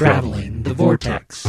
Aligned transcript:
Traveling 0.00 0.62
the 0.62 0.72
Vortex. 0.72 1.44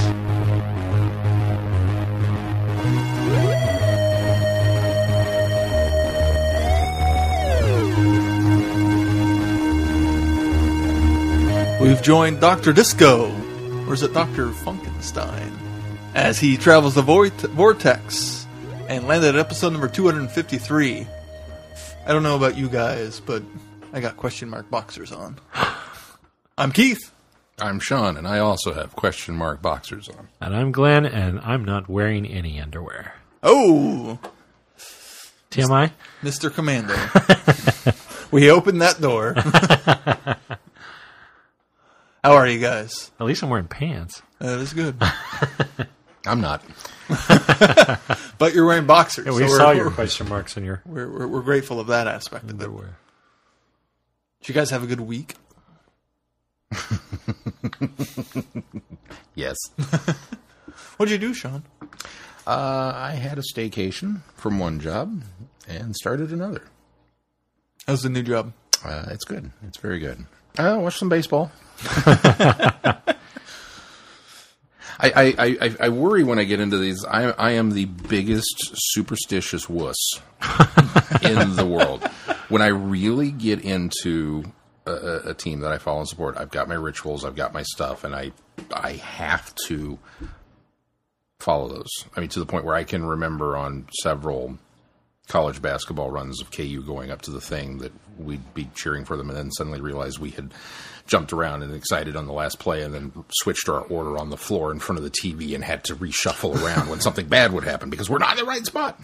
We've 11.79 12.01
joined 12.01 12.41
Dr. 12.41 12.73
Disco, 12.73 13.31
or 13.87 13.93
is 13.93 14.03
it 14.03 14.13
Dr. 14.13 14.47
Funkenstein, 14.49 15.53
as 16.13 16.37
he 16.37 16.57
travels 16.57 16.95
the 16.95 17.01
vor- 17.01 17.29
vortex 17.29 18.45
and 18.89 19.07
landed 19.07 19.35
at 19.35 19.39
episode 19.39 19.69
number 19.71 19.87
253. 19.87 21.07
I 22.05 22.11
don't 22.11 22.23
know 22.23 22.35
about 22.35 22.57
you 22.57 22.67
guys, 22.67 23.21
but 23.21 23.43
I 23.93 24.01
got 24.01 24.17
question 24.17 24.49
mark 24.49 24.69
boxers 24.69 25.13
on. 25.13 25.39
I'm 26.57 26.73
Keith. 26.73 27.13
I'm 27.61 27.79
Sean, 27.79 28.17
and 28.17 28.27
I 28.27 28.39
also 28.39 28.73
have 28.73 28.95
question 28.95 29.35
mark 29.35 29.61
boxers 29.61 30.09
on. 30.09 30.29
And 30.41 30.55
I'm 30.55 30.71
Glenn, 30.71 31.05
and 31.05 31.39
I'm 31.41 31.63
not 31.63 31.87
wearing 31.87 32.25
any 32.25 32.59
underwear. 32.59 33.13
Oh, 33.43 34.17
TMI? 35.51 35.91
Mr. 36.23 36.51
Commando. 36.53 36.95
we 38.31 38.49
opened 38.49 38.81
that 38.81 38.99
door. 38.99 39.35
How 42.23 42.33
are 42.33 42.47
you 42.47 42.59
guys? 42.59 43.11
At 43.19 43.25
least 43.27 43.43
I'm 43.43 43.49
wearing 43.49 43.67
pants. 43.67 44.21
That 44.39 44.59
is 44.59 44.73
good. 44.73 44.95
I'm 46.25 46.41
not. 46.41 46.63
But 48.37 48.53
you're 48.55 48.65
wearing 48.65 48.85
boxers. 48.87 49.25
we 49.25 49.31
so 49.33 49.37
we're- 49.39 49.49
saw 49.49 49.71
your 49.71 49.91
question 49.91 50.27
marks 50.29 50.57
on 50.57 50.63
your 50.63 50.81
We're, 50.85 51.09
we're, 51.09 51.27
we're 51.27 51.41
grateful 51.41 51.79
of 51.79 51.87
that 51.87 52.07
aspect 52.07 52.45
of 52.45 52.49
it. 52.49 52.63
underwear. 52.63 52.97
Did 54.41 54.49
you 54.49 54.55
guys 54.55 54.71
have 54.71 54.81
a 54.83 54.87
good 54.87 55.01
week? 55.01 55.35
Yes. 59.35 59.57
What'd 60.97 61.11
you 61.11 61.17
do, 61.17 61.33
Sean? 61.33 61.63
Uh, 62.45 62.91
I 62.95 63.11
had 63.13 63.37
a 63.37 63.41
staycation 63.41 64.21
from 64.35 64.59
one 64.59 64.79
job 64.79 65.23
and 65.67 65.95
started 65.95 66.31
another. 66.31 66.63
How's 67.87 68.03
the 68.03 68.09
new 68.09 68.23
job? 68.23 68.53
Uh, 68.83 69.05
it's 69.09 69.25
good. 69.25 69.51
It's 69.67 69.77
very 69.77 69.99
good. 69.99 70.25
I 70.57 70.75
watched 70.77 70.99
some 70.99 71.09
baseball. 71.09 71.51
I, 75.03 75.11
I, 75.15 75.35
I, 75.39 75.75
I 75.79 75.89
worry 75.89 76.23
when 76.23 76.37
I 76.37 76.43
get 76.43 76.59
into 76.59 76.77
these. 76.77 77.03
I, 77.05 77.31
I 77.31 77.51
am 77.51 77.71
the 77.71 77.85
biggest 77.85 78.53
superstitious 78.91 79.67
wuss 79.69 79.97
in 81.23 81.55
the 81.55 81.65
world. 81.65 82.03
When 82.49 82.61
I 82.61 82.67
really 82.67 83.31
get 83.31 83.61
into 83.61 84.43
a, 84.85 85.29
a 85.29 85.33
team 85.33 85.59
that 85.61 85.71
I 85.71 85.77
follow 85.77 85.99
and 85.99 86.07
support, 86.07 86.37
I've 86.37 86.51
got 86.51 86.67
my 86.67 86.75
rituals, 86.75 87.25
I've 87.25 87.35
got 87.35 87.53
my 87.53 87.63
stuff, 87.63 88.03
and 88.03 88.15
I 88.15 88.31
I 88.71 88.93
have 88.93 89.53
to 89.67 89.97
follow 91.39 91.67
those. 91.67 91.89
I 92.15 92.19
mean, 92.19 92.29
to 92.29 92.39
the 92.39 92.45
point 92.45 92.65
where 92.65 92.75
I 92.75 92.83
can 92.83 93.03
remember 93.05 93.57
on 93.57 93.87
several 94.01 94.57
college 95.27 95.61
basketball 95.61 96.11
runs 96.11 96.41
of 96.41 96.51
KU 96.51 96.81
going 96.81 97.09
up 97.09 97.21
to 97.23 97.31
the 97.31 97.41
thing 97.41 97.77
that 97.79 97.91
we'd 98.17 98.53
be 98.53 98.69
cheering 98.75 99.05
for 99.05 99.15
them 99.15 99.29
and 99.29 99.37
then 99.37 99.51
suddenly 99.51 99.79
realize 99.79 100.19
we 100.19 100.31
had 100.31 100.53
jumped 101.07 101.31
around 101.31 101.63
and 101.63 101.73
excited 101.73 102.15
on 102.15 102.25
the 102.25 102.33
last 102.33 102.59
play 102.59 102.83
and 102.83 102.93
then 102.93 103.11
switched 103.31 103.69
our 103.69 103.81
order 103.81 104.17
on 104.17 104.29
the 104.29 104.37
floor 104.37 104.71
in 104.71 104.79
front 104.79 104.97
of 104.97 105.03
the 105.03 105.09
TV 105.09 105.55
and 105.55 105.63
had 105.63 105.83
to 105.85 105.95
reshuffle 105.95 106.61
around 106.61 106.89
when 106.89 106.99
something 106.99 107.27
bad 107.27 107.53
would 107.53 107.63
happen 107.63 107.89
because 107.89 108.09
we're 108.09 108.17
not 108.17 108.37
in 108.37 108.45
the 108.45 108.49
right 108.49 108.65
spot. 108.65 108.99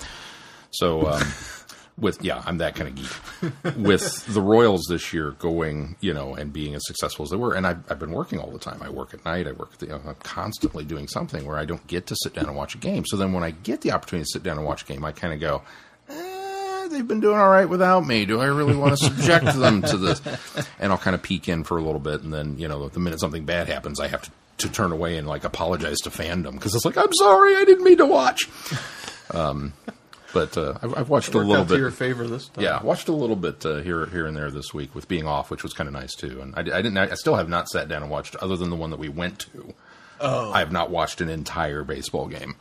So, 0.72 1.08
um, 1.08 1.22
with 1.99 2.23
yeah, 2.23 2.43
I'm 2.45 2.59
that 2.59 2.75
kind 2.75 2.89
of 2.89 2.95
geek. 2.95 3.77
with 3.77 4.25
the 4.33 4.41
Royals 4.41 4.85
this 4.87 5.13
year 5.13 5.31
going, 5.31 5.95
you 5.99 6.13
know, 6.13 6.35
and 6.35 6.53
being 6.53 6.75
as 6.75 6.81
successful 6.85 7.23
as 7.23 7.31
they 7.31 7.37
were, 7.37 7.55
and 7.55 7.65
I've, 7.65 7.79
I've 7.91 7.99
been 7.99 8.11
working 8.11 8.39
all 8.39 8.51
the 8.51 8.59
time. 8.59 8.81
I 8.83 8.89
work 8.89 9.13
at 9.13 9.25
night. 9.25 9.47
I 9.47 9.53
work. 9.53 9.73
At 9.73 9.79
the, 9.79 9.85
you 9.87 9.91
know, 9.93 10.01
I'm 10.07 10.15
constantly 10.15 10.85
doing 10.85 11.07
something 11.07 11.45
where 11.45 11.57
I 11.57 11.65
don't 11.65 11.85
get 11.87 12.07
to 12.07 12.15
sit 12.21 12.33
down 12.33 12.45
and 12.45 12.55
watch 12.55 12.75
a 12.75 12.77
game. 12.77 13.05
So 13.05 13.17
then 13.17 13.33
when 13.33 13.43
I 13.43 13.51
get 13.51 13.81
the 13.81 13.91
opportunity 13.91 14.25
to 14.25 14.31
sit 14.31 14.43
down 14.43 14.57
and 14.57 14.65
watch 14.65 14.83
a 14.83 14.85
game, 14.85 15.03
I 15.03 15.11
kind 15.11 15.33
of 15.33 15.39
go, 15.39 15.63
eh, 16.09 16.87
they've 16.89 17.07
been 17.07 17.19
doing 17.19 17.37
all 17.37 17.49
right 17.49 17.67
without 17.67 18.05
me. 18.05 18.25
Do 18.25 18.41
I 18.41 18.45
really 18.45 18.75
want 18.75 18.97
to 18.97 19.05
subject 19.05 19.45
them 19.57 19.81
to 19.81 19.97
this? 19.97 20.21
And 20.80 20.91
I'll 20.91 20.97
kind 20.99 21.15
of 21.15 21.23
peek 21.23 21.49
in 21.49 21.63
for 21.63 21.77
a 21.77 21.81
little 21.81 21.99
bit, 21.99 22.21
and 22.21 22.31
then 22.33 22.57
you 22.59 22.67
know, 22.67 22.87
the 22.89 22.99
minute 22.99 23.19
something 23.19 23.45
bad 23.45 23.67
happens, 23.67 23.99
I 23.99 24.07
have 24.07 24.21
to, 24.21 24.31
to 24.59 24.69
turn 24.69 24.91
away 24.91 25.17
and 25.17 25.27
like 25.27 25.43
apologize 25.43 25.97
to 26.02 26.09
fandom 26.11 26.53
because 26.53 26.75
it's 26.75 26.86
like, 26.86 26.97
I'm 26.97 27.13
sorry, 27.13 27.55
I 27.55 27.65
didn't 27.65 27.83
mean 27.83 27.97
to 27.97 28.05
watch. 28.05 28.47
Um, 29.31 29.73
but 30.33 30.58
uh, 30.58 30.77
I've, 30.82 30.98
I've 30.98 31.10
watched 31.10 31.33
a 31.33 31.38
little 31.38 31.55
out 31.55 31.67
bit. 31.67 31.76
to 31.76 31.80
your 31.80 31.92
favor 31.92 32.27
this 32.27 32.48
time. 32.49 32.64
Yeah, 32.64 32.82
watched 32.83 33.08
a 33.08 33.14
little 33.14 33.36
bit 33.36 33.65
uh, 33.65 33.77
here 33.77 34.05
here 34.08 34.26
and 34.26 34.36
there 34.36 34.52
this 34.52 34.73
week 34.73 34.93
with 34.95 35.08
being 35.08 35.26
off, 35.26 35.49
which 35.49 35.64
was 35.64 35.73
kind 35.73 35.88
of 35.88 35.93
nice 35.93 36.15
too. 36.15 36.42
And 36.42 36.54
I, 36.55 36.60
I 36.60 36.82
didn't. 36.82 36.98
I 36.98 37.14
still 37.15 37.36
have 37.36 37.49
not 37.49 37.70
sat 37.70 37.88
down 37.88 38.02
and 38.02 38.11
watched 38.11 38.36
other 38.37 38.55
than 38.55 38.70
the 38.70 38.76
one 38.76 38.89
that 38.92 38.99
we 38.99 39.10
went 39.10 39.39
to. 39.39 39.73
Oh, 40.20 40.52
I 40.52 40.60
have 40.60 40.71
not 40.71 40.89
watched 40.89 41.21
an 41.21 41.30
entire 41.30 41.83
baseball 41.83 42.27
game 42.27 42.55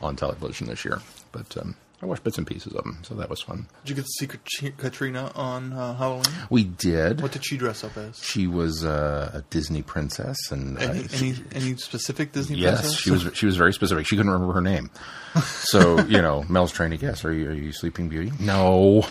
on 0.00 0.16
television 0.16 0.66
this 0.66 0.84
year, 0.84 1.00
but 1.30 1.56
um, 1.56 1.76
I 2.02 2.06
watched 2.06 2.24
bits 2.24 2.36
and 2.36 2.44
pieces 2.44 2.72
of 2.74 2.82
them, 2.82 2.98
so 3.02 3.14
that 3.14 3.30
was 3.30 3.40
fun. 3.40 3.68
Did 3.84 3.90
you 3.90 3.94
get 3.94 4.04
to 4.06 4.10
see 4.58 4.70
Katrina 4.76 5.30
on 5.36 5.72
uh, 5.72 5.94
Halloween? 5.94 6.24
We 6.50 6.64
did. 6.64 7.20
What 7.20 7.30
did 7.30 7.44
she 7.46 7.56
dress 7.56 7.84
up 7.84 7.96
as? 7.96 8.20
she 8.22 8.48
was 8.48 8.84
uh, 8.84 9.30
a 9.32 9.42
Disney 9.50 9.82
princess, 9.82 10.36
and 10.50 10.78
uh, 10.78 10.80
Any, 10.80 11.06
she- 11.08 11.28
any, 11.28 11.64
any 11.66 11.76
specific 11.76 12.32
Disney 12.32 12.56
Yes, 12.56 12.80
princess? 12.80 12.98
she 13.00 13.10
was. 13.12 13.30
She 13.34 13.46
was 13.46 13.56
very 13.56 13.72
specific. 13.72 14.06
She 14.06 14.16
couldn't 14.16 14.32
remember 14.32 14.52
her 14.54 14.60
name, 14.60 14.90
so 15.44 16.00
you 16.06 16.20
know, 16.20 16.44
Mel's 16.48 16.72
trying 16.72 16.90
to 16.90 16.96
guess. 16.96 17.24
Are 17.24 17.32
you 17.32 17.48
are 17.50 17.54
you 17.54 17.70
Sleeping 17.72 18.08
Beauty? 18.08 18.32
No, 18.40 19.06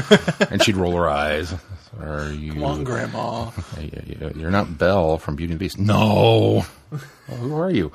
and 0.50 0.62
she'd 0.62 0.76
roll 0.76 0.96
her 0.96 1.08
eyes. 1.08 1.52
Are 2.00 2.30
you? 2.30 2.52
Come 2.52 2.62
on, 2.64 2.84
Grandma. 2.84 3.50
You're 4.36 4.50
not 4.52 4.78
Belle 4.78 5.18
from 5.18 5.34
Beauty 5.34 5.52
and 5.54 5.60
the 5.60 5.64
Beast. 5.64 5.78
No, 5.78 6.64
well, 6.92 7.38
who 7.38 7.56
are 7.56 7.70
you? 7.72 7.90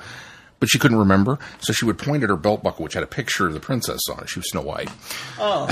But 0.62 0.70
she 0.70 0.78
couldn't 0.78 1.00
remember, 1.00 1.40
so 1.60 1.74
she 1.74 1.86
would 1.86 1.98
point 1.98 2.22
at 2.22 2.30
her 2.30 2.38
belt 2.38 2.62
buckle, 2.62 2.84
which 2.84 2.94
had 2.94 3.02
a 3.02 3.08
picture 3.08 3.48
of 3.48 3.54
the 3.54 3.60
princess 3.60 4.00
on 4.12 4.20
it. 4.20 4.30
She 4.30 4.38
was 4.38 4.48
Snow 4.52 4.62
White. 4.62 4.92
Oh. 5.40 5.68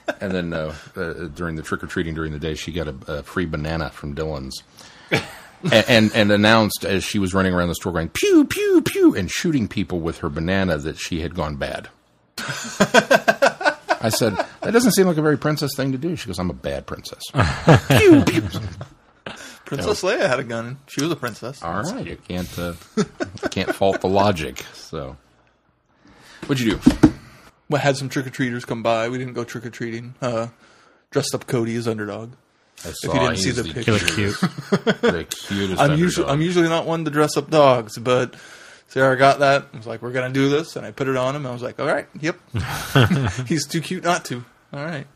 and 0.22 0.32
then 0.32 0.54
uh, 0.54 0.74
uh, 0.96 1.12
during 1.34 1.56
the 1.56 1.62
trick 1.62 1.84
or 1.84 1.86
treating 1.86 2.14
during 2.14 2.32
the 2.32 2.38
day, 2.38 2.54
she 2.54 2.72
got 2.72 2.88
a, 2.88 2.94
a 3.06 3.22
free 3.22 3.44
banana 3.44 3.90
from 3.90 4.14
Dillons. 4.14 4.62
and, 5.10 5.84
and 5.86 6.12
and 6.14 6.32
announced 6.32 6.86
as 6.86 7.04
she 7.04 7.18
was 7.18 7.34
running 7.34 7.52
around 7.52 7.68
the 7.68 7.74
store 7.74 7.92
going 7.92 8.08
pew 8.08 8.46
pew 8.46 8.80
pew 8.80 9.14
and 9.14 9.30
shooting 9.30 9.68
people 9.68 10.00
with 10.00 10.18
her 10.18 10.28
banana 10.28 10.78
that 10.78 10.98
she 10.98 11.20
had 11.20 11.34
gone 11.34 11.56
bad. 11.56 11.88
I 12.38 14.08
said 14.08 14.34
that 14.62 14.72
doesn't 14.72 14.92
seem 14.92 15.06
like 15.06 15.16
a 15.16 15.22
very 15.22 15.38
princess 15.38 15.72
thing 15.76 15.92
to 15.92 15.98
do. 15.98 16.16
She 16.16 16.26
goes, 16.26 16.38
"I'm 16.38 16.50
a 16.50 16.54
bad 16.54 16.86
princess." 16.86 17.22
pew 17.98 18.24
pew. 18.24 18.48
Princess 19.66 20.02
Leia 20.02 20.28
had 20.28 20.38
a 20.38 20.44
gun. 20.44 20.78
She 20.86 21.02
was 21.02 21.10
a 21.10 21.16
princess. 21.16 21.62
All 21.62 21.82
right, 21.82 22.06
you 22.06 22.16
can't 22.16 22.58
uh, 22.58 22.74
can't 23.50 23.74
fault 23.74 24.00
the 24.00 24.08
logic. 24.08 24.64
So, 24.72 25.16
what'd 26.46 26.64
you 26.64 26.78
do? 26.78 27.12
We 27.68 27.80
had 27.80 27.96
some 27.96 28.08
trick 28.08 28.26
or 28.26 28.30
treaters 28.30 28.64
come 28.64 28.82
by. 28.82 29.08
We 29.08 29.18
didn't 29.18 29.34
go 29.34 29.42
trick 29.42 29.66
or 29.66 29.70
treating. 29.70 30.14
Uh, 30.22 30.48
dressed 31.10 31.34
up 31.34 31.46
Cody 31.46 31.74
as 31.74 31.88
underdog. 31.88 32.32
I 32.84 32.88
you 33.02 33.12
didn't 33.12 33.36
see 33.38 33.44
he's 33.48 33.56
the 33.56 33.64
picture. 33.64 33.82
Killer 33.82 33.98
cute. 33.98 34.40
the 35.00 35.26
cutest. 35.28 35.80
I'm 35.80 35.98
usually. 35.98 36.28
I'm 36.28 36.40
usually 36.40 36.68
not 36.68 36.86
one 36.86 37.04
to 37.04 37.10
dress 37.10 37.36
up 37.36 37.50
dogs, 37.50 37.98
but 37.98 38.36
Sarah 38.88 39.16
got 39.16 39.40
that. 39.40 39.66
I 39.72 39.76
was 39.76 39.86
like, 39.86 40.00
"We're 40.00 40.12
gonna 40.12 40.32
do 40.32 40.48
this," 40.48 40.76
and 40.76 40.86
I 40.86 40.92
put 40.92 41.08
it 41.08 41.16
on 41.16 41.34
him. 41.34 41.44
I 41.44 41.50
was 41.50 41.62
like, 41.62 41.80
"All 41.80 41.86
right, 41.86 42.06
yep." 42.20 42.38
He's 43.46 43.66
too 43.66 43.80
cute 43.80 44.04
not 44.04 44.24
to. 44.26 44.44
All 44.72 44.84
right. 44.84 45.06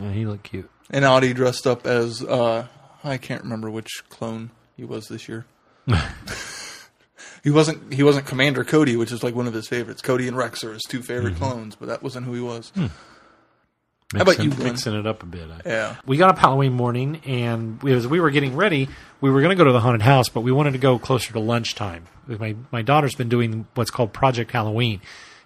Yeah, 0.00 0.12
he 0.12 0.24
looked 0.24 0.44
cute. 0.44 0.70
And 0.90 1.04
Audie 1.04 1.34
dressed 1.34 1.66
up 1.66 1.86
as 1.86 2.22
uh, 2.22 2.66
I 3.06 3.18
can't 3.18 3.42
remember 3.42 3.70
which 3.70 4.02
clone 4.08 4.50
he 4.76 4.84
was 4.84 5.06
this 5.06 5.28
year. 5.28 5.46
he 7.44 7.50
wasn't 7.50 7.92
he 7.92 8.02
wasn't 8.02 8.26
Commander 8.26 8.64
Cody, 8.64 8.96
which 8.96 9.12
is 9.12 9.22
like 9.22 9.34
one 9.34 9.46
of 9.46 9.54
his 9.54 9.68
favorites. 9.68 10.02
Cody 10.02 10.26
and 10.26 10.36
Rex 10.36 10.64
are 10.64 10.72
his 10.72 10.82
two 10.82 11.02
favorite 11.02 11.34
mm-hmm. 11.34 11.44
clones, 11.44 11.76
but 11.76 11.86
that 11.86 12.02
wasn't 12.02 12.26
who 12.26 12.34
he 12.34 12.40
was. 12.40 12.70
Hmm. 12.70 12.86
How 14.14 14.22
about 14.22 14.38
you, 14.38 14.50
Glenn? 14.50 14.72
Mixing 14.72 14.94
it 14.94 15.06
up 15.06 15.24
a 15.24 15.26
bit. 15.26 15.48
Yeah. 15.64 15.96
We 16.06 16.16
got 16.16 16.30
up 16.30 16.38
Halloween 16.38 16.74
morning, 16.74 17.20
and 17.26 17.82
we, 17.82 17.92
as 17.92 18.06
we 18.06 18.20
were 18.20 18.30
getting 18.30 18.54
ready, 18.54 18.88
we 19.20 19.30
were 19.30 19.40
going 19.40 19.50
to 19.50 19.56
go 19.56 19.64
to 19.64 19.72
the 19.72 19.80
haunted 19.80 20.02
house, 20.02 20.28
but 20.28 20.42
we 20.42 20.52
wanted 20.52 20.72
to 20.72 20.78
go 20.78 20.96
closer 20.98 21.32
to 21.32 21.40
lunchtime. 21.40 22.06
My 22.28 22.54
my 22.70 22.82
daughter's 22.82 23.14
been 23.14 23.28
doing 23.28 23.66
what's 23.74 23.90
called 23.90 24.12
Project 24.12 24.52
Halloween, 24.52 25.00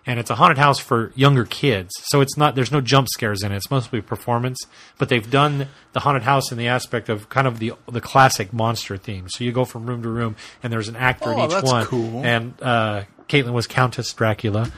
and 0.07 0.19
it's 0.19 0.31
a 0.31 0.35
haunted 0.35 0.59
house 0.59 0.79
for 0.79 1.13
younger 1.15 1.45
kids. 1.45 1.91
So 2.05 2.21
it's 2.21 2.37
not 2.37 2.55
there's 2.55 2.73
no 2.73 2.81
jump 2.81 3.09
scares 3.09 3.43
in 3.43 3.53
it. 3.53 3.57
It's 3.57 3.71
mostly 3.71 4.01
performance, 4.01 4.59
but 4.99 5.09
they've 5.09 5.31
done 5.31 5.69
the 5.93 6.01
haunted 6.01 6.23
house 6.23 6.51
in 6.53 6.59
the 6.59 6.69
aspect 6.69 7.09
of 7.09 7.29
kind 7.29 7.47
of 7.47 7.59
the 7.59 7.73
the 7.91 8.01
classic 8.01 8.53
monster 8.53 8.97
theme. 8.97 9.29
So 9.29 9.45
you 9.45 9.53
go 9.53 9.65
from 9.65 9.87
room 9.87 10.03
to 10.03 10.09
room, 10.09 10.37
and 10.63 10.73
there's 10.73 10.89
an 10.89 10.97
actor 10.97 11.31
Oh, 11.31 11.33
in 11.33 11.39
each 11.47 11.51
that's 11.51 11.71
one. 11.71 11.85
cool. 11.87 12.25
And 12.25 12.55
uh, 12.63 13.03
Caitlin 13.29 13.53
was 13.53 13.67
Countess 13.67 14.13
Dracula. 14.13 14.71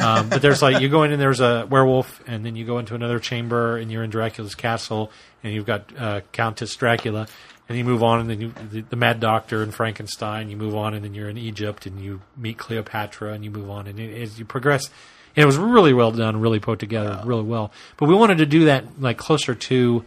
um, 0.00 0.28
but 0.28 0.42
there's 0.42 0.60
like 0.60 0.80
you 0.82 0.88
go 0.88 1.04
in 1.04 1.12
and 1.12 1.20
there's 1.20 1.40
a 1.40 1.66
werewolf, 1.70 2.20
and 2.26 2.44
then 2.44 2.56
you 2.56 2.64
go 2.64 2.78
into 2.78 2.94
another 2.96 3.18
chamber 3.20 3.76
and 3.76 3.90
you're 3.92 4.02
in 4.02 4.10
Dracula's 4.10 4.54
castle, 4.56 5.10
and 5.44 5.52
you've 5.54 5.66
got 5.66 5.84
uh, 5.96 6.20
Countess 6.32 6.74
Dracula, 6.74 7.28
and 7.68 7.76
you 7.76 7.84
move 7.84 8.02
on, 8.02 8.20
and 8.20 8.30
then 8.30 8.40
you 8.40 8.52
the, 8.70 8.80
the 8.80 8.96
Mad 8.96 9.20
Doctor 9.20 9.62
and 9.62 9.74
Frankenstein. 9.74 10.50
You 10.50 10.56
move 10.56 10.74
on, 10.74 10.94
and 10.94 11.04
then 11.04 11.14
you're 11.14 11.28
in 11.28 11.38
Egypt, 11.38 11.86
and 11.86 12.00
you 12.00 12.22
meet 12.36 12.58
Cleopatra, 12.58 13.32
and 13.32 13.44
you 13.44 13.50
move 13.50 13.70
on, 13.70 13.86
and 13.86 13.98
it, 14.00 14.22
as 14.22 14.38
you 14.38 14.44
progress, 14.44 14.90
and 15.36 15.42
it 15.42 15.46
was 15.46 15.56
really 15.58 15.92
well 15.92 16.12
done, 16.12 16.40
really 16.40 16.60
put 16.60 16.78
together, 16.78 17.20
really 17.24 17.42
well. 17.42 17.72
But 17.96 18.08
we 18.08 18.14
wanted 18.14 18.38
to 18.38 18.46
do 18.46 18.64
that 18.66 19.00
like 19.00 19.18
closer 19.18 19.54
to 19.54 20.04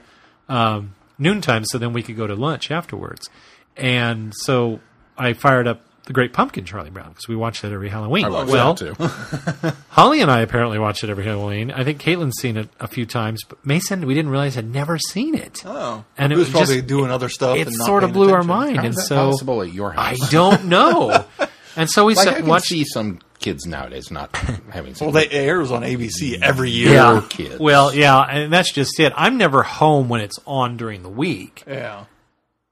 um, 0.49 0.95
noontime, 1.17 1.65
so 1.65 1.77
then 1.77 1.93
we 1.93 2.03
could 2.03 2.17
go 2.17 2.27
to 2.27 2.35
lunch 2.35 2.71
afterwards. 2.71 3.29
And 3.77 4.33
so 4.35 4.79
I 5.17 5.33
fired 5.33 5.67
up 5.67 5.81
the 6.11 6.13
Great 6.13 6.33
Pumpkin 6.33 6.65
Charlie 6.65 6.89
Brown 6.89 7.07
because 7.09 7.29
we 7.29 7.37
watched 7.37 7.63
it 7.63 7.71
every 7.71 7.87
Halloween. 7.87 8.25
I 8.25 8.29
watched 8.29 8.51
well, 8.51 8.73
that 8.73 9.61
too. 9.63 9.71
Holly 9.89 10.19
and 10.19 10.29
I 10.29 10.41
apparently 10.41 10.77
watched 10.77 11.05
it 11.05 11.09
every 11.09 11.23
Halloween. 11.23 11.71
I 11.71 11.85
think 11.85 12.01
Caitlin's 12.01 12.37
seen 12.37 12.57
it 12.57 12.67
a 12.81 12.87
few 12.87 13.05
times, 13.05 13.43
but 13.47 13.65
Mason, 13.65 14.05
we 14.05 14.13
didn't 14.13 14.29
realize 14.29 14.55
had 14.55 14.69
never 14.69 14.97
seen 14.99 15.35
it. 15.35 15.61
Oh, 15.65 16.03
And 16.17 16.33
he 16.33 16.35
it 16.35 16.37
was 16.37 16.47
was 16.47 16.51
probably 16.53 16.75
just- 16.77 16.87
doing 16.87 17.11
other 17.11 17.29
stuff. 17.29 17.55
It 17.55 17.67
and 17.67 17.77
not 17.77 17.85
sort 17.85 18.03
of 18.03 18.09
paying 18.09 18.25
blew 18.25 18.33
our 18.33 18.43
mind, 18.43 18.75
How 18.75 18.83
and 18.83 18.89
is 18.89 18.97
that 18.97 19.05
so 19.05 19.31
possible 19.31 19.61
at 19.61 19.71
your 19.71 19.93
house. 19.93 20.21
I 20.21 20.29
don't 20.29 20.65
know. 20.65 21.23
and 21.77 21.89
so 21.89 22.03
we 22.03 22.15
Like, 22.15 22.25
sat 22.25 22.33
I 22.33 22.37
can 22.41 22.47
watched. 22.49 22.65
see 22.67 22.83
some 22.83 23.19
kids 23.39 23.65
nowadays 23.65 24.11
not 24.11 24.35
having. 24.69 24.95
Seen 24.95 25.05
Well, 25.07 25.13
they 25.13 25.29
airs 25.29 25.71
on 25.71 25.83
ABC 25.83 26.33
mm-hmm. 26.33 26.43
every 26.43 26.71
year. 26.71 26.91
Yeah. 26.91 27.13
yeah, 27.13 27.25
kids. 27.29 27.57
well, 27.59 27.95
yeah, 27.95 28.19
and 28.19 28.51
that's 28.51 28.73
just 28.73 28.99
it. 28.99 29.13
I'm 29.15 29.37
never 29.37 29.63
home 29.63 30.09
when 30.09 30.19
it's 30.19 30.39
on 30.45 30.75
during 30.75 31.03
the 31.03 31.09
week. 31.09 31.63
Yeah. 31.65 32.05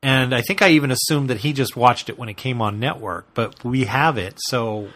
And 0.01 0.33
I 0.33 0.41
think 0.41 0.61
I 0.61 0.69
even 0.69 0.91
assumed 0.91 1.29
that 1.29 1.39
he 1.39 1.51
just 1.51 1.75
watched 1.75 2.09
it 2.09 2.17
when 2.17 2.29
it 2.29 2.37
came 2.37 2.61
on 2.61 2.79
network, 2.79 3.33
but 3.33 3.63
we 3.65 3.83
have 3.83 4.17
it, 4.17 4.35
so 4.37 4.89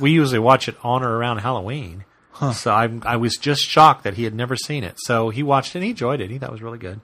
we 0.00 0.12
usually 0.12 0.38
watch 0.38 0.68
it 0.68 0.76
on 0.82 1.02
or 1.02 1.16
around 1.16 1.38
Halloween. 1.38 2.04
So 2.52 2.72
I, 2.72 2.88
I 3.02 3.16
was 3.16 3.36
just 3.36 3.62
shocked 3.62 4.02
that 4.04 4.14
he 4.14 4.24
had 4.24 4.34
never 4.34 4.56
seen 4.56 4.82
it. 4.82 4.96
So 4.98 5.30
he 5.30 5.42
watched 5.42 5.70
it 5.70 5.78
and 5.78 5.84
he 5.84 5.90
enjoyed 5.90 6.20
it. 6.20 6.30
He 6.30 6.38
thought 6.38 6.48
it 6.48 6.52
was 6.52 6.62
really 6.62 6.78
good. 6.78 7.00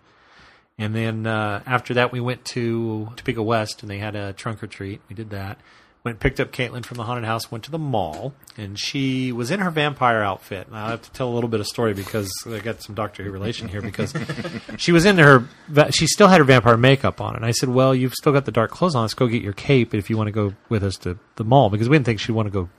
And 0.77 0.95
then 0.95 1.27
uh, 1.27 1.63
after 1.67 1.95
that, 1.95 2.11
we 2.11 2.21
went 2.21 2.45
to 2.47 3.11
Topeka 3.17 3.43
West 3.43 3.83
and 3.83 3.91
they 3.91 3.99
had 3.99 4.17
a 4.17 4.33
trunk 4.33 4.63
or 4.63 4.67
treat. 4.67 5.01
We 5.09 5.15
did 5.15 5.31
that. 5.31 5.59
Went 6.03 6.15
and 6.15 6.21
picked 6.21 6.41
up 6.41 6.51
Caitlin 6.51 6.85
from 6.85 6.97
the 6.97 7.03
haunted 7.03 7.27
house. 7.27 7.51
Went 7.51 7.65
to 7.65 7.71
the 7.71 7.79
mall 7.79 8.33
and 8.57 8.79
she 8.79 9.33
was 9.33 9.51
in 9.51 9.61
her 9.61 9.71
vampire 9.71 10.23
outfit. 10.23 10.67
And 10.67 10.77
I 10.77 10.91
have 10.91 11.03
to 11.03 11.11
tell 11.11 11.29
a 11.29 11.35
little 11.35 11.49
bit 11.51 11.61
of 11.61 11.67
story 11.67 11.93
because 11.93 12.33
I 12.47 12.59
got 12.61 12.83
some 12.83 12.95
Doctor 12.95 13.23
Who 13.23 13.31
relation 13.31 13.69
here 13.69 13.83
because 13.83 14.15
she 14.79 14.93
was 14.93 15.05
in 15.05 15.19
her. 15.19 15.45
She 15.91 16.07
still 16.07 16.29
had 16.29 16.39
her 16.39 16.45
vampire 16.45 16.79
makeup 16.79 17.21
on, 17.21 17.37
and 17.37 17.45
I 17.45 17.51
said, 17.51 17.69
"Well, 17.69 17.95
you've 17.95 18.15
still 18.15 18.33
got 18.33 18.47
the 18.47 18.53
dark 18.53 18.71
clothes 18.71 18.95
on. 18.95 19.03
Let's 19.03 19.15
go 19.15 19.27
get 19.27 19.43
your 19.43 19.53
cape 19.53 19.95
if 19.95 20.09
you 20.09 20.17
want 20.17 20.29
to 20.29 20.33
go 20.33 20.55
with 20.71 20.83
us 20.83 20.97
to 20.99 21.19
the 21.37 21.45
mall 21.45 21.69
because 21.69 21.89
we 21.89 21.97
didn't 21.97 22.07
think 22.07 22.21
she'd 22.21 22.33
want 22.33 22.47
to 22.47 22.51
go 22.51 22.71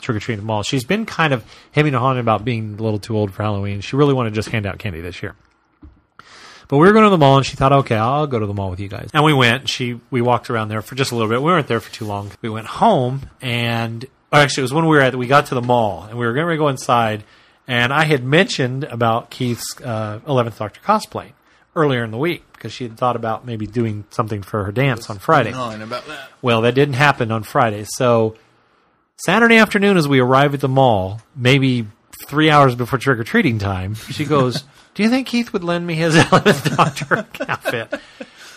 trick 0.00 0.16
or 0.16 0.20
treating 0.20 0.42
the 0.42 0.46
mall. 0.46 0.62
She's 0.62 0.84
been 0.84 1.04
kind 1.04 1.32
of 1.32 1.44
hemming 1.72 1.94
and 1.94 2.00
hawing 2.00 2.18
about 2.18 2.44
being 2.44 2.76
a 2.78 2.82
little 2.82 3.00
too 3.00 3.16
old 3.16 3.32
for 3.32 3.42
Halloween. 3.42 3.80
She 3.80 3.96
really 3.96 4.14
wanted 4.14 4.30
to 4.30 4.36
just 4.36 4.50
hand 4.50 4.66
out 4.66 4.78
candy 4.78 5.00
this 5.00 5.20
year." 5.20 5.34
But 6.68 6.76
we 6.76 6.86
were 6.86 6.92
going 6.92 7.04
to 7.04 7.10
the 7.10 7.18
mall, 7.18 7.38
and 7.38 7.46
she 7.46 7.56
thought, 7.56 7.72
"Okay, 7.72 7.96
I'll 7.96 8.26
go 8.26 8.38
to 8.38 8.46
the 8.46 8.52
mall 8.54 8.70
with 8.70 8.78
you 8.78 8.88
guys." 8.88 9.10
And 9.14 9.24
we 9.24 9.32
went. 9.32 9.68
She 9.68 10.00
we 10.10 10.20
walked 10.20 10.50
around 10.50 10.68
there 10.68 10.82
for 10.82 10.94
just 10.94 11.12
a 11.12 11.14
little 11.14 11.30
bit. 11.30 11.40
We 11.40 11.50
weren't 11.50 11.66
there 11.66 11.80
for 11.80 11.92
too 11.92 12.04
long. 12.04 12.30
We 12.42 12.50
went 12.50 12.66
home, 12.66 13.30
and 13.40 14.04
actually, 14.30 14.62
it 14.62 14.64
was 14.64 14.74
when 14.74 14.86
we 14.86 14.96
were 14.96 15.02
at 15.02 15.16
we 15.16 15.26
got 15.26 15.46
to 15.46 15.54
the 15.54 15.62
mall, 15.62 16.04
and 16.04 16.18
we 16.18 16.26
were 16.26 16.34
going 16.34 16.48
to 16.48 16.56
go 16.56 16.68
inside. 16.68 17.24
And 17.66 17.92
I 17.92 18.04
had 18.04 18.24
mentioned 18.24 18.84
about 18.84 19.30
Keith's 19.30 19.78
uh, 19.82 20.20
Eleventh 20.26 20.58
Doctor 20.58 20.80
cosplay 20.80 21.32
earlier 21.76 22.02
in 22.02 22.10
the 22.10 22.18
week 22.18 22.44
because 22.52 22.72
she 22.72 22.84
had 22.84 22.96
thought 22.96 23.14
about 23.16 23.46
maybe 23.46 23.66
doing 23.66 24.04
something 24.10 24.42
for 24.42 24.64
her 24.64 24.72
dance 24.72 25.08
on 25.08 25.18
Friday. 25.18 25.52
Nine 25.52 25.82
about 25.82 26.06
that. 26.06 26.30
Well, 26.42 26.62
that 26.62 26.74
didn't 26.74 26.94
happen 26.94 27.30
on 27.30 27.42
Friday. 27.44 27.84
So 27.84 28.36
Saturday 29.16 29.56
afternoon, 29.56 29.96
as 29.96 30.08
we 30.08 30.18
arrive 30.18 30.54
at 30.54 30.60
the 30.60 30.68
mall, 30.68 31.20
maybe 31.36 31.86
three 32.26 32.50
hours 32.50 32.74
before 32.74 32.98
trick 32.98 33.18
or 33.18 33.24
treating 33.24 33.58
time, 33.58 33.94
she 33.94 34.24
goes, 34.24 34.64
"Do 34.94 35.02
you 35.02 35.10
think 35.10 35.26
Keith 35.26 35.52
would 35.52 35.64
lend 35.64 35.86
me 35.86 35.94
his 35.94 36.16
Eleventh 36.32 36.76
Doctor 36.76 37.26
outfit?" 37.48 37.94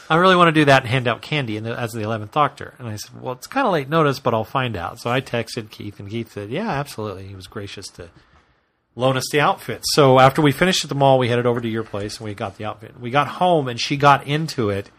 I 0.09 0.15
really 0.15 0.35
want 0.35 0.49
to 0.49 0.51
do 0.51 0.65
that 0.65 0.81
and 0.81 0.91
hand 0.91 1.07
out 1.07 1.21
candy 1.21 1.57
the, 1.59 1.77
as 1.77 1.91
the 1.91 2.01
Eleventh 2.01 2.31
Doctor. 2.31 2.73
And 2.79 2.87
I 2.87 2.95
said, 2.97 3.21
"Well, 3.21 3.33
it's 3.33 3.47
kind 3.47 3.65
of 3.65 3.73
late 3.73 3.89
notice, 3.89 4.19
but 4.19 4.33
I'll 4.33 4.43
find 4.43 4.75
out." 4.75 4.99
So 4.99 5.09
I 5.09 5.21
texted 5.21 5.69
Keith, 5.69 5.99
and 5.99 6.09
Keith 6.09 6.31
said, 6.31 6.49
"Yeah, 6.49 6.69
absolutely." 6.69 7.27
He 7.27 7.35
was 7.35 7.47
gracious 7.47 7.87
to 7.89 8.09
loan 8.95 9.17
us 9.17 9.29
the 9.31 9.39
outfit. 9.39 9.81
So 9.83 10.19
after 10.19 10.41
we 10.41 10.51
finished 10.51 10.83
at 10.83 10.89
the 10.89 10.95
mall, 10.95 11.17
we 11.17 11.29
headed 11.29 11.45
over 11.45 11.61
to 11.61 11.67
your 11.67 11.83
place 11.83 12.17
and 12.17 12.25
we 12.25 12.33
got 12.33 12.57
the 12.57 12.65
outfit. 12.65 12.99
We 12.99 13.09
got 13.09 13.27
home 13.27 13.67
and 13.67 13.79
she 13.79 13.95
got 13.95 14.27
into 14.27 14.69
it 14.69 14.91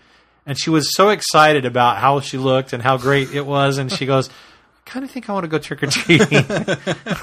and 0.46 0.58
she 0.58 0.70
was 0.70 0.94
so 0.94 1.10
excited 1.10 1.64
about 1.64 1.98
how 1.98 2.20
she 2.20 2.38
looked 2.38 2.72
and 2.72 2.82
how 2.82 2.96
great 2.96 3.32
it 3.32 3.46
was. 3.46 3.78
And 3.78 3.92
she 3.92 4.06
goes, 4.06 4.28
kind 4.84 5.04
of 5.04 5.10
think 5.10 5.28
I 5.28 5.32
want 5.32 5.44
to 5.44 5.48
go 5.48 5.58
trick 5.58 5.82
or 5.82 5.86
treating. 5.86 6.44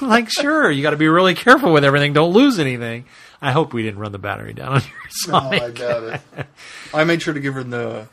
Like, 0.00 0.30
sure, 0.30 0.70
you 0.70 0.82
got 0.82 0.90
to 0.90 0.96
be 0.96 1.08
really 1.08 1.34
careful 1.34 1.72
with 1.72 1.84
everything. 1.84 2.12
Don't 2.12 2.32
lose 2.32 2.58
anything. 2.58 3.04
I 3.42 3.52
hope 3.52 3.72
we 3.72 3.82
didn't 3.82 4.00
run 4.00 4.12
the 4.12 4.18
battery 4.18 4.54
down 4.54 4.72
on 4.74 4.80
your 4.82 5.32
No, 5.32 5.50
I 5.50 5.70
doubt 5.70 6.02
it. 6.04 6.46
I 6.94 7.04
made 7.04 7.22
sure 7.22 7.34
to 7.34 7.40
give 7.40 7.54
her 7.54 7.62
the 7.62 8.08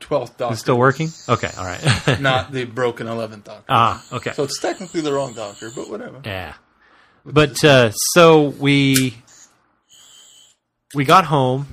twelfth 0.00 0.36
doctor. 0.36 0.52
It's 0.52 0.60
still 0.60 0.78
working? 0.78 1.08
Okay, 1.28 1.50
all 1.58 1.64
right. 1.64 2.20
Not 2.20 2.52
the 2.52 2.64
broken 2.64 3.06
eleventh 3.08 3.44
doctor. 3.44 3.64
ah, 3.68 4.04
okay. 4.12 4.32
so 4.32 4.44
it's 4.44 4.60
technically 4.60 5.00
the 5.00 5.12
wrong 5.12 5.32
doctor, 5.32 5.70
but 5.74 5.88
whatever. 5.90 6.20
Yeah. 6.24 6.54
But 7.24 7.62
uh, 7.64 7.90
so 7.92 8.48
we 8.48 9.16
we 10.94 11.04
got 11.04 11.24
home 11.24 11.66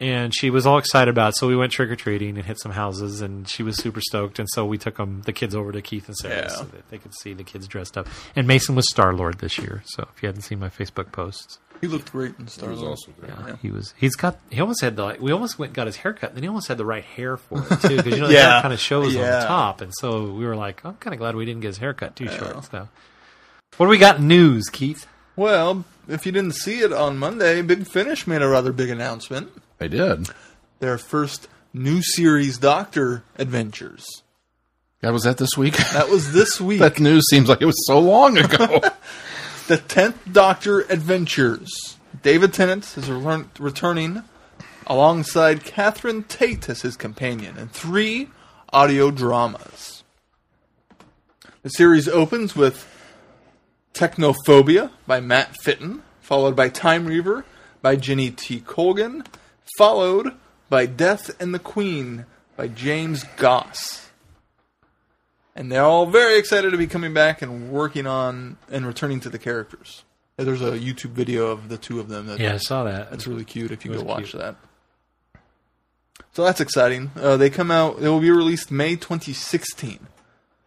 and 0.00 0.34
she 0.34 0.50
was 0.50 0.66
all 0.66 0.78
excited 0.78 1.10
about 1.10 1.30
it. 1.30 1.36
So 1.36 1.46
we 1.46 1.54
went 1.56 1.72
trick 1.72 1.90
or 1.90 1.96
treating 1.96 2.36
and 2.36 2.46
hit 2.46 2.58
some 2.58 2.72
houses 2.72 3.20
and 3.20 3.46
she 3.48 3.62
was 3.62 3.76
super 3.76 4.00
stoked. 4.00 4.38
And 4.38 4.48
so 4.50 4.64
we 4.64 4.78
took 4.78 4.96
them, 4.96 5.22
the 5.26 5.32
kids 5.32 5.54
over 5.54 5.72
to 5.72 5.82
Keith 5.82 6.08
and 6.08 6.16
Sarah 6.16 6.42
Yeah. 6.42 6.48
so 6.48 6.64
that 6.64 6.88
they 6.90 6.98
could 6.98 7.14
see 7.14 7.34
the 7.34 7.44
kids 7.44 7.68
dressed 7.68 7.98
up. 7.98 8.08
And 8.34 8.46
Mason 8.46 8.74
was 8.74 8.88
Star 8.90 9.12
Lord 9.12 9.38
this 9.38 9.58
year. 9.58 9.82
So 9.86 10.08
if 10.14 10.22
you 10.22 10.26
hadn't 10.28 10.42
seen 10.42 10.58
my 10.58 10.70
Facebook 10.70 11.12
posts, 11.12 11.58
He 11.82 11.86
looked 11.86 12.12
great 12.12 12.34
in 12.38 12.48
Star 12.48 12.68
It 12.68 12.72
was 12.72 12.80
Wars. 12.80 12.90
also 13.06 13.12
great. 13.20 13.32
yeah, 13.48 13.56
he 13.62 13.70
was. 13.70 13.94
He's 13.98 14.14
got. 14.16 14.38
He 14.50 14.60
almost 14.60 14.80
had 14.82 14.96
the. 14.96 15.02
Like, 15.04 15.20
we 15.20 15.32
almost 15.32 15.58
went 15.58 15.70
and 15.70 15.76
got 15.76 15.86
his 15.86 15.96
haircut. 15.96 16.30
And 16.30 16.36
then 16.36 16.42
he 16.44 16.48
almost 16.48 16.68
had 16.68 16.76
the 16.78 16.84
right 16.84 17.04
hair 17.04 17.36
for 17.36 17.58
it 17.58 17.80
too, 17.82 17.96
because 17.96 18.14
you 18.14 18.20
know 18.20 18.28
the 18.28 18.34
Yeah. 18.34 18.52
hair 18.54 18.62
kind 18.62 18.74
of 18.74 18.80
shows 18.80 19.14
on 19.16 19.22
the 19.22 19.44
top. 19.46 19.80
And 19.80 19.92
so 19.98 20.32
we 20.32 20.44
were 20.46 20.56
like, 20.56 20.84
I'm 20.84 20.94
kind 20.96 21.14
of 21.14 21.18
glad 21.20 21.36
we 21.36 21.44
didn't 21.44 21.60
get 21.60 21.68
his 21.68 21.78
haircut 21.78 22.16
too 22.16 22.28
short. 22.28 22.64
So, 22.64 22.88
what 23.76 23.86
do 23.86 23.90
we 23.90 23.98
got 23.98 24.20
news, 24.20 24.68
Keith? 24.68 25.06
Well, 25.36 25.84
if 26.08 26.26
you 26.26 26.32
didn't 26.32 26.54
see 26.56 26.80
it 26.80 26.92
on 26.92 27.16
Monday, 27.16 27.62
Big 27.62 27.86
Finish 27.86 28.26
made 28.26 28.42
a 28.42 28.48
rather 28.48 28.72
big 28.72 28.90
announcement. 28.90 29.50
I 29.80 29.88
did. 29.88 30.28
Their 30.80 30.98
first 30.98 31.48
new 31.72 32.02
series 32.02 32.58
Doctor 32.58 33.22
Adventures. 33.38 34.22
That 35.00 35.12
was 35.12 35.22
that 35.22 35.38
this 35.38 35.56
week. 35.56 35.76
That 35.92 36.08
was 36.10 36.32
this 36.32 36.60
week. 36.60 36.80
that 36.80 37.00
news 37.00 37.24
seems 37.30 37.48
like 37.48 37.62
it 37.62 37.66
was 37.66 37.86
so 37.86 37.98
long 37.98 38.36
ago. 38.36 38.66
the 39.68 39.78
10th 39.78 40.32
Doctor 40.32 40.80
Adventures. 40.80 41.96
David 42.22 42.52
Tennant 42.52 42.84
is 42.98 43.08
return- 43.10 43.50
returning 43.58 44.22
alongside 44.86 45.64
Catherine 45.64 46.24
Tate 46.24 46.68
as 46.68 46.82
his 46.82 46.96
companion 46.96 47.56
in 47.56 47.68
three 47.68 48.28
audio 48.72 49.10
dramas. 49.10 50.02
The 51.62 51.70
series 51.70 52.08
opens 52.08 52.56
with 52.56 52.86
Technophobia 53.94 54.90
by 55.06 55.20
Matt 55.20 55.56
Fitton, 55.62 56.02
followed 56.20 56.56
by 56.56 56.68
Time 56.68 57.06
Reaver 57.06 57.44
by 57.82 57.96
Jenny 57.96 58.30
T. 58.30 58.60
Colgan, 58.60 59.24
followed 59.76 60.34
by 60.68 60.86
Death 60.86 61.30
and 61.40 61.54
the 61.54 61.58
Queen 61.58 62.26
by 62.56 62.68
James 62.68 63.24
Goss. 63.36 64.08
And 65.54 65.70
they're 65.70 65.84
all 65.84 66.06
very 66.06 66.38
excited 66.38 66.70
to 66.70 66.78
be 66.78 66.86
coming 66.86 67.12
back 67.12 67.42
and 67.42 67.70
working 67.70 68.06
on 68.06 68.56
and 68.70 68.86
returning 68.86 69.20
to 69.20 69.28
the 69.28 69.38
characters. 69.38 70.04
There's 70.36 70.62
a 70.62 70.72
YouTube 70.72 71.10
video 71.10 71.48
of 71.48 71.68
the 71.68 71.76
two 71.76 72.00
of 72.00 72.08
them. 72.08 72.26
That, 72.26 72.38
Yeah, 72.38 72.54
I 72.54 72.58
saw 72.58 72.84
that. 72.84 73.10
That's 73.10 73.26
really 73.26 73.44
cute 73.44 73.70
if 73.70 73.84
you 73.84 73.92
go 73.92 74.02
watch 74.02 74.30
cute. 74.30 74.40
that. 74.40 74.56
So 76.32 76.44
that's 76.44 76.60
exciting. 76.60 77.10
Uh, 77.16 77.36
they 77.36 77.50
come 77.50 77.70
out, 77.70 78.00
they 78.00 78.08
will 78.08 78.20
be 78.20 78.30
released 78.30 78.70
May 78.70 78.94
2016, 78.94 80.06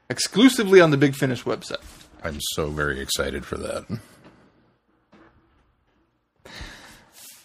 exclusively 0.10 0.82
on 0.82 0.92
the 0.92 0.98
Big 0.98 1.16
Finish 1.16 1.44
website. 1.44 1.78
I'm 2.24 2.40
so 2.54 2.70
very 2.70 3.00
excited 3.00 3.46
for 3.46 3.58
that. 3.58 3.86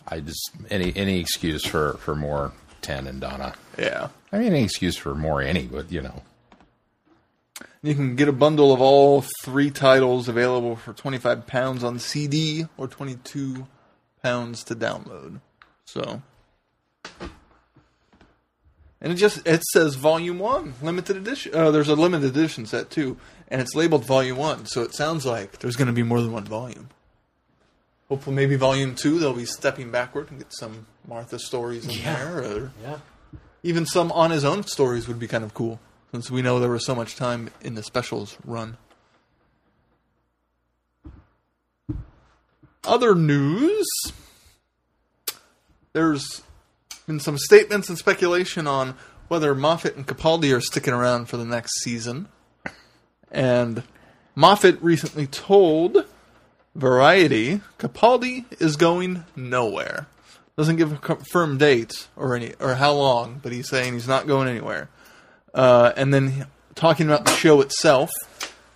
I 0.08 0.20
just 0.20 0.50
any 0.70 0.92
any 0.96 1.20
excuse 1.20 1.64
for 1.64 1.94
for 1.94 2.14
more 2.14 2.52
ten 2.80 3.06
and 3.06 3.20
Donna. 3.20 3.54
Yeah. 3.78 4.08
I 4.32 4.38
mean, 4.38 4.52
any 4.52 4.64
excuse 4.64 4.96
for 4.96 5.14
more 5.14 5.40
any, 5.42 5.66
but 5.66 5.90
you 5.92 6.02
know, 6.02 6.22
You 7.82 7.94
can 7.94 8.16
get 8.16 8.28
a 8.28 8.32
bundle 8.32 8.72
of 8.72 8.80
all 8.80 9.24
three 9.42 9.70
titles 9.70 10.28
available 10.28 10.76
for 10.76 10.92
25 10.92 11.46
pounds 11.46 11.84
on 11.84 11.98
CD 11.98 12.66
or 12.76 12.88
22 12.88 13.66
pounds 14.22 14.64
to 14.64 14.74
download. 14.74 15.40
So 15.84 16.22
And 19.00 19.12
it 19.12 19.16
just 19.16 19.46
it 19.46 19.62
says 19.72 19.94
volume 19.94 20.38
1, 20.38 20.74
limited 20.82 21.16
edition. 21.16 21.54
Uh, 21.54 21.70
there's 21.70 21.88
a 21.88 21.94
limited 21.94 22.36
edition 22.36 22.66
set 22.66 22.90
too, 22.90 23.16
and 23.48 23.60
it's 23.60 23.74
labeled 23.74 24.04
volume 24.04 24.36
1, 24.36 24.66
so 24.66 24.82
it 24.82 24.94
sounds 24.94 25.24
like 25.24 25.58
there's 25.60 25.76
going 25.76 25.86
to 25.86 25.92
be 25.92 26.02
more 26.02 26.20
than 26.20 26.32
one 26.32 26.44
volume. 26.44 26.88
Hopefully 28.08 28.34
maybe 28.36 28.56
volume 28.56 28.94
2 28.94 29.18
they'll 29.18 29.34
be 29.34 29.44
stepping 29.44 29.90
backward 29.90 30.30
and 30.30 30.38
get 30.38 30.52
some 30.52 30.86
Martha 31.06 31.38
stories 31.38 31.84
in 31.84 31.90
Yeah. 31.92 32.14
there 32.14 32.38
or 32.42 32.72
Yeah. 32.82 32.98
even 33.62 33.84
some 33.84 34.10
on 34.12 34.30
his 34.30 34.44
own 34.44 34.64
stories 34.64 35.06
would 35.08 35.18
be 35.18 35.28
kind 35.28 35.44
of 35.44 35.52
cool, 35.54 35.78
since 36.12 36.30
we 36.30 36.40
know 36.42 36.58
there 36.58 36.70
was 36.70 36.84
so 36.86 36.94
much 36.94 37.16
time 37.16 37.50
in 37.60 37.74
the 37.74 37.82
specials 37.82 38.36
run. 38.44 38.78
Other 42.84 43.14
news 43.14 43.86
there's 45.92 46.42
been 47.06 47.20
some 47.20 47.36
statements 47.38 47.88
and 47.88 47.98
speculation 47.98 48.66
on 48.66 48.94
whether 49.28 49.54
Moffat 49.54 49.96
and 49.96 50.06
Capaldi 50.06 50.56
are 50.56 50.60
sticking 50.60 50.94
around 50.94 51.26
for 51.26 51.36
the 51.36 51.44
next 51.44 51.80
season. 51.82 52.28
And 53.30 53.82
Moffat 54.34 54.80
recently 54.80 55.26
told 55.26 56.06
Variety 56.74 57.60
Capaldi 57.78 58.44
is 58.60 58.76
going 58.76 59.24
nowhere. 59.34 60.06
Doesn't 60.56 60.76
give 60.76 60.92
a 60.92 61.16
firm 61.30 61.58
date 61.58 62.08
or 62.16 62.34
any 62.34 62.54
or 62.60 62.74
how 62.74 62.92
long, 62.92 63.40
but 63.42 63.52
he's 63.52 63.68
saying 63.68 63.92
he's 63.94 64.08
not 64.08 64.26
going 64.26 64.48
anywhere. 64.48 64.88
Uh, 65.54 65.92
and 65.96 66.12
then 66.12 66.46
talking 66.74 67.06
about 67.06 67.24
the 67.24 67.32
show 67.32 67.60
itself, 67.60 68.10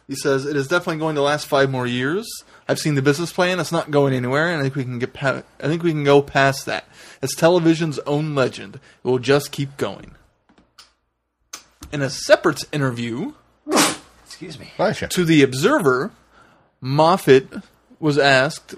he 0.09 0.15
says 0.15 0.47
it 0.47 0.57
is 0.57 0.69
definitely 0.69 0.99
going 0.99 1.17
to 1.17 1.23
last 1.23 1.47
five 1.47 1.71
more 1.71 1.87
years. 1.87 2.27
I've 2.69 2.79
seen 2.79 2.95
the 2.95 3.03
business 3.03 3.33
plan; 3.33 3.59
it's 3.59 3.73
not 3.73 3.91
going 3.91 4.15
anywhere, 4.15 4.49
and 4.49 4.61
I 4.61 4.63
think 4.63 4.77
we 4.77 4.85
can 4.85 4.99
get. 4.99 5.13
Pa- 5.13 5.43
I 5.61 5.67
think 5.67 5.83
we 5.83 5.91
can 5.91 6.05
go 6.05 6.23
past 6.23 6.67
that. 6.67 6.85
It's 7.21 7.35
television's 7.35 7.99
own 8.01 8.35
legend. 8.35 8.77
It 8.77 8.81
will 9.03 9.19
just 9.19 9.51
keep 9.51 9.77
going. 9.77 10.15
In 11.93 12.01
a 12.01 12.09
separate 12.09 12.65
interview 12.73 13.33
Excuse 14.25 14.59
me. 14.59 14.73
Gotcha. 14.79 15.09
to 15.09 15.25
the 15.25 15.43
Observer, 15.43 16.11
Moffat 16.81 17.49
was 18.03 18.19
asked 18.19 18.75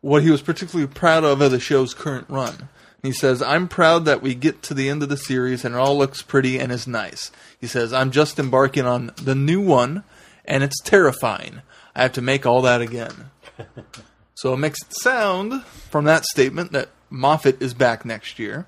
what 0.00 0.22
he 0.22 0.30
was 0.30 0.42
particularly 0.42 0.92
proud 0.92 1.22
of 1.22 1.40
of 1.40 1.52
the 1.52 1.60
show's 1.60 1.94
current 1.94 2.28
run. 2.28 2.68
He 3.02 3.12
says, 3.12 3.40
I'm 3.40 3.68
proud 3.68 4.04
that 4.06 4.20
we 4.20 4.34
get 4.34 4.62
to 4.64 4.74
the 4.74 4.88
end 4.88 5.04
of 5.04 5.08
the 5.08 5.16
series 5.16 5.64
and 5.64 5.76
it 5.76 5.78
all 5.78 5.96
looks 5.96 6.22
pretty 6.22 6.58
and 6.58 6.72
is 6.72 6.88
nice. 6.88 7.30
He 7.60 7.68
says, 7.68 7.92
I'm 7.92 8.10
just 8.10 8.38
embarking 8.40 8.84
on 8.84 9.12
the 9.22 9.36
new 9.36 9.60
one 9.60 10.02
and 10.44 10.64
it's 10.64 10.80
terrifying. 10.82 11.62
I 11.94 12.02
have 12.02 12.12
to 12.14 12.20
make 12.20 12.46
all 12.46 12.62
that 12.62 12.80
again. 12.80 13.30
so 14.34 14.52
it 14.54 14.56
makes 14.56 14.82
it 14.82 14.92
sound 15.00 15.62
from 15.62 16.04
that 16.06 16.24
statement 16.24 16.72
that 16.72 16.88
Moffat 17.10 17.62
is 17.62 17.74
back 17.74 18.04
next 18.04 18.40
year. 18.40 18.66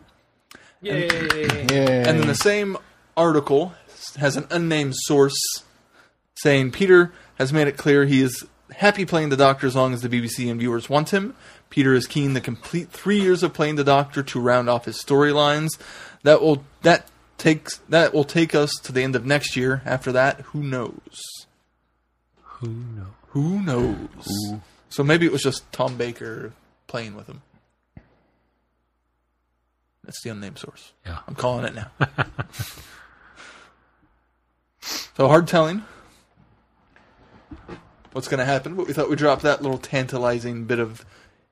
Yay. 0.80 1.08
And 1.08 2.20
then 2.20 2.28
the 2.28 2.34
same 2.36 2.76
article 3.16 3.74
has 4.18 4.36
an 4.36 4.46
unnamed 4.50 4.94
source 4.96 5.36
saying 6.36 6.70
Peter 6.70 7.12
has 7.34 7.52
made 7.52 7.66
it 7.66 7.76
clear 7.76 8.04
he 8.04 8.22
is 8.22 8.46
happy 8.76 9.04
playing 9.04 9.28
the 9.28 9.36
Doctor 9.36 9.66
as 9.66 9.76
long 9.76 9.92
as 9.92 10.02
the 10.02 10.08
BBC 10.08 10.50
and 10.50 10.58
viewers 10.60 10.88
want 10.88 11.10
him. 11.10 11.34
Peter 11.70 11.94
is 11.94 12.06
keen 12.06 12.34
to 12.34 12.40
complete 12.40 12.90
three 12.90 13.20
years 13.20 13.42
of 13.42 13.52
playing 13.54 13.76
the 13.76 13.84
Doctor 13.84 14.22
to 14.22 14.40
round 14.40 14.68
off 14.68 14.84
his 14.84 15.02
storylines. 15.02 15.78
That 16.22 16.42
will 16.42 16.64
that 16.82 17.08
takes 17.38 17.78
that 17.88 18.12
will 18.12 18.24
take 18.24 18.54
us 18.54 18.70
to 18.82 18.92
the 18.92 19.02
end 19.02 19.16
of 19.16 19.24
next 19.24 19.56
year. 19.56 19.82
After 19.84 20.12
that, 20.12 20.40
who 20.40 20.62
knows? 20.62 21.20
Who 22.42 22.68
knows? 22.68 23.06
Who 23.28 23.62
knows? 23.62 24.28
So 24.88 25.04
maybe 25.04 25.24
it 25.24 25.32
was 25.32 25.42
just 25.42 25.70
Tom 25.72 25.96
Baker 25.96 26.52
playing 26.88 27.14
with 27.14 27.28
him. 27.28 27.42
That's 30.04 30.20
the 30.22 30.30
unnamed 30.30 30.58
source. 30.58 30.92
Yeah. 31.06 31.18
I'm 31.28 31.36
calling 31.36 31.64
it 31.66 31.74
now. 31.74 31.90
so 34.80 35.28
hard 35.28 35.46
telling 35.46 35.84
what's 38.12 38.28
going 38.28 38.38
to 38.38 38.44
happen, 38.44 38.74
but 38.74 38.86
we 38.86 38.92
thought 38.92 39.08
we'd 39.08 39.18
drop 39.18 39.42
that 39.42 39.62
little 39.62 39.78
tantalizing 39.78 40.64
bit 40.64 40.78
of 40.78 41.04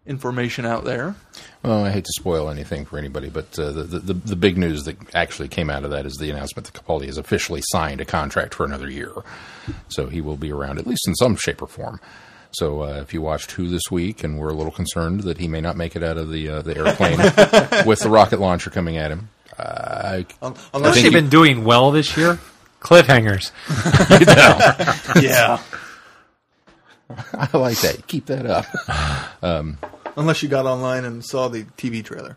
information 0.06 0.64
out 0.64 0.84
there. 0.84 1.14
Well, 1.62 1.84
I 1.84 1.90
hate 1.90 2.04
to 2.04 2.12
spoil 2.16 2.48
anything 2.48 2.84
for 2.86 2.98
anybody, 2.98 3.28
but 3.28 3.58
uh, 3.58 3.72
the, 3.72 3.82
the 3.82 4.12
the 4.14 4.36
big 4.36 4.56
news 4.56 4.84
that 4.84 4.96
actually 5.14 5.48
came 5.48 5.68
out 5.70 5.84
of 5.84 5.90
that 5.90 6.06
is 6.06 6.14
the 6.14 6.30
announcement 6.30 6.70
that 6.70 6.82
Capaldi 6.82 7.06
has 7.06 7.18
officially 7.18 7.60
signed 7.64 8.00
a 8.00 8.04
contract 8.04 8.54
for 8.54 8.64
another 8.64 8.90
year, 8.90 9.12
so 9.88 10.06
he 10.06 10.20
will 10.20 10.36
be 10.36 10.50
around 10.50 10.78
at 10.78 10.86
least 10.86 11.06
in 11.06 11.14
some 11.16 11.36
shape 11.36 11.60
or 11.62 11.66
form. 11.66 12.00
So 12.52 12.82
uh, 12.82 13.00
if 13.02 13.12
you 13.12 13.20
watched 13.20 13.52
Who 13.52 13.68
this 13.68 13.90
week 13.90 14.24
and 14.24 14.38
were 14.38 14.48
a 14.48 14.54
little 14.54 14.72
concerned 14.72 15.24
that 15.24 15.36
he 15.36 15.48
may 15.48 15.60
not 15.60 15.76
make 15.76 15.94
it 15.94 16.02
out 16.02 16.16
of 16.16 16.30
the 16.30 16.48
uh, 16.48 16.62
the 16.62 16.76
airplane 16.76 17.18
with 17.86 18.00
the 18.00 18.08
rocket 18.08 18.40
launcher 18.40 18.70
coming 18.70 18.96
at 18.96 19.10
him, 19.10 19.28
uh, 19.58 19.62
I, 19.62 20.26
Un- 20.40 20.54
I 20.54 20.76
Unless 20.78 20.94
think 20.94 21.04
They've 21.04 21.12
been 21.12 21.28
doing 21.28 21.64
well 21.64 21.90
this 21.90 22.16
year. 22.16 22.38
Cliffhangers. 22.80 23.50
yeah, 25.22 25.60
I 27.34 27.56
like 27.56 27.78
that. 27.80 28.06
Keep 28.06 28.26
that 28.26 28.46
up. 28.46 28.66
Um, 29.42 29.78
unless 30.16 30.42
you 30.42 30.48
got 30.48 30.66
online 30.66 31.04
and 31.04 31.24
saw 31.24 31.46
the 31.46 31.62
TV 31.62 32.04
trailer. 32.04 32.36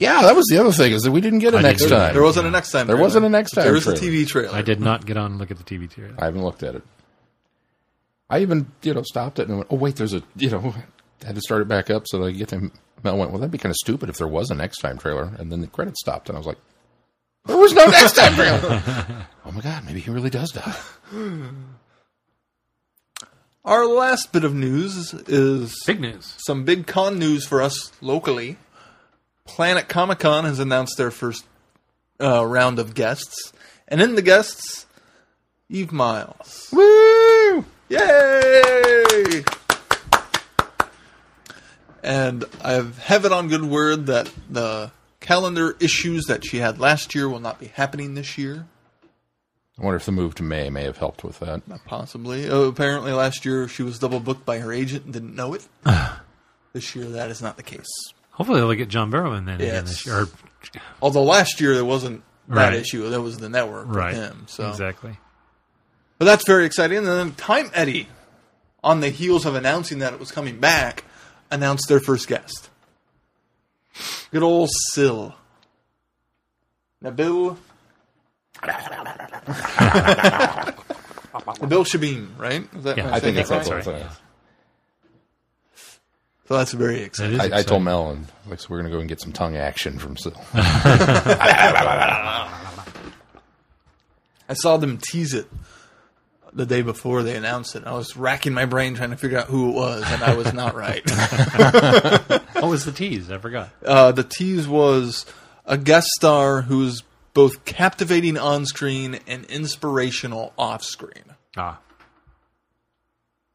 Yeah, 0.00 0.22
that 0.22 0.34
was 0.34 0.46
the 0.46 0.58
other 0.58 0.72
thing 0.72 0.92
is 0.92 1.02
that 1.02 1.12
we 1.12 1.20
didn't 1.20 1.38
get 1.38 1.54
a 1.54 1.58
I 1.58 1.62
next 1.62 1.82
didn't. 1.82 1.98
time. 1.98 2.14
There 2.14 2.22
wasn't 2.22 2.48
a 2.48 2.50
next 2.50 2.72
time. 2.72 2.86
There 2.88 2.96
trailer. 2.96 3.06
wasn't 3.06 3.26
a 3.26 3.28
next 3.28 3.52
time 3.52 3.64
There 3.64 3.72
was 3.74 3.86
a 3.86 3.96
trailer. 3.96 4.12
TV 4.16 4.26
trailer. 4.26 4.54
I 4.56 4.62
did 4.62 4.80
not 4.80 5.06
get 5.06 5.16
on 5.16 5.32
and 5.32 5.38
look 5.38 5.50
at 5.52 5.58
the 5.58 5.62
TV 5.62 5.88
trailer. 5.88 6.14
I 6.18 6.24
haven't 6.24 6.42
looked 6.42 6.64
at 6.64 6.74
it. 6.74 6.82
I 8.28 8.40
even, 8.40 8.72
you 8.82 8.92
know, 8.94 9.02
stopped 9.02 9.38
it 9.38 9.46
and 9.48 9.58
went, 9.58 9.68
oh, 9.70 9.76
wait, 9.76 9.94
there's 9.96 10.14
a, 10.14 10.22
you 10.36 10.50
know, 10.50 10.74
had 11.24 11.36
to 11.36 11.40
start 11.42 11.62
it 11.62 11.68
back 11.68 11.90
up 11.90 12.04
so 12.08 12.18
that 12.18 12.24
I 12.24 12.30
could 12.30 12.38
get 12.38 12.48
them. 12.48 12.72
Mel 13.04 13.18
went, 13.18 13.30
well, 13.30 13.38
that'd 13.38 13.52
be 13.52 13.58
kind 13.58 13.70
of 13.70 13.76
stupid 13.76 14.08
if 14.08 14.16
there 14.16 14.26
was 14.26 14.50
a 14.50 14.54
next 14.54 14.78
time 14.78 14.98
trailer. 14.98 15.32
And 15.38 15.52
then 15.52 15.60
the 15.60 15.68
credits 15.68 16.00
stopped 16.00 16.28
and 16.28 16.34
I 16.36 16.40
was 16.40 16.46
like, 16.46 16.58
there 17.44 17.56
was 17.58 17.72
no 17.72 17.86
next 17.86 18.16
time 18.16 18.34
trailer. 18.34 18.58
oh 19.44 19.52
my 19.52 19.60
God, 19.60 19.84
maybe 19.84 20.00
he 20.00 20.10
really 20.10 20.30
does 20.30 20.50
die. 20.50 20.74
Our 23.64 23.86
last 23.86 24.30
bit 24.30 24.44
of 24.44 24.54
news 24.54 25.14
is 25.26 25.74
Big 25.86 25.98
news. 25.98 26.34
some 26.46 26.64
big 26.64 26.86
con 26.86 27.18
news 27.18 27.46
for 27.46 27.62
us 27.62 27.92
locally. 28.02 28.58
Planet 29.46 29.88
Comic 29.88 30.18
Con 30.18 30.44
has 30.44 30.58
announced 30.58 30.98
their 30.98 31.10
first 31.10 31.46
uh, 32.20 32.44
round 32.44 32.78
of 32.78 32.94
guests, 32.94 33.54
and 33.88 34.02
in 34.02 34.16
the 34.16 34.22
guests, 34.22 34.84
Eve 35.70 35.92
Miles. 35.92 36.68
Woo! 36.72 37.64
Yay! 37.88 39.44
And 42.02 42.44
I 42.62 42.72
have 42.72 43.24
it 43.24 43.32
on 43.32 43.48
good 43.48 43.64
word 43.64 44.04
that 44.06 44.30
the 44.50 44.90
calendar 45.20 45.74
issues 45.80 46.24
that 46.26 46.44
she 46.44 46.58
had 46.58 46.78
last 46.78 47.14
year 47.14 47.30
will 47.30 47.40
not 47.40 47.58
be 47.58 47.68
happening 47.68 48.12
this 48.12 48.36
year. 48.36 48.66
I 49.78 49.82
wonder 49.82 49.96
if 49.96 50.04
the 50.06 50.12
move 50.12 50.34
to 50.36 50.42
May 50.44 50.70
may 50.70 50.84
have 50.84 50.98
helped 50.98 51.24
with 51.24 51.40
that. 51.40 51.62
Possibly. 51.86 52.48
Oh, 52.48 52.68
apparently, 52.68 53.12
last 53.12 53.44
year 53.44 53.66
she 53.66 53.82
was 53.82 53.98
double 53.98 54.20
booked 54.20 54.46
by 54.46 54.58
her 54.60 54.72
agent 54.72 55.04
and 55.04 55.12
didn't 55.12 55.34
know 55.34 55.54
it. 55.54 55.66
this 56.72 56.94
year, 56.94 57.06
that 57.06 57.30
is 57.30 57.42
not 57.42 57.56
the 57.56 57.62
case. 57.64 57.88
Hopefully 58.30 58.60
they'll 58.60 58.72
get 58.74 58.88
John 58.88 59.10
Barrowman 59.10 59.46
then 59.46 59.56
again 59.56 59.84
Yes. 59.84 59.88
this 59.88 60.06
year. 60.06 60.22
Or- 60.22 60.28
Although 61.02 61.24
last 61.24 61.60
year 61.60 61.74
there 61.74 61.84
wasn't 61.84 62.22
that 62.48 62.54
Right. 62.70 62.74
issue, 62.74 63.08
that 63.10 63.20
was 63.20 63.38
the 63.38 63.48
network 63.48 63.86
with 63.88 63.96
right. 63.96 64.14
him. 64.14 64.44
So, 64.48 64.68
Exactly. 64.70 65.18
but 66.18 66.24
that's 66.26 66.44
very 66.46 66.64
exciting. 66.66 66.98
And 66.98 67.06
then 67.06 67.32
Time 67.34 67.70
Eddie, 67.74 68.08
on 68.82 69.00
the 69.00 69.08
heels 69.10 69.44
of 69.46 69.54
announcing 69.56 69.98
that 70.00 70.12
it 70.12 70.20
was 70.20 70.30
coming 70.30 70.58
back, 70.60 71.04
announced 71.50 71.88
their 71.88 72.00
first 72.00 72.28
guest. 72.28 72.70
Good 74.30 74.42
old 74.42 74.70
Sil. 74.94 75.34
Nabil. 77.02 77.56
Nabil 81.64 81.86
Shaban, 81.86 82.34
right? 82.38 82.66
Is 82.76 82.84
that 82.84 82.96
Yeah, 82.96 83.10
I 83.10 83.14
I 83.16 83.20
think 83.20 83.36
that 83.36 83.46
that's 83.48 83.68
right? 83.70 83.84
right. 83.86 84.06
So 86.46 86.58
that's 86.58 86.72
very 86.72 86.96
That 86.96 87.04
exciting. 87.04 87.40
is 87.40 87.52
I, 87.52 87.58
I 87.58 87.62
told 87.62 87.82
Mel, 87.84 88.10
and 88.10 88.26
like, 88.48 88.60
so 88.60 88.66
we're 88.68 88.76
going 88.80 88.90
to 88.90 88.94
go 88.96 89.00
and 89.00 89.08
get 89.08 89.18
some 89.20 89.32
tongue 89.32 89.56
action 89.56 89.98
from 89.98 90.16
Sil. 90.20 90.36
I 94.48 94.52
saw 94.52 94.76
them 94.76 94.98
tease 94.98 95.32
it 95.32 95.46
the 96.52 96.66
day 96.66 96.82
before 96.82 97.22
they 97.22 97.34
announced 97.34 97.74
it. 97.76 97.84
I 97.86 97.92
was 97.94 98.14
racking 98.16 98.52
my 98.52 98.66
brain 98.66 98.94
trying 98.94 99.10
to 99.10 99.16
figure 99.16 99.38
out 99.38 99.46
who 99.46 99.70
it 99.70 99.74
was, 99.74 100.04
and 100.06 100.22
I 100.22 100.34
was 100.34 100.52
not 100.52 100.74
right. 100.76 101.02
What 102.54 102.68
was 102.68 102.84
the 102.84 102.92
tease? 102.92 103.30
I 103.30 103.38
forgot. 103.38 103.70
uh, 103.84 104.12
the 104.12 104.22
tease 104.24 104.68
was 104.68 105.24
a 105.64 105.78
guest 105.78 106.08
star 106.08 106.60
who's 106.62 107.02
both 107.34 107.64
captivating 107.64 108.38
on 108.38 108.64
screen 108.66 109.18
and 109.26 109.44
inspirational 109.46 110.52
off 110.56 110.82
screen. 110.82 111.24
Ah. 111.56 111.80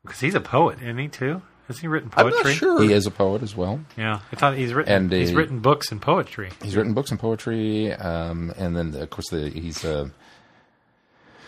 Because 0.03 0.19
he's 0.19 0.35
a 0.35 0.41
poet, 0.41 0.79
isn't 0.81 0.97
he, 0.97 1.07
too? 1.07 1.41
Has 1.67 1.79
he 1.79 1.87
written 1.87 2.09
poetry? 2.09 2.27
I'm 2.27 2.33
poetry? 2.43 2.51
not 2.51 2.57
sure. 2.57 2.81
He 2.83 2.93
is 2.93 3.05
a 3.05 3.11
poet 3.11 3.43
as 3.43 3.55
well. 3.55 3.79
Yeah. 3.97 4.21
I 4.31 4.35
thought 4.35 4.57
he's 4.57 4.73
written 4.73 4.91
And, 4.93 5.13
uh, 5.13 5.17
he's 5.17 5.33
written 5.33 5.59
books 5.59 5.91
and 5.91 6.01
poetry. 6.01 6.49
He's 6.63 6.75
written 6.75 6.93
books 6.93 7.11
and 7.11 7.19
poetry, 7.19 7.93
um, 7.93 8.51
and 8.57 8.75
then 8.75 8.95
of 8.95 9.09
course 9.09 9.29
the, 9.29 9.49
he's 9.49 9.83
a 9.85 10.09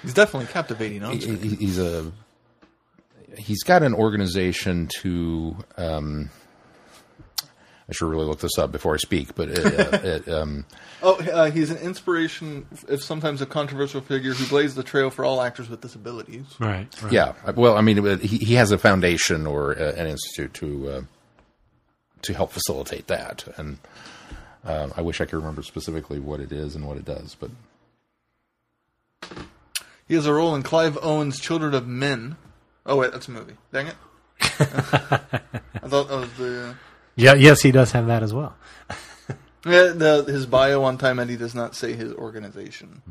He's 0.04 0.14
definitely 0.14 0.48
captivating 0.52 1.04
on 1.04 1.20
screen. 1.20 1.38
he- 1.40 1.56
he's 1.56 1.80
a 1.80 2.12
he's 3.38 3.64
got 3.64 3.82
an 3.84 3.94
organization 3.94 4.90
to. 5.02 5.56
Um, 5.78 6.30
I 7.92 7.94
should 7.94 8.08
really 8.08 8.26
look 8.26 8.40
this 8.40 8.58
up 8.58 8.72
before 8.72 8.94
I 8.94 8.98
speak, 8.98 9.36
but 9.36 9.50
it, 9.50 9.60
uh, 9.60 9.98
it, 10.04 10.30
um, 10.30 10.66
Oh, 11.04 11.16
uh, 11.16 11.52
he's 11.52 11.72
an 11.72 11.78
inspiration, 11.78 12.66
if 12.88 13.04
sometimes 13.04 13.42
a 13.42 13.46
controversial 13.46 14.00
figure, 14.00 14.34
who 14.34 14.48
blazed 14.48 14.78
the 14.78 14.84
trail 14.84 15.10
for 15.10 15.26
all 15.26 15.42
actors 15.42 15.68
with 15.68 15.82
disabilities. 15.82 16.46
Right. 16.58 16.88
right. 17.02 17.12
yeah, 17.12 17.34
well, 17.56 17.76
I 17.76 17.82
mean, 17.82 18.20
he, 18.20 18.38
he 18.38 18.54
has 18.54 18.72
a 18.72 18.78
foundation 18.78 19.46
or 19.46 19.78
uh, 19.78 19.92
an 19.94 20.08
institute 20.08 20.54
to 20.56 20.90
uh, 20.90 21.02
to 22.22 22.34
help 22.34 22.52
facilitate 22.54 23.08
that, 23.08 23.46
and 23.58 23.80
uh, 24.64 24.90
I 24.96 25.02
wish 25.02 25.20
I 25.20 25.26
could 25.26 25.38
remember 25.38 25.64
specifically 25.64 26.20
what 26.20 26.40
it 26.40 26.54
is 26.54 26.76
and 26.76 26.88
what 26.88 26.96
it 26.96 27.04
does, 27.04 27.36
but 27.38 27.52
He 30.08 30.14
has 30.14 30.28
a 30.28 30.34
role 30.34 30.56
in 30.56 30.64
Clive 30.64 30.98
Owen's 31.02 31.42
Children 31.42 31.74
of 31.74 31.88
Men. 31.88 32.38
Oh, 32.86 32.98
wait, 32.98 33.12
that's 33.12 33.28
a 33.28 33.32
movie. 33.32 33.56
Dang 33.74 33.88
it. 33.88 33.96
I 34.42 35.88
thought 35.88 36.08
that 36.08 36.18
was 36.18 36.34
the. 36.38 36.76
Yeah. 37.16 37.34
Yes, 37.36 37.62
he 37.62 37.72
does 37.72 37.92
have 37.92 38.08
that 38.08 38.24
as 38.24 38.34
well. 38.34 38.56
Yeah, 39.64 39.90
the, 39.94 40.24
his 40.28 40.48
bio 40.48 40.82
on 40.84 40.98
Time 40.98 41.20
Eddie 41.20 41.38
does 41.38 41.54
not 41.54 41.76
say 41.76 41.94
his 41.94 42.14
organization 42.14 43.04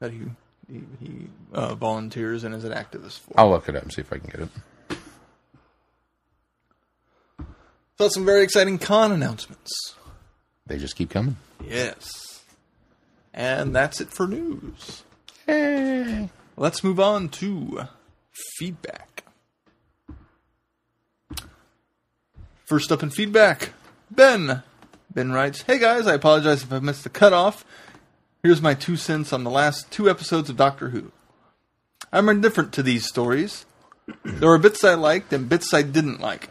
that 0.00 0.10
he 0.10 0.22
he, 0.68 0.82
he 1.00 1.26
uh, 1.52 1.76
volunteers 1.76 2.42
and 2.42 2.54
is 2.56 2.64
an 2.64 2.72
activist 2.72 3.20
for. 3.20 3.38
I'll 3.38 3.50
look 3.50 3.68
it 3.68 3.76
up 3.76 3.84
and 3.84 3.92
see 3.92 4.00
if 4.00 4.12
I 4.12 4.18
can 4.18 4.28
get 4.28 4.40
it. 4.40 4.48
So 7.38 8.04
that's 8.06 8.14
some 8.14 8.24
very 8.24 8.42
exciting 8.42 8.78
con 8.78 9.12
announcements. 9.12 9.70
They 10.66 10.78
just 10.78 10.96
keep 10.96 11.10
coming. 11.10 11.36
Yes. 11.64 12.42
And 13.32 13.74
that's 13.74 14.00
it 14.00 14.10
for 14.10 14.26
news. 14.26 15.04
Hey. 15.46 16.30
Let's 16.56 16.82
move 16.82 16.98
on 16.98 17.28
to 17.30 17.88
feedback. 18.58 19.21
First 22.72 22.90
up 22.90 23.02
in 23.02 23.10
feedback, 23.10 23.74
Ben. 24.10 24.62
Ben 25.12 25.30
writes, 25.30 25.60
Hey 25.60 25.78
guys, 25.78 26.06
I 26.06 26.14
apologize 26.14 26.62
if 26.62 26.72
I 26.72 26.78
missed 26.78 27.04
the 27.04 27.10
cutoff. 27.10 27.66
Here's 28.42 28.62
my 28.62 28.72
two 28.72 28.96
cents 28.96 29.30
on 29.30 29.44
the 29.44 29.50
last 29.50 29.90
two 29.90 30.08
episodes 30.08 30.48
of 30.48 30.56
Doctor 30.56 30.88
Who. 30.88 31.12
I'm 32.10 32.30
indifferent 32.30 32.72
to 32.72 32.82
these 32.82 33.06
stories. 33.06 33.66
There 34.24 34.48
were 34.48 34.56
bits 34.56 34.82
I 34.84 34.94
liked 34.94 35.34
and 35.34 35.50
bits 35.50 35.74
I 35.74 35.82
didn't 35.82 36.22
like. 36.22 36.48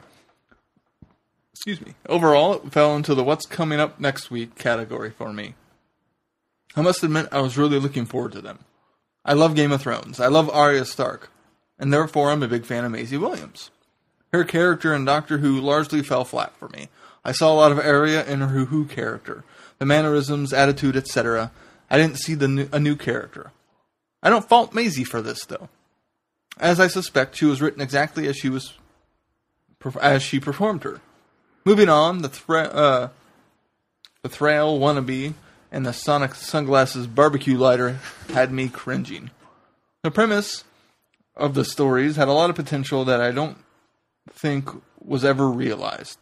Excuse 1.53 1.81
me. 1.81 1.95
Overall, 2.07 2.53
it 2.53 2.71
fell 2.71 2.95
into 2.95 3.15
the 3.15 3.23
what's 3.23 3.47
coming 3.47 3.79
up 3.79 3.99
next 3.99 4.29
week 4.29 4.53
category 4.53 5.09
for 5.09 5.33
me. 5.33 5.55
I 6.75 6.83
must 6.83 7.01
admit, 7.01 7.29
I 7.31 7.41
was 7.41 7.57
really 7.57 7.79
looking 7.79 8.05
forward 8.05 8.33
to 8.33 8.41
them. 8.41 8.59
I 9.25 9.33
love 9.33 9.55
Game 9.55 9.71
of 9.71 9.81
Thrones. 9.81 10.19
I 10.19 10.27
love 10.27 10.51
Arya 10.51 10.85
Stark. 10.85 11.31
And 11.79 11.91
therefore, 11.91 12.29
I'm 12.29 12.43
a 12.43 12.47
big 12.47 12.67
fan 12.67 12.85
of 12.85 12.91
Maisie 12.91 13.17
Williams. 13.17 13.71
Her 14.33 14.43
character 14.43 14.93
in 14.93 15.05
Doctor 15.05 15.39
Who 15.39 15.59
largely 15.59 16.01
fell 16.01 16.23
flat 16.23 16.55
for 16.57 16.69
me. 16.69 16.89
I 17.23 17.31
saw 17.31 17.53
a 17.53 17.55
lot 17.55 17.71
of 17.71 17.79
Arya 17.79 18.25
in 18.25 18.39
her 18.41 18.65
Who 18.65 18.85
character. 18.85 19.43
The 19.77 19.85
mannerisms, 19.85 20.53
attitude, 20.53 20.95
etc. 20.95 21.51
I 21.89 21.97
didn't 21.97 22.17
see 22.19 22.33
the 22.33 22.47
new, 22.47 22.69
a 22.71 22.79
new 22.79 22.95
character. 22.95 23.51
I 24.23 24.29
don't 24.29 24.47
fault 24.47 24.73
Maisie 24.73 25.03
for 25.03 25.21
this, 25.21 25.45
though. 25.45 25.69
As 26.57 26.79
I 26.79 26.87
suspect, 26.87 27.35
she 27.35 27.45
was 27.45 27.61
written 27.61 27.81
exactly 27.81 28.27
as 28.27 28.37
she 28.37 28.49
was 28.49 28.73
as 29.99 30.21
she 30.21 30.39
performed 30.39 30.83
her. 30.83 31.01
Moving 31.65 31.89
on, 31.89 32.21
the 32.21 32.29
thra- 32.29 32.63
uh, 32.63 33.09
the 34.21 34.29
Thrall 34.29 34.79
wannabe 34.79 35.33
and 35.71 35.85
the 35.85 35.93
Sonic 35.93 36.35
sunglasses 36.35 37.07
barbecue 37.07 37.57
lighter 37.57 37.99
had 38.31 38.51
me 38.51 38.69
cringing. 38.69 39.31
The 40.03 40.11
premise 40.11 40.63
of 41.35 41.53
the 41.55 41.65
stories 41.65 42.15
had 42.15 42.27
a 42.27 42.33
lot 42.33 42.49
of 42.49 42.55
potential 42.55 43.05
that 43.05 43.21
I 43.21 43.31
don't 43.31 43.57
think 44.29 44.69
was 44.99 45.25
ever 45.25 45.49
realized. 45.49 46.17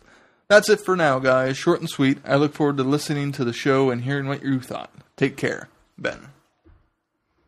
That's 0.47 0.69
it 0.69 0.81
for 0.81 0.95
now, 0.95 1.19
guys. 1.19 1.57
Short 1.57 1.79
and 1.79 1.89
sweet. 1.89 2.17
I 2.25 2.35
look 2.35 2.53
forward 2.53 2.77
to 2.77 2.83
listening 2.83 3.31
to 3.33 3.45
the 3.45 3.53
show 3.53 3.91
and 3.91 4.03
hearing 4.03 4.27
what 4.27 4.43
you 4.43 4.59
thought. 4.59 4.91
Take 5.15 5.37
care, 5.37 5.69
Ben. 5.97 6.29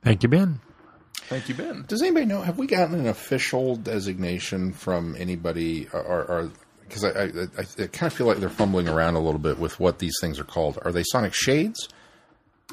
Thank 0.04 0.24
you, 0.24 0.30
Ben. 0.30 0.60
Thank 1.14 1.50
you, 1.50 1.56
Ben. 1.56 1.86
Does 1.88 2.02
anybody 2.02 2.26
know? 2.26 2.42
Have 2.42 2.60
we 2.60 2.68
gotten 2.68 2.94
an 2.94 3.08
official 3.08 3.76
designation 3.76 4.74
from 4.74 5.16
anybody, 5.18 5.88
or, 5.94 6.26
or 6.26 6.52
because 6.84 7.06
I, 7.06 7.10
I, 7.10 7.24
I, 7.24 7.84
I 7.84 7.88
kind 7.88 8.12
of 8.12 8.14
feel 8.14 8.28
like 8.28 8.38
they're 8.38 8.50
fumbling 8.50 8.90
around 8.90 9.16
a 9.16 9.20
little 9.20 9.40
bit 9.40 9.58
with 9.58 9.80
what 9.80 10.00
these 10.00 10.16
things 10.20 10.40
are 10.40 10.44
called. 10.44 10.78
Are 10.84 10.92
they 10.92 11.04
Sonic 11.04 11.34
shades, 11.34 11.88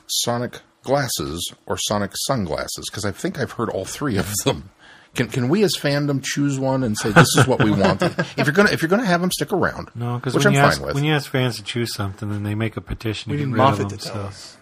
Sonic 0.08 0.61
glasses, 0.82 1.52
or 1.66 1.78
Sonic 1.78 2.12
sunglasses? 2.26 2.87
Because 2.90 3.04
I 3.04 3.12
think 3.12 3.38
I've 3.38 3.52
heard 3.52 3.70
all 3.70 3.85
three 3.85 4.16
of 4.16 4.30
them. 4.44 4.70
Can 5.15 5.29
can 5.29 5.49
we 5.49 5.62
as 5.65 5.75
fandom 5.77 6.23
choose 6.23 6.59
one 6.59 6.85
and 6.85 6.97
say 6.97 7.11
this 7.11 7.35
is 7.37 7.47
what 7.47 7.62
we 7.62 7.71
want? 7.83 8.03
if 8.03 8.37
you're 8.38 8.53
gonna 8.53 8.71
if 8.71 8.83
you're 8.83 8.88
gonna 8.88 9.05
have 9.07 9.21
them, 9.21 9.31
stick 9.33 9.53
around. 9.53 9.91
No, 9.95 10.17
because 10.17 10.35
which 10.35 10.45
when, 10.45 10.55
I'm 10.55 10.55
you 10.55 10.61
fine 10.61 10.69
ask- 10.73 10.83
with. 10.85 10.95
when 10.95 11.05
you 11.05 11.12
ask 11.12 11.31
fans 11.31 11.57
to 11.57 11.62
choose 11.65 11.95
something, 11.95 12.29
then 12.31 12.43
they 12.45 12.55
make 12.55 12.77
a 12.77 12.81
petition 12.81 13.33
We 13.33 13.38
to 13.38 13.47
need 13.47 13.57
get 13.57 13.62
rid 13.62 13.69
of 13.73 13.79
Moffat 13.79 13.88
them. 13.91 13.99
to 13.99 14.05
tell 14.05 14.15
so. 14.15 14.21
us. 14.29 14.57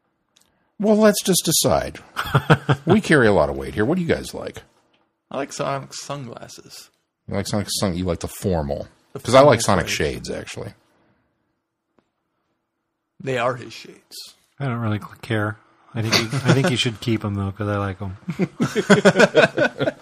well, 0.78 0.96
let's 0.96 1.22
just 1.22 1.44
decide. 1.44 1.98
we 2.86 3.00
carry 3.00 3.26
a 3.26 3.32
lot 3.32 3.50
of 3.50 3.56
weight 3.56 3.74
here. 3.74 3.84
What 3.84 3.96
do 3.96 4.02
you 4.02 4.08
guys 4.08 4.32
like? 4.34 4.62
I 5.30 5.36
like 5.38 5.52
Sonic 5.52 5.94
sunglasses. 5.94 6.90
You 7.26 7.34
like 7.34 7.46
Sonic 7.48 7.68
Sun? 7.70 7.96
You 7.96 8.04
like 8.04 8.20
the 8.20 8.28
formal? 8.28 8.88
Because 9.14 9.34
I 9.34 9.40
like 9.40 9.60
Sonic 9.62 9.88
shades. 9.88 10.28
shades 10.28 10.30
actually. 10.30 10.74
They 13.20 13.38
are 13.38 13.54
his 13.54 13.72
shades. 13.72 14.16
I 14.58 14.66
don't 14.66 14.78
really 14.80 15.00
care. 15.22 15.56
I 15.94 16.02
think 16.02 16.14
you, 16.18 16.38
I 16.48 16.52
think 16.54 16.70
you 16.70 16.76
should 16.76 17.00
keep 17.00 17.20
them 17.22 17.34
though 17.34 17.50
because 17.50 17.68
I 17.68 17.76
like 17.76 17.98
them. 17.98 18.16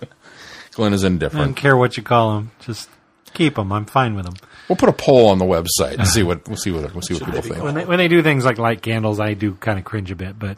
Glenn 0.72 0.92
is 0.92 1.02
indifferent. 1.02 1.34
I 1.34 1.38
don't 1.38 1.48
indifferent. 1.48 1.56
care 1.56 1.76
what 1.76 1.96
you 1.96 2.02
call 2.02 2.36
them. 2.36 2.52
Just 2.60 2.88
keep 3.34 3.56
them. 3.56 3.72
I'm 3.72 3.86
fine 3.86 4.14
with 4.14 4.24
them. 4.24 4.34
We'll 4.68 4.76
put 4.76 4.88
a 4.88 4.92
poll 4.92 5.28
on 5.30 5.38
the 5.38 5.44
website 5.44 5.98
and 5.98 6.06
see 6.06 6.22
what 6.22 6.46
we'll 6.46 6.56
see 6.56 6.70
what 6.70 6.92
we'll 6.94 7.02
see 7.02 7.14
what 7.14 7.24
people 7.24 7.42
think. 7.42 7.62
When 7.62 7.74
they, 7.74 7.84
when 7.84 7.98
they 7.98 8.08
do 8.08 8.22
things 8.22 8.44
like 8.44 8.58
light 8.58 8.82
candles, 8.82 9.18
I 9.18 9.34
do 9.34 9.54
kind 9.54 9.78
of 9.78 9.84
cringe 9.84 10.10
a 10.12 10.16
bit, 10.16 10.38
but 10.38 10.56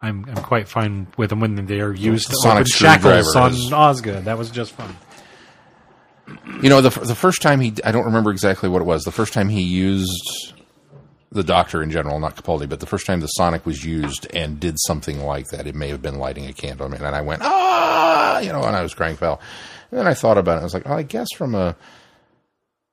I'm 0.00 0.24
I'm 0.28 0.42
quite 0.42 0.66
fine 0.68 1.08
with 1.18 1.28
them 1.30 1.40
when 1.40 1.66
they 1.66 1.80
are 1.80 1.92
used 1.92 2.30
to 2.30 2.36
Sonic 2.36 2.60
open 2.62 2.66
shackles 2.70 3.28
screwdriver 3.30 3.38
on 3.38 3.52
is- 3.52 3.72
Osgood. 3.72 4.24
That 4.24 4.38
was 4.38 4.50
just 4.50 4.72
fun. 4.72 4.96
You 6.62 6.68
know, 6.70 6.80
the 6.80 6.88
f- 6.88 7.02
the 7.02 7.14
first 7.14 7.42
time 7.42 7.60
he 7.60 7.74
I 7.84 7.92
don't 7.92 8.04
remember 8.06 8.30
exactly 8.30 8.68
what 8.68 8.80
it 8.80 8.86
was. 8.86 9.04
The 9.04 9.12
first 9.12 9.32
time 9.34 9.48
he 9.48 9.62
used 9.62 10.54
the 11.30 11.44
Doctor 11.44 11.82
in 11.82 11.90
general, 11.90 12.18
not 12.18 12.36
Capaldi, 12.36 12.68
but 12.68 12.80
the 12.80 12.86
first 12.86 13.06
time 13.06 13.20
the 13.20 13.26
Sonic 13.26 13.66
was 13.66 13.84
used 13.84 14.26
and 14.34 14.58
did 14.58 14.76
something 14.86 15.22
like 15.22 15.48
that, 15.48 15.66
it 15.66 15.74
may 15.74 15.88
have 15.88 16.00
been 16.00 16.18
lighting 16.18 16.46
a 16.46 16.52
candle. 16.52 16.86
I 16.86 16.88
mean, 16.90 17.02
and 17.02 17.14
I 17.14 17.20
went 17.20 17.42
ah, 17.44 18.38
you 18.40 18.52
know, 18.52 18.62
and 18.64 18.74
I 18.74 18.82
was 18.82 18.94
crying 18.94 19.16
foul. 19.16 19.40
And 19.90 20.00
then 20.00 20.06
I 20.06 20.14
thought 20.14 20.38
about 20.38 20.58
it. 20.58 20.60
I 20.60 20.64
was 20.64 20.74
like, 20.74 20.88
oh, 20.88 20.94
I 20.94 21.02
guess 21.02 21.28
from 21.34 21.54
a 21.54 21.76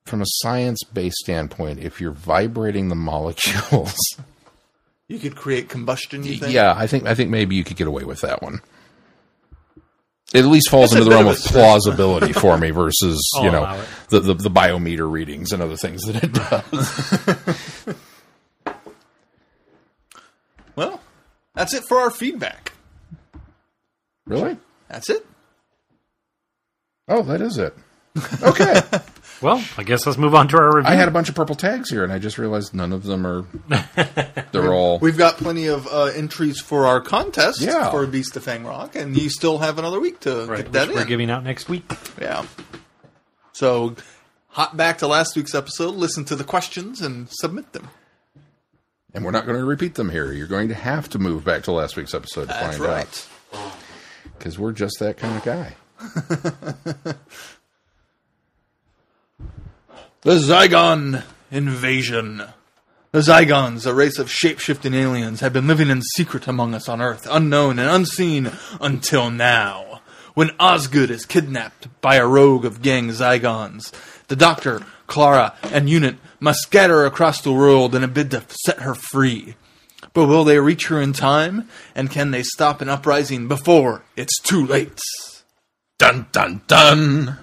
from 0.06 0.22
a 0.22 0.26
science 0.28 0.84
based 0.84 1.18
standpoint, 1.18 1.80
if 1.80 2.00
you're 2.02 2.12
vibrating 2.12 2.90
the 2.90 2.96
molecules, 2.96 3.96
You 5.08 5.20
could 5.20 5.36
create 5.36 5.70
combustion. 5.70 6.24
You 6.24 6.38
think? 6.38 6.54
yeah, 6.54 6.74
I 6.76 6.88
think 6.88 7.06
I 7.06 7.14
think 7.14 7.30
maybe 7.30 7.56
you 7.56 7.64
could 7.64 7.78
get 7.78 7.88
away 7.88 8.04
with 8.04 8.22
that 8.22 8.42
one. 8.42 8.62
It 10.34 10.40
at 10.40 10.46
least 10.46 10.70
falls 10.70 10.92
It's 10.92 10.94
into 10.94 11.06
the 11.06 11.12
realm 11.12 11.28
of 11.28 11.38
of 11.38 11.44
plausibility 11.46 12.34
for 12.34 12.58
me 12.58 12.72
versus 12.72 13.22
I'll 13.36 13.44
you 13.44 13.52
know 13.52 13.84
the, 14.10 14.20
the 14.20 14.34
the 14.34 14.50
biometer 14.50 15.10
readings 15.10 15.52
and 15.52 15.62
other 15.62 15.78
things 15.78 16.02
that 16.04 16.24
it 16.24 16.34
does. 16.34 17.96
Well, 20.76 21.00
that's 21.56 21.74
it 21.74 21.84
for 21.88 22.00
our 22.00 22.12
feedback. 22.12 22.74
really? 24.28 24.58
That's 24.90 25.10
it. 25.10 25.26
Oh, 27.08 27.24
that 27.24 27.42
is 27.42 27.58
it. 27.58 27.76
Okay, 28.42 28.82
Well, 29.42 29.62
I 29.78 29.84
guess 29.84 30.06
let's 30.06 30.18
move 30.18 30.34
on 30.34 30.48
to 30.48 30.58
our 30.58 30.78
review. 30.78 30.90
I 30.90 30.96
had 30.96 31.10
a 31.10 31.12
bunch 31.12 31.28
of 31.28 31.36
purple 31.36 31.56
tags 31.56 31.90
here, 31.90 32.04
and 32.06 32.14
I 32.14 32.20
just 32.20 32.38
realized 32.38 32.74
none 32.74 32.94
of 32.94 33.04
them 33.04 33.28
are. 33.28 33.46
They're 34.54 34.74
all. 34.74 34.98
We've 35.00 35.18
got 35.18 35.36
plenty 35.36 35.68
of 35.68 35.86
uh, 35.88 36.06
entries 36.06 36.62
for 36.62 36.88
our 36.88 37.02
contest 37.02 37.60
Yeah. 37.60 37.92
for 37.92 38.08
Beast 38.08 38.36
of 38.38 38.44
Fang 38.46 38.64
Rock, 38.64 38.96
and 38.96 39.16
you 39.18 39.30
still 39.30 39.58
have 39.58 39.78
another 39.78 40.00
week 40.00 40.22
to 40.22 40.46
right, 40.46 40.60
get 40.64 40.72
that 40.72 40.88
which 40.88 40.96
we're 40.96 41.02
in. 41.02 41.08
giving 41.10 41.30
out 41.30 41.44
next 41.44 41.68
week. 41.68 41.84
yeah. 42.20 42.46
So, 43.52 43.96
hop 44.50 44.78
back 44.78 45.00
to 45.00 45.08
last 45.08 45.36
week's 45.36 45.54
episode, 45.54 45.96
listen 45.96 46.24
to 46.26 46.36
the 46.38 46.44
questions, 46.46 47.02
and 47.02 47.28
submit 47.30 47.74
them. 47.74 47.90
And 49.16 49.24
we're 49.24 49.32
not 49.32 49.46
going 49.46 49.58
to 49.58 49.66
repeat 49.66 49.96
them 49.96 50.10
here. 50.10 50.32
You're 50.34 50.46
going 50.48 50.68
to 50.68 50.76
have 50.76 51.10
to 51.10 51.20
move 51.20 51.44
back 51.46 51.64
to 51.64 51.72
last 51.72 51.96
week's 51.96 52.14
episode 52.14 52.42
to 52.42 52.48
That's 52.48 52.78
find 52.78 52.90
right. 52.90 53.28
out 53.54 53.72
because 54.38 54.60
we're 54.60 54.74
just 54.74 55.00
that 55.00 55.18
kind 55.18 55.38
of 55.38 55.44
guy. 55.44 55.76
The 60.26 60.38
Zygon 60.38 61.22
invasion. 61.52 62.42
The 63.12 63.20
Zygons, 63.20 63.86
a 63.86 63.94
race 63.94 64.18
of 64.18 64.32
shape-shifting 64.32 64.96
aliens, 64.96 65.42
have 65.42 65.54
been 65.54 65.68
living 65.68 65.92
in 65.92 66.02
secret 66.02 66.48
among 66.48 66.74
us 66.74 66.90
on 66.90 67.00
Earth, 67.00 67.28
unknown 67.30 67.78
and 67.78 67.88
unseen 67.88 68.52
until 68.82 69.30
now. 69.30 70.02
When 70.34 70.50
Osgood 70.60 71.12
is 71.12 71.28
kidnapped 71.28 71.90
by 72.02 72.16
a 72.16 72.26
rogue 72.26 72.66
of 72.66 72.82
gang 72.82 73.10
Zygons, 73.10 73.92
the 74.30 74.36
Doctor, 74.36 74.82
Clara, 75.06 75.54
and 75.62 75.88
Unit 75.92 76.16
must 76.46 76.62
scatter 76.62 77.06
across 77.06 77.42
the 77.42 77.52
world 77.52 77.96
in 77.96 78.04
a 78.04 78.08
bid 78.08 78.30
to 78.30 78.44
set 78.66 78.80
her 78.80 78.94
free. 78.94 79.56
But 80.14 80.28
will 80.28 80.44
they 80.44 80.60
reach 80.60 80.88
her 80.88 81.02
in 81.02 81.12
time? 81.12 81.68
And 81.96 82.12
can 82.12 82.30
they 82.30 82.44
stop 82.44 82.82
an 82.82 82.88
uprising 82.88 83.48
before 83.48 84.04
it's 84.16 84.40
too 84.40 84.66
late? 84.66 85.02
Dun 85.98 86.28
dun 86.32 86.62
dun. 86.68 87.40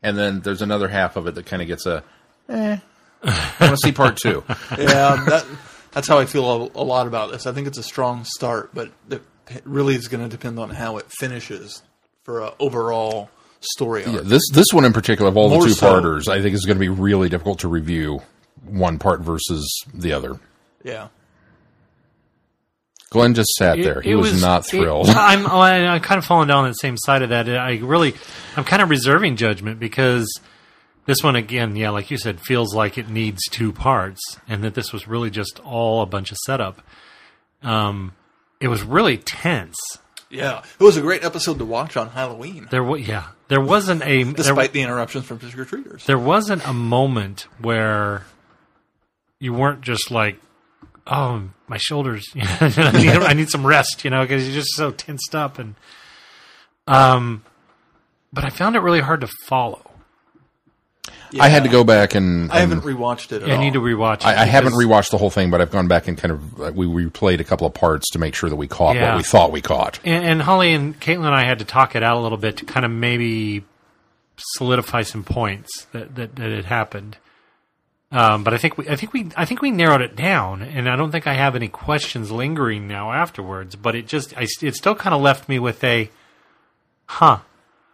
And 0.00 0.16
then 0.16 0.40
there's 0.40 0.62
another 0.62 0.86
half 0.86 1.16
of 1.16 1.26
it 1.26 1.34
that 1.34 1.46
kind 1.46 1.60
of 1.60 1.66
gets 1.66 1.84
a. 1.86 2.04
Eh. 2.48 2.78
I 3.22 3.56
want 3.60 3.72
to 3.72 3.76
see 3.82 3.92
part 3.92 4.16
two. 4.16 4.44
yeah, 4.78 5.24
that, 5.28 5.44
that's 5.90 6.06
how 6.06 6.18
I 6.18 6.24
feel 6.24 6.70
a, 6.76 6.80
a 6.80 6.84
lot 6.84 7.08
about 7.08 7.32
this. 7.32 7.46
I 7.46 7.52
think 7.52 7.66
it's 7.66 7.78
a 7.78 7.82
strong 7.82 8.24
start, 8.24 8.70
but 8.72 8.92
it 9.10 9.22
really 9.64 9.96
is 9.96 10.06
going 10.06 10.22
to 10.22 10.30
depend 10.30 10.58
on 10.60 10.70
how 10.70 10.98
it 10.98 11.06
finishes 11.18 11.82
for 12.22 12.42
an 12.44 12.52
overall 12.60 13.28
story 13.60 14.04
arc. 14.04 14.14
Yeah, 14.14 14.20
this 14.24 14.42
this 14.52 14.66
one 14.72 14.84
in 14.84 14.92
particular 14.92 15.30
of 15.30 15.36
all 15.36 15.48
More 15.50 15.62
the 15.62 15.68
two 15.68 15.74
so. 15.74 15.88
parters, 15.90 16.28
I 16.28 16.40
think 16.42 16.54
is 16.54 16.64
going 16.66 16.76
to 16.76 16.80
be 16.80 16.88
really 16.88 17.28
difficult 17.28 17.60
to 17.60 17.68
review 17.68 18.20
one 18.64 18.98
part 18.98 19.20
versus 19.20 19.84
the 19.94 20.12
other. 20.12 20.38
Yeah. 20.82 21.08
Glenn 23.10 23.34
just 23.34 23.50
sat 23.54 23.76
there; 23.76 24.00
he 24.00 24.12
it 24.12 24.14
was, 24.14 24.40
not 24.40 24.64
it- 24.64 24.70
thrilled. 24.70 25.08
I'm, 25.10 25.44
I, 25.46 25.88
I'm 25.88 26.00
kind 26.00 26.18
of 26.18 26.24
falling 26.24 26.46
down 26.48 26.64
on 26.64 26.70
the 26.70 26.74
same 26.74 26.96
side 26.96 27.22
of 27.22 27.30
that. 27.30 27.48
I 27.48 27.78
really, 27.78 28.14
I'm 28.56 28.64
kind 28.64 28.82
of 28.82 28.88
reserving 28.88 29.34
judgment 29.36 29.80
because 29.80 30.32
this 31.06 31.22
one 31.22 31.34
again, 31.34 31.74
yeah, 31.74 31.90
like 31.90 32.10
you 32.12 32.16
said, 32.18 32.40
feels 32.40 32.72
like 32.72 32.98
it 32.98 33.08
needs 33.08 33.40
two 33.50 33.72
parts, 33.72 34.20
and 34.48 34.62
that 34.62 34.74
this 34.74 34.92
was 34.92 35.08
really 35.08 35.28
just 35.30 35.58
all 35.64 36.02
a 36.02 36.06
bunch 36.06 36.30
of 36.30 36.36
setup. 36.38 36.82
Um, 37.64 38.12
it 38.60 38.68
was 38.68 38.82
really 38.84 39.16
tense. 39.16 39.76
Yeah. 40.30 40.62
It 40.78 40.84
was 40.84 40.96
a 40.96 41.00
great 41.00 41.24
episode 41.24 41.58
to 41.58 41.64
watch 41.64 41.96
on 41.96 42.10
Halloween, 42.10 42.68
There, 42.70 42.84
was, 42.84 43.00
yeah, 43.08 43.26
there 43.50 43.60
wasn't 43.60 44.02
a 44.02 44.22
there, 44.22 44.32
despite 44.32 44.72
the 44.72 44.80
interruptions 44.80 45.26
from 45.26 45.38
trick 45.38 45.58
or 45.58 45.66
treaters. 45.66 46.06
there 46.06 46.18
wasn't 46.18 46.66
a 46.66 46.72
moment 46.72 47.46
where 47.60 48.24
you 49.38 49.52
weren't 49.52 49.82
just 49.82 50.10
like 50.10 50.40
oh, 51.10 51.50
my 51.68 51.76
shoulders, 51.76 52.28
I, 52.36 52.92
need, 52.92 53.08
I 53.08 53.32
need 53.34 53.50
some 53.50 53.66
rest, 53.66 54.04
you 54.04 54.10
know, 54.10 54.22
because 54.22 54.46
you're 54.46 54.54
just 54.54 54.74
so 54.74 54.90
tensed 54.90 55.34
up. 55.34 55.58
And, 55.58 55.74
um, 56.86 57.44
but 58.32 58.44
I 58.44 58.50
found 58.50 58.76
it 58.76 58.80
really 58.80 59.00
hard 59.00 59.20
to 59.22 59.28
follow. 59.46 59.89
I 61.38 61.48
had 61.48 61.64
to 61.64 61.68
go 61.68 61.84
back 61.84 62.14
and, 62.14 62.50
I 62.50 62.60
haven't 62.60 62.80
rewatched 62.80 63.32
it 63.32 63.42
at 63.42 63.50
I 63.50 63.54
all. 63.56 63.60
need 63.60 63.74
to 63.74 63.80
rewatch 63.80 64.18
it. 64.22 64.26
I, 64.26 64.42
I 64.42 64.44
haven't 64.46 64.72
rewatched 64.72 65.10
the 65.10 65.18
whole 65.18 65.30
thing, 65.30 65.50
but 65.50 65.60
I've 65.60 65.70
gone 65.70 65.86
back 65.86 66.08
and 66.08 66.16
kind 66.18 66.32
of 66.32 66.60
uh, 66.60 66.72
we 66.74 66.86
replayed 66.86 67.40
a 67.40 67.44
couple 67.44 67.66
of 67.66 67.74
parts 67.74 68.08
to 68.10 68.18
make 68.18 68.34
sure 68.34 68.48
that 68.50 68.56
we 68.56 68.66
caught 68.66 68.96
Yeah. 68.96 69.10
what 69.10 69.18
we 69.18 69.22
thought 69.22 69.52
we 69.52 69.60
caught. 69.60 70.00
And, 70.04 70.24
and 70.24 70.42
Holly 70.42 70.72
and 70.72 70.98
Caitlin 70.98 71.26
and 71.26 71.34
I 71.34 71.44
had 71.44 71.58
to 71.60 71.64
talk 71.64 71.94
it 71.94 72.02
out 72.02 72.16
a 72.16 72.20
little 72.20 72.38
bit 72.38 72.56
to 72.58 72.64
kind 72.64 72.84
of 72.84 72.90
maybe 72.90 73.64
solidify 74.36 75.02
some 75.02 75.22
points 75.22 75.84
that 75.92 76.14
that, 76.16 76.36
that 76.36 76.50
had 76.50 76.64
happened. 76.64 77.18
Um, 78.12 78.42
but 78.42 78.52
I 78.52 78.56
think 78.58 78.76
we, 78.76 78.88
I 78.88 78.96
think 78.96 79.12
we, 79.12 79.28
I 79.36 79.44
think 79.44 79.62
we 79.62 79.70
narrowed 79.70 80.00
it 80.00 80.16
down, 80.16 80.62
and 80.62 80.88
I 80.88 80.96
don't 80.96 81.12
think 81.12 81.28
I 81.28 81.34
have 81.34 81.54
any 81.54 81.68
questions 81.68 82.32
lingering 82.32 82.88
now 82.88 83.12
afterwards. 83.12 83.76
But 83.76 83.94
it 83.94 84.08
just, 84.08 84.36
I, 84.36 84.48
it 84.62 84.74
still 84.74 84.96
kind 84.96 85.14
of 85.14 85.20
left 85.20 85.48
me 85.48 85.60
with 85.60 85.84
a, 85.84 86.10
huh. 87.06 87.38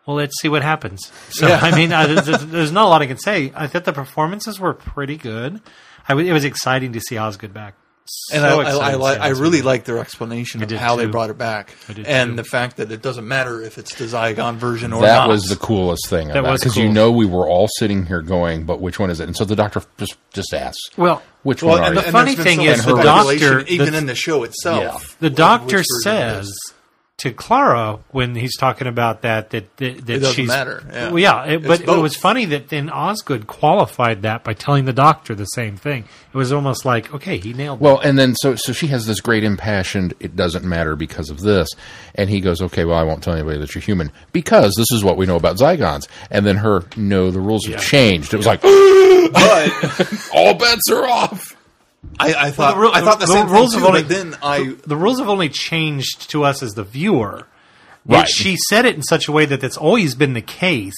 Well, 0.07 0.17
let's 0.17 0.41
see 0.41 0.49
what 0.49 0.63
happens. 0.63 1.11
So, 1.31 1.49
Yeah. 1.49 1.59
I 1.61 1.75
mean, 1.75 1.93
uh, 1.93 1.99
I, 1.99 2.07
there's, 2.21 2.47
there's 2.47 2.73
not 2.73 2.87
a 2.87 2.89
lot 2.89 3.03
I 3.03 3.07
can 3.07 3.19
say. 3.19 3.53
I 3.55 3.67
thought 3.67 3.85
the 3.85 3.93
performances 3.93 4.61
were 4.61 4.73
pretty 4.73 5.17
good. 5.17 5.61
I, 6.09 6.13
w- 6.13 6.29
it 6.31 6.33
was 6.33 6.45
exciting 6.45 6.93
to 6.93 7.01
see 7.01 7.19
Osgood 7.19 7.53
back. 7.53 7.75
and 8.33 8.47
I, 8.47 8.51
I, 8.51 8.93
I, 8.93 8.95
li- 8.95 9.17
I 9.19 9.29
really 9.31 9.59
back. 9.59 9.65
like 9.67 9.85
their 9.85 9.99
explanation 9.99 10.63
of 10.63 10.69
did 10.69 10.79
how 10.79 10.95
they 10.95 11.07
brought 11.07 11.31
it 11.31 11.39
back, 11.39 11.75
and 11.89 12.31
too. 12.31 12.37
the 12.37 12.45
fact 12.45 12.77
that 12.77 12.93
it 12.93 13.03
doesn't 13.03 13.27
matter 13.27 13.61
if 13.61 13.79
it's 13.79 13.97
the 13.97 14.05
Zygon 14.05 14.55
version 14.55 14.93
or 14.93 15.01
not. 15.01 15.07
That 15.09 15.17
not. 15.23 15.29
was 15.31 15.43
the 15.49 15.57
coolest 15.57 16.09
thing 16.09 16.29
That 16.29 16.37
about 16.39 16.53
was 16.53 16.61
because 16.61 16.77
you 16.77 16.89
know 16.89 17.11
we 17.11 17.27
were 17.27 17.49
all 17.49 17.67
sitting 17.79 18.07
here 18.07 18.23
going, 18.23 18.65
but 18.65 18.81
which 18.81 19.01
one 19.01 19.11
is 19.11 19.19
it? 19.19 19.25
And 19.25 19.37
so 19.37 19.45
the 19.45 19.57
doctor 19.57 19.83
just 19.99 20.17
just 20.33 20.55
asks, 20.55 20.79
Well, 20.97 21.21
which 21.43 21.65
well, 21.65 21.73
one 21.73 21.83
are 21.83 21.87
and 21.87 21.97
you? 21.97 22.03
the 22.03 22.13
funny 22.13 22.35
there's 22.37 22.47
thing 22.47 22.59
so 22.61 22.65
is 22.67 22.85
the 22.85 23.03
doctor- 23.03 23.61
even 23.67 23.91
the- 23.91 23.99
in 23.99 24.07
the 24.07 24.15
show 24.15 24.45
itself, 24.45 25.17
the 25.19 25.29
doctor 25.31 25.79
which 25.79 25.87
it 25.87 26.03
says 26.05 26.47
is. 26.47 26.73
To 27.19 27.33
Clara 27.33 27.99
when 28.11 28.35
he's 28.35 28.57
talking 28.59 28.87
about 28.87 29.23
that 29.23 29.51
that 29.51 29.77
that, 29.79 30.07
that 30.07 30.17
It 30.17 30.19
doesn't 30.19 30.35
she's 30.35 30.49
matter, 30.49 30.85
yeah. 30.93 31.09
Well, 31.09 31.19
yeah, 31.19 31.45
it, 31.45 31.65
It's 31.65 31.67
but 31.67 31.81
it 31.81 32.01
was 32.01 32.15
funny 32.15 32.45
that 32.47 32.69
then 32.69 32.91
Osgood 32.91 33.47
qualified 33.47 34.23
that 34.23 34.45
by 34.45 34.53
telling 34.53 34.85
the 34.85 34.93
doctor 34.93 35.35
the 35.35 35.47
same 35.47 35.77
thing. 35.77 36.05
It 36.33 36.37
was 36.37 36.53
almost 36.53 36.85
like 36.85 37.13
okay, 37.15 37.39
he 37.39 37.55
nailed. 37.55 37.81
Well, 37.81 37.99
and 38.01 38.19
then 38.19 38.35
so 38.35 38.55
so 38.55 38.73
she 38.73 38.89
has 38.89 39.07
this 39.07 39.21
great 39.21 39.45
impassioned. 39.45 40.13
It 40.21 40.37
doesn't 40.37 40.65
matter 40.65 40.95
because 40.95 41.31
of 41.31 41.41
this, 41.41 41.71
and 42.15 42.29
he 42.29 42.41
goes, 42.41 42.61
"Okay, 42.61 42.85
well, 42.85 42.99
I 42.99 43.03
won't 43.03 43.23
tell 43.23 43.33
anybody 43.33 43.59
that 43.61 43.75
you're 43.75 43.83
human 43.83 44.13
because 44.33 44.75
this 44.77 44.93
is 44.93 45.03
what 45.03 45.17
we 45.17 45.25
know 45.25 45.37
about 45.37 45.57
Zygons." 45.57 46.09
And 46.31 46.45
then 46.45 46.57
her, 46.57 46.85
no, 46.97 47.31
the 47.31 47.41
rules 47.41 47.65
have 47.67 47.81
changed. 47.83 48.35
It 48.35 48.37
was 48.37 48.47
like, 48.47 48.61
But 49.33 50.29
all 50.35 50.55
bets 50.55 50.91
are 50.91 51.05
off. 51.05 51.57
I, 52.19 52.35
I 52.35 52.51
thought 52.51 52.77
the 52.77 52.91
I 52.93 53.01
thought 53.03 53.21
the, 53.21 53.27
the 53.27 53.33
same 53.33 53.49
rules 53.49 53.73
thing 53.75 53.81
have 53.83 53.89
too, 53.93 53.97
only- 53.97 54.03
but 54.03 54.09
then 54.09 54.35
I 54.43 54.75
the 54.87 54.97
rules 54.97 55.19
have 55.19 55.29
only 55.29 55.49
changed 55.49 56.31
to 56.31 56.45
us 56.45 56.63
as 56.63 56.75
the 56.75 56.85
viewer. 56.85 57.47
Yet 58.09 58.17
Right. 58.19 58.29
she 58.29 58.57
said 58.69 58.85
it 58.87 58.95
in 58.95 59.03
such 59.03 59.27
a 59.29 59.33
way 59.33 59.47
that 59.47 59.61
that's 59.61 59.77
always 59.77 60.15
been 60.15 60.33
the 60.35 60.41
case. 60.43 60.95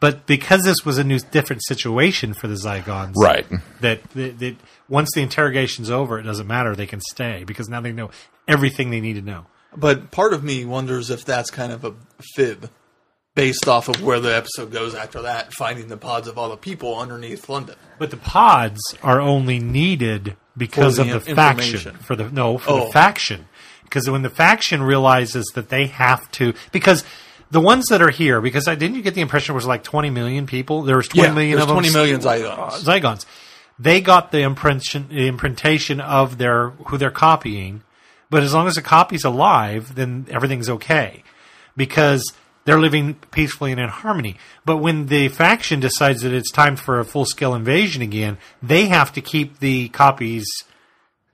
But 0.00 0.26
because 0.26 0.62
this 0.64 0.84
was 0.84 0.98
a 0.98 1.04
new, 1.04 1.18
different 1.20 1.64
situation 1.64 2.34
for 2.34 2.48
the 2.48 2.54
Zygons, 2.56 3.14
Right. 3.16 3.46
That, 3.80 4.02
that, 4.10 4.38
that 4.40 4.56
once 4.88 5.10
the 5.14 5.22
interrogation's 5.22 5.90
over, 5.90 6.18
it 6.18 6.24
doesn't 6.24 6.46
matter; 6.48 6.74
they 6.74 6.86
can 6.86 7.00
stay 7.00 7.44
because 7.44 7.68
now 7.68 7.80
they 7.80 7.92
know 7.92 8.10
everything 8.48 8.90
they 8.90 9.00
need 9.00 9.14
to 9.14 9.22
know. 9.22 9.46
But 9.76 10.10
part 10.10 10.34
of 10.34 10.42
me 10.44 10.64
wonders 10.64 11.08
if 11.08 11.24
that's 11.24 11.50
kind 11.50 11.72
of 11.72 11.84
a 11.84 11.94
fib, 12.34 12.68
based 13.34 13.66
off 13.68 13.88
of 13.88 14.02
where 14.02 14.20
the 14.20 14.34
episode 14.34 14.70
goes 14.70 14.94
after 14.94 15.22
that, 15.22 15.52
finding 15.54 15.88
the 15.88 15.96
pods 15.96 16.28
of 16.28 16.36
all 16.38 16.50
the 16.50 16.56
people 16.56 16.98
underneath 16.98 17.48
London. 17.48 17.76
But 17.98 18.10
the 18.10 18.16
pods 18.16 18.80
are 19.02 19.20
only 19.20 19.58
needed 19.58 20.36
because 20.56 20.96
For 20.96 21.02
of 21.02 21.08
the 21.08 21.18
the 21.30 21.34
faction. 21.34 21.94
For 21.96 22.14
the 22.16 22.30
no, 22.30 22.58
for 22.58 22.70
Oh. 22.70 22.86
the 22.86 22.92
faction. 22.92 23.46
Because 23.84 24.08
when 24.08 24.22
the 24.22 24.30
faction 24.30 24.82
realizes 24.82 25.44
that 25.54 25.68
they 25.68 25.86
have 25.86 26.30
to, 26.32 26.54
because 26.72 27.04
the 27.50 27.60
ones 27.60 27.86
that 27.88 28.00
are 28.00 28.10
here, 28.10 28.40
because 28.40 28.66
I 28.68 28.74
didn't 28.74 28.96
you 28.96 29.02
get 29.02 29.14
the 29.14 29.20
impression 29.20 29.52
it 29.52 29.56
was 29.56 29.66
like 29.66 29.82
twenty 29.82 30.10
million 30.10 30.46
people. 30.46 30.82
There 30.82 30.96
was 30.96 31.08
twenty 31.08 31.28
Yeah, 31.28 31.34
million 31.34 31.58
of 31.58 31.68
them. 31.68 31.76
20 31.76 31.92
million 31.92 32.16
uh, 32.20 32.24
Zygons. 32.24 32.70
Zygons. 32.84 33.26
They 33.78 34.00
got 34.00 34.30
the 34.32 34.42
imprintation, 34.42 35.08
imprintation 35.10 36.00
of 36.00 36.38
their 36.38 36.70
who 36.70 36.98
they're 36.98 37.10
copying, 37.10 37.82
but 38.30 38.42
as 38.42 38.52
long 38.54 38.66
as 38.68 38.74
the 38.74 38.82
copy's 38.82 39.24
alive, 39.24 39.94
then 39.94 40.26
everything's 40.30 40.68
okay 40.68 41.22
because 41.76 42.32
they're 42.64 42.80
living 42.80 43.14
peacefully 43.30 43.72
and 43.72 43.80
in 43.80 43.88
harmony. 43.88 44.36
But 44.64 44.78
when 44.78 45.06
the 45.06 45.28
faction 45.28 45.80
decides 45.80 46.22
that 46.22 46.32
it's 46.32 46.50
time 46.50 46.76
for 46.76 47.00
a 47.00 47.04
full 47.04 47.24
scale 47.24 47.54
invasion 47.54 48.02
again, 48.02 48.38
they 48.62 48.86
have 48.86 49.12
to 49.14 49.20
keep 49.20 49.58
the 49.58 49.88
copies 49.88 50.46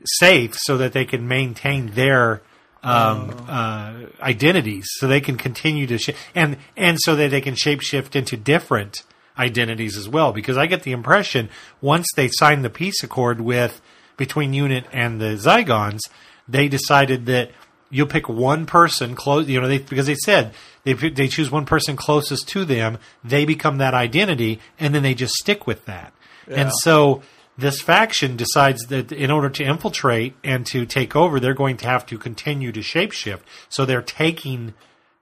safe 0.05 0.57
so 0.57 0.77
that 0.79 0.93
they 0.93 1.05
can 1.05 1.29
maintain 1.29 1.89
their 1.93 2.43
um, 2.83 3.35
uh, 3.49 3.93
identities, 4.21 4.87
so 4.93 5.09
they 5.09 5.21
can 5.21 5.37
continue 5.37 5.87
to 5.87 5.99
sh- 5.99 6.11
and 6.35 6.57
and 6.77 6.99
so 7.01 7.17
that 7.17 7.31
they 7.31 7.41
can 7.41 7.55
shapeshift 7.55 8.15
into 8.15 8.37
different 8.37 9.03
identities 9.37 9.97
as 9.97 10.09
well. 10.09 10.33
Because 10.33 10.57
I 10.57 10.67
get 10.67 10.85
the 10.85 10.93
impression 10.93 11.49
once 11.81 12.07
they 12.15 12.29
signed 12.29 12.65
the 12.65 12.71
peace 12.71 13.03
accord 13.03 13.41
with 13.41 13.81
between 14.17 14.53
Unit 14.55 14.85
and 14.93 15.21
the 15.21 15.37
Zygons, 15.37 16.01
they 16.47 16.69
decided 16.69 17.27
that 17.27 17.51
you'll 17.91 18.07
pick 18.07 18.29
one 18.29 18.67
person 18.67 19.15
close. 19.15 19.49
You 19.49 19.61
know, 19.61 19.69
they 19.69 19.79
because 19.79 20.07
they 20.07 20.15
said 20.17 20.53
they 20.85 20.93
they 20.93 21.29
choose 21.29 21.51
one 21.51 21.67
person 21.67 21.97
closest 21.97 22.49
to 22.49 22.65
them, 22.65 22.99
they 23.25 23.45
become 23.45 23.79
that 23.79 23.95
identity, 23.95 24.61
and 24.79 24.95
then 24.95 25.03
they 25.03 25.15
just 25.15 25.35
stick 25.35 25.67
with 25.67 25.85
that. 25.87 26.13
And 26.47 26.73
so 26.81 27.23
this 27.59 27.81
faction 27.83 28.37
decides 28.37 28.87
that 28.87 29.13
in 29.13 29.31
order 29.31 29.51
to 29.51 29.65
infiltrate 29.65 30.35
and 30.45 30.65
to 30.67 30.87
take 30.87 31.15
over, 31.17 31.39
they're 31.41 31.53
going 31.55 31.77
to 31.79 31.87
have 31.87 32.07
to 32.07 32.17
continue 32.17 32.73
to 32.73 32.81
shapeshift. 32.81 33.41
So 33.69 33.85
they're 33.85 34.01
taking 34.01 34.75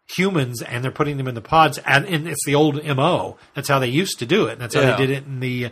humans 0.09 0.63
and 0.63 0.85
they're 0.85 0.93
putting 0.93 1.17
them 1.17 1.27
in 1.27 1.35
the 1.35 1.41
pods, 1.41 1.79
and, 1.79 2.05
and 2.07 2.29
it's 2.29 2.45
the 2.47 2.55
old 2.55 2.85
mo. 2.85 3.39
That's 3.55 3.69
how 3.69 3.79
they 3.81 3.89
used 3.89 4.21
to 4.21 4.27
do 4.27 4.47
it. 4.47 4.53
And 4.53 4.61
that's 4.61 4.75
how 4.75 4.83
Yeah. 4.83 4.97
they 4.97 5.07
did 5.07 5.11
it 5.17 5.25
in 5.27 5.41
the 5.41 5.71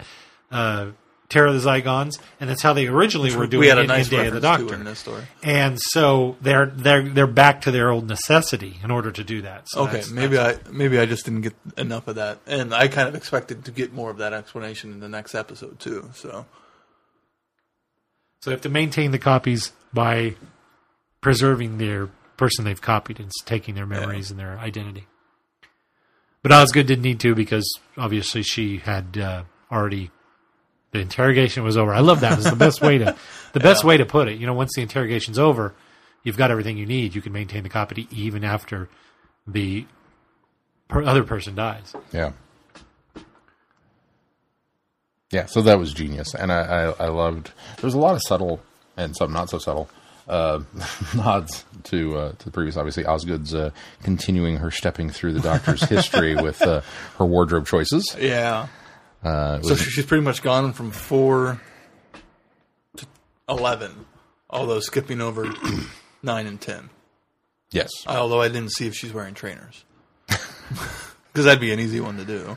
uh, 0.50 0.86
Terror 1.30 1.46
of 1.48 1.54
the 1.62 1.68
Zygons, 1.68 2.18
and 2.38 2.50
that's 2.50 2.60
how 2.62 2.74
they 2.74 2.86
originally 2.86 3.34
were 3.34 3.46
doing 3.46 3.60
we 3.60 3.66
had 3.68 3.78
it 3.78 3.84
a 3.84 3.88
nice 3.88 4.10
in 4.12 4.18
Day 4.18 4.26
of 4.28 4.34
the 4.34 4.40
Doctor. 4.40 4.74
in 4.74 4.84
this 4.84 4.98
story. 4.98 5.22
And 5.42 5.80
so 5.80 6.36
they're 6.42 6.66
they're 6.66 7.02
they're 7.02 7.26
back 7.26 7.62
to 7.62 7.70
their 7.70 7.90
old 7.90 8.06
necessity 8.06 8.78
in 8.84 8.90
order 8.90 9.10
to 9.10 9.24
do 9.24 9.42
that. 9.42 9.68
So 9.68 9.80
Okay, 9.84 9.92
that's- 9.92 10.10
maybe 10.10 10.36
that's- 10.36 10.68
I 10.68 10.70
maybe 10.70 10.98
I 10.98 11.06
just 11.06 11.24
didn't 11.24 11.40
get 11.40 11.54
enough 11.78 12.08
of 12.08 12.16
that, 12.16 12.40
and 12.46 12.74
I 12.74 12.88
kind 12.88 13.08
of 13.08 13.14
expected 13.14 13.64
to 13.64 13.70
get 13.70 13.92
more 13.92 14.10
of 14.10 14.18
that 14.18 14.32
explanation 14.34 14.92
in 14.92 15.00
the 15.00 15.08
next 15.08 15.34
episode 15.34 15.80
too. 15.80 16.10
So 16.14 16.44
So 18.42 18.50
they 18.50 18.54
have 18.54 18.60
to 18.62 18.68
maintain 18.68 19.10
the 19.10 19.18
copies 19.18 19.72
by 19.94 20.36
preserving 21.22 21.78
their 21.78 22.08
person 22.36 22.64
they've 22.66 22.80
copied 22.80 23.18
and 23.18 23.30
taking 23.46 23.74
their 23.74 23.86
memories 23.86 24.30
and 24.30 24.38
their 24.38 24.58
identity. 24.58 25.06
But 26.42 26.52
Osgood 26.52 26.86
didn't 26.86 27.04
need 27.04 27.20
to 27.20 27.34
because 27.34 27.66
obviously 27.96 28.42
she 28.42 28.76
had 28.78 29.16
uh, 29.16 29.44
already 29.72 30.10
the 30.94 31.00
interrogation 31.00 31.64
was 31.64 31.76
over. 31.76 31.92
I 31.92 31.98
love 31.98 32.20
that. 32.20 32.38
It's 32.38 32.48
the 32.48 32.54
best 32.56 32.80
way 32.80 32.98
to 32.98 33.16
the 33.52 33.58
best 33.58 33.82
way 33.82 33.96
to 33.96 34.06
put 34.06 34.28
it. 34.28 34.38
You 34.38 34.46
know, 34.46 34.54
once 34.54 34.70
the 34.76 34.80
interrogation's 34.80 35.40
over, 35.40 35.74
you've 36.22 36.36
got 36.36 36.52
everything 36.52 36.78
you 36.78 36.86
need. 36.86 37.16
You 37.16 37.20
can 37.20 37.32
maintain 37.32 37.64
the 37.64 37.68
copy 37.68 38.06
even 38.12 38.44
after 38.44 38.88
the 39.44 39.86
per- 40.86 41.02
other 41.02 41.24
person 41.24 41.56
dies. 41.56 41.92
Yeah. 42.12 42.30
Yeah, 45.32 45.46
so 45.46 45.62
that 45.62 45.80
was 45.80 45.92
genius, 45.92 46.32
and 46.32 46.52
I, 46.52 46.60
I, 46.60 47.06
I 47.06 47.08
loved. 47.08 47.50
There 47.78 47.88
was 47.88 47.94
a 47.94 47.98
lot 47.98 48.14
of 48.14 48.22
subtle 48.22 48.62
and 48.96 49.16
some 49.16 49.32
not 49.32 49.50
so 49.50 49.58
subtle 49.58 49.88
uh, 50.28 50.60
nods 51.16 51.64
to 51.84 52.16
uh, 52.16 52.32
to 52.38 52.44
the 52.44 52.52
previous. 52.52 52.76
Obviously, 52.76 53.04
Osgood's 53.04 53.52
uh, 53.52 53.70
continuing 54.04 54.58
her 54.58 54.70
stepping 54.70 55.10
through 55.10 55.32
the 55.32 55.40
Doctor's 55.40 55.82
history 55.82 56.36
with 56.40 56.62
uh, 56.62 56.82
her 57.18 57.24
wardrobe 57.26 57.66
choices. 57.66 58.14
yeah, 58.16 58.68
Uh, 59.24 59.60
so 59.62 59.70
was- 59.70 59.80
she's 59.80 60.04
pretty 60.06 60.22
much 60.22 60.42
gone 60.42 60.72
from 60.72 60.90
four 60.90 61.60
to 62.96 63.06
eleven, 63.48 64.04
although 64.50 64.80
skipping 64.80 65.20
over 65.20 65.50
nine 66.22 66.46
and 66.46 66.60
ten. 66.60 66.90
yes, 67.70 67.88
Although 68.06 68.40
I 68.42 68.48
didn't 68.48 68.72
see 68.72 68.86
if 68.86 68.94
she's 68.94 69.12
wearing 69.12 69.34
trainers, 69.34 69.84
because 70.28 71.44
that'd 71.46 71.60
be 71.60 71.72
an 71.72 71.80
easy 71.80 72.00
one 72.00 72.18
to 72.18 72.24
do. 72.24 72.56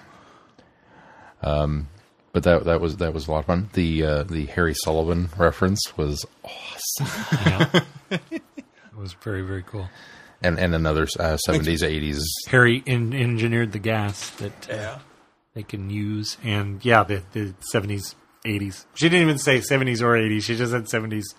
Um, 1.42 1.88
but 2.34 2.44
that 2.44 2.66
that 2.66 2.82
was 2.82 2.98
that 2.98 3.14
was 3.14 3.28
a 3.28 3.32
lot 3.32 3.40
of 3.40 3.46
fun. 3.46 3.70
The 3.74 4.04
uh, 4.04 4.24
the 4.24 4.46
Harry 4.48 4.74
Sullivan 4.76 5.30
reference 5.38 5.80
was 5.98 6.26
awesome, 6.44 7.42
Yeah. 7.46 7.80
it 8.32 8.42
was 8.98 9.14
very 9.14 9.42
very 9.42 9.64
cool. 9.64 9.88
and 10.42 10.60
and 10.60 10.76
another 10.76 11.08
uh, 11.20 11.38
seventies 11.38 11.82
eighties. 11.84 12.22
Harry 12.50 12.84
in, 12.86 13.14
engineered 13.14 13.72
the 13.72 13.80
gas 13.80 14.30
that 14.32 14.70
uh, 14.70 14.74
Yeah, 14.74 15.00
they 15.58 15.64
can 15.64 15.90
use, 15.90 16.38
and 16.44 16.86
yeah, 16.86 17.04
the 17.04 17.24
the 17.34 17.56
seventies, 17.62 18.14
eighties. 18.46 18.86
She 18.94 19.10
didn't 19.10 19.24
even 19.24 19.40
say 19.40 19.60
seventies 19.60 20.04
or 20.04 20.16
eighties. 20.16 20.44
She 20.44 20.56
just 20.56 20.72
said 20.72 20.88
seventies, 20.88 21.34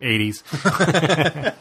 eighties. 0.00 0.44
I 0.52 1.52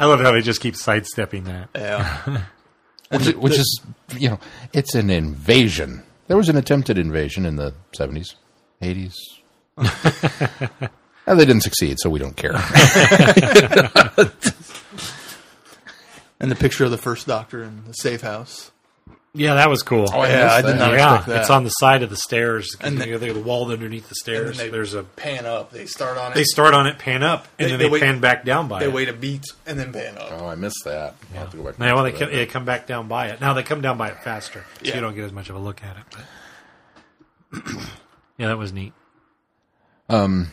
love 0.00 0.18
how 0.20 0.32
they 0.32 0.40
just 0.40 0.60
keep 0.60 0.74
sidestepping 0.74 1.44
that. 1.44 1.68
yeah. 1.76 2.42
which, 3.10 3.36
which 3.36 3.52
is 3.56 3.80
you 4.18 4.30
know 4.30 4.40
it's 4.72 4.96
an 4.96 5.10
invasion. 5.10 6.02
There 6.26 6.36
was 6.36 6.48
an 6.48 6.56
attempted 6.56 6.98
invasion 6.98 7.46
in 7.46 7.54
the 7.54 7.72
seventies, 7.92 8.34
eighties. 8.82 9.14
Uh, 11.28 11.34
they 11.34 11.44
didn't 11.44 11.62
succeed, 11.62 11.98
so 11.98 12.08
we 12.08 12.20
don't 12.20 12.36
care. 12.36 12.52
And 16.38 16.50
the 16.50 16.54
picture 16.54 16.84
of 16.84 16.92
the 16.92 16.98
first 16.98 17.26
Doctor 17.26 17.64
in 17.64 17.84
the 17.84 17.92
safe 17.94 18.20
house. 18.20 18.70
Yeah, 19.36 19.54
that 19.54 19.68
was 19.68 19.82
cool. 19.82 20.06
Oh, 20.12 20.22
yeah, 20.24 20.44
missed 20.44 20.54
I 20.56 20.62
did 20.62 20.78
not 20.78 20.92
yeah, 20.92 21.14
expect 21.14 21.26
that. 21.28 21.40
it's 21.42 21.50
on 21.50 21.64
the 21.64 21.70
side 21.70 22.02
of 22.02 22.10
the 22.10 22.16
stairs. 22.16 22.74
And 22.80 22.94
And 23.00 23.12
they- 23.12 23.16
the, 23.16 23.32
the 23.34 23.40
wall 23.40 23.70
underneath 23.70 24.08
the 24.08 24.14
stairs. 24.14 24.58
they- 24.58 24.68
There's 24.70 24.94
a. 24.94 25.02
pan 25.04 25.46
up. 25.46 25.70
They 25.70 25.86
start 25.86 26.16
on 26.18 26.32
it. 26.32 26.34
They 26.34 26.44
start 26.44 26.74
on 26.74 26.86
it, 26.86 26.98
pan 26.98 27.22
up, 27.22 27.46
and 27.58 27.66
They- 27.66 27.70
then 27.70 27.78
they 27.78 27.84
they, 27.84 27.90
wait- 27.90 28.02
pan 28.02 28.20
back 28.20 28.44
down 28.44 28.66
by 28.68 28.80
they 28.80 28.86
it. 28.86 28.88
They 28.88 28.94
wait 28.94 29.08
a 29.08 29.12
beat 29.12 29.44
and 29.66 29.78
then 29.78 29.92
pan 29.92 30.18
up. 30.18 30.28
oh, 30.32 30.46
I 30.46 30.54
missed 30.54 30.82
that. 30.84 31.14
I'll 31.34 31.40
have 31.40 31.50
to 31.50 31.56
go 31.58 31.62
back 31.64 31.78
Now, 31.78 31.94
well, 31.94 32.04
they 32.04 32.10
watch 32.12 32.20
come, 32.20 32.30
they 32.32 32.46
come 32.46 32.64
back 32.64 32.86
down 32.86 33.08
by 33.08 33.28
it. 33.28 33.40
Now 33.40 33.52
they 33.52 33.62
come 33.62 33.80
down 33.80 33.98
by 33.98 34.08
it 34.08 34.22
faster, 34.24 34.64
so 34.78 34.84
Yeah. 34.84 34.94
you 34.96 35.00
don't 35.00 35.14
get 35.14 35.24
as 35.24 35.32
much 35.32 35.50
of 35.50 35.56
a 35.56 35.58
look 35.60 35.82
at 35.84 35.96
it. 35.96 36.02
But 37.52 37.62
yeah, 38.38 38.48
that 38.48 38.58
was 38.58 38.72
neat. 38.72 38.92
Um, 40.08 40.52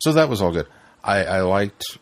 So 0.00 0.12
that 0.12 0.28
was 0.28 0.40
all 0.42 0.52
good. 0.52 0.66
I, 1.04 1.24
I 1.24 1.40
liked. 1.42 1.98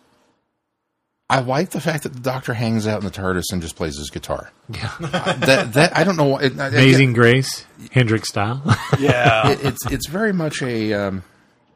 I 1.28 1.40
like 1.40 1.70
the 1.70 1.80
fact 1.80 2.04
that 2.04 2.12
the 2.12 2.20
Doctor 2.20 2.54
hangs 2.54 2.86
out 2.86 3.00
in 3.00 3.04
the 3.04 3.10
TARDIS 3.10 3.46
and 3.52 3.60
just 3.60 3.74
plays 3.74 3.96
his 3.98 4.10
guitar. 4.10 4.52
Yeah, 4.68 4.92
That 5.00 5.72
that 5.74 5.96
I 5.96 6.04
don't 6.04 6.16
know. 6.16 6.38
It, 6.38 6.58
I- 6.58 6.68
Amazing 6.68 7.14
Grace, 7.14 7.64
Hendrix 7.92 8.28
style. 8.28 8.62
Yeah. 9.00 9.50
it, 9.50 9.64
it's 9.64 9.86
it's 9.90 10.06
very 10.08 10.32
much 10.32 10.62
a 10.62 10.92
um, 10.94 11.24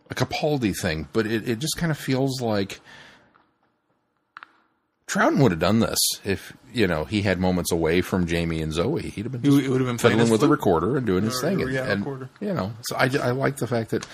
a 0.08 0.14
Capaldi 0.14 0.76
thing, 0.78 1.08
but 1.12 1.26
it, 1.26 1.48
it 1.48 1.58
just 1.58 1.76
kind 1.76 1.90
of 1.90 1.98
feels 1.98 2.40
like 2.40 2.80
Troughton 5.08 5.42
would 5.42 5.50
have 5.50 5.58
done 5.60 5.80
this 5.80 5.98
if 6.24 6.52
you 6.72 6.86
know 6.86 7.04
he 7.04 7.22
had 7.22 7.40
moments 7.40 7.72
away 7.72 8.00
from 8.00 8.26
Jamie 8.28 8.62
and 8.62 8.72
Zoe. 8.72 9.02
He'd 9.02 9.24
have 9.24 9.32
been 9.32 9.42
He 9.42 9.48
just 9.48 9.62
would- 9.62 9.68
would 9.72 9.80
have 9.80 9.88
been 9.88 9.98
playing 9.98 10.18
fiddling 10.18 10.30
with 10.30 10.40
the 10.42 10.48
recorder 10.48 10.96
and 10.96 11.04
doing 11.04 11.24
his 11.24 11.40
thing, 11.40 11.60
or, 11.60 11.68
yeah, 11.68 11.90
and, 11.90 12.00
recorder. 12.00 12.30
you 12.40 12.54
know. 12.54 12.72
So 12.82 12.94
I, 12.96 13.10
I 13.20 13.30
like 13.32 13.56
the 13.56 13.66
fact 13.66 13.90
that 13.90 14.06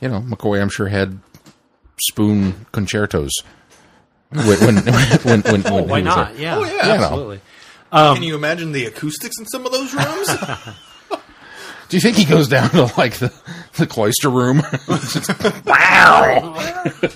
you 0.00 0.08
know 0.08 0.20
McCoy. 0.20 0.60
I'm 0.60 0.68
sure 0.68 0.88
had 0.88 1.20
spoon 2.00 2.66
concertos 2.72 3.30
when 4.32 4.58
when 4.60 4.76
when, 4.84 5.20
when, 5.22 5.42
when 5.42 5.66
oh, 5.72 5.82
why 5.82 6.00
not? 6.00 6.32
there. 6.34 6.42
Yeah, 6.42 6.56
Oh, 6.58 6.64
yeah. 6.64 6.72
Yeah, 6.74 6.86
no. 6.96 7.02
absolutely. 7.04 7.40
Can 7.92 8.22
you 8.22 8.34
imagine 8.34 8.72
the 8.72 8.86
acoustics 8.86 9.38
in 9.38 9.46
some 9.46 9.66
of 9.66 9.72
those 9.72 9.92
rooms? 9.94 10.28
Do 11.88 11.96
you 11.98 12.00
think 12.00 12.16
he 12.16 12.24
goes 12.24 12.48
down 12.48 12.70
to 12.70 12.84
like 12.96 13.18
the, 13.18 13.30
the 13.76 13.86
cloister 13.86 14.30
room? 14.30 14.62
Wow! 15.66 16.54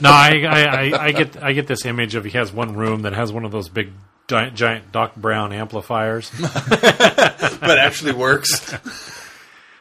No, 0.00 0.10
I, 0.10 0.42
I, 0.46 0.62
I, 0.62 1.04
I 1.06 1.12
get 1.12 1.42
I 1.42 1.52
get 1.52 1.66
this 1.66 1.84
image 1.86 2.14
of 2.14 2.24
he 2.24 2.30
has 2.32 2.52
one 2.52 2.76
room 2.76 3.02
that 3.02 3.12
has 3.14 3.32
one 3.32 3.44
of 3.44 3.52
those 3.52 3.68
big 3.68 3.90
giant, 4.28 4.54
giant 4.54 4.92
Doc 4.92 5.16
Brown 5.16 5.52
amplifiers. 5.52 6.30
but 6.40 7.78
actually 7.78 8.12
works. 8.12 8.74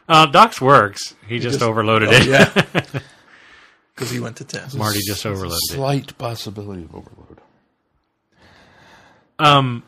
Uh, 0.08 0.26
Doc's 0.28 0.62
works. 0.62 1.14
He 1.28 1.40
just, 1.40 1.56
just- 1.60 1.64
overloaded 1.64 2.10
Oh, 2.10 2.14
it. 2.14 2.26
yeah. 2.28 2.84
Because 3.96 4.12
he 4.12 4.20
went 4.20 4.36
to 4.38 4.44
10. 4.44 4.78
Marty 4.78 5.00
just 5.06 5.26
overloaded 5.26 5.56
it. 5.72 5.76
Slight 5.76 6.18
possibility 6.18 6.84
of 6.84 6.94
overload. 6.94 7.40
Um, 9.40 9.84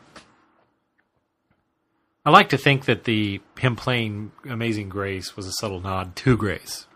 I 2.24 2.30
like 2.30 2.50
to 2.50 2.58
think 2.58 2.86
that 2.86 3.04
the 3.04 3.40
him 3.58 3.76
playing 3.76 4.32
Amazing 4.48 4.88
Grace 4.88 5.36
was 5.36 5.46
a 5.46 5.52
subtle 5.52 5.80
nod 5.80 6.16
to 6.16 6.36
Grace, 6.36 6.86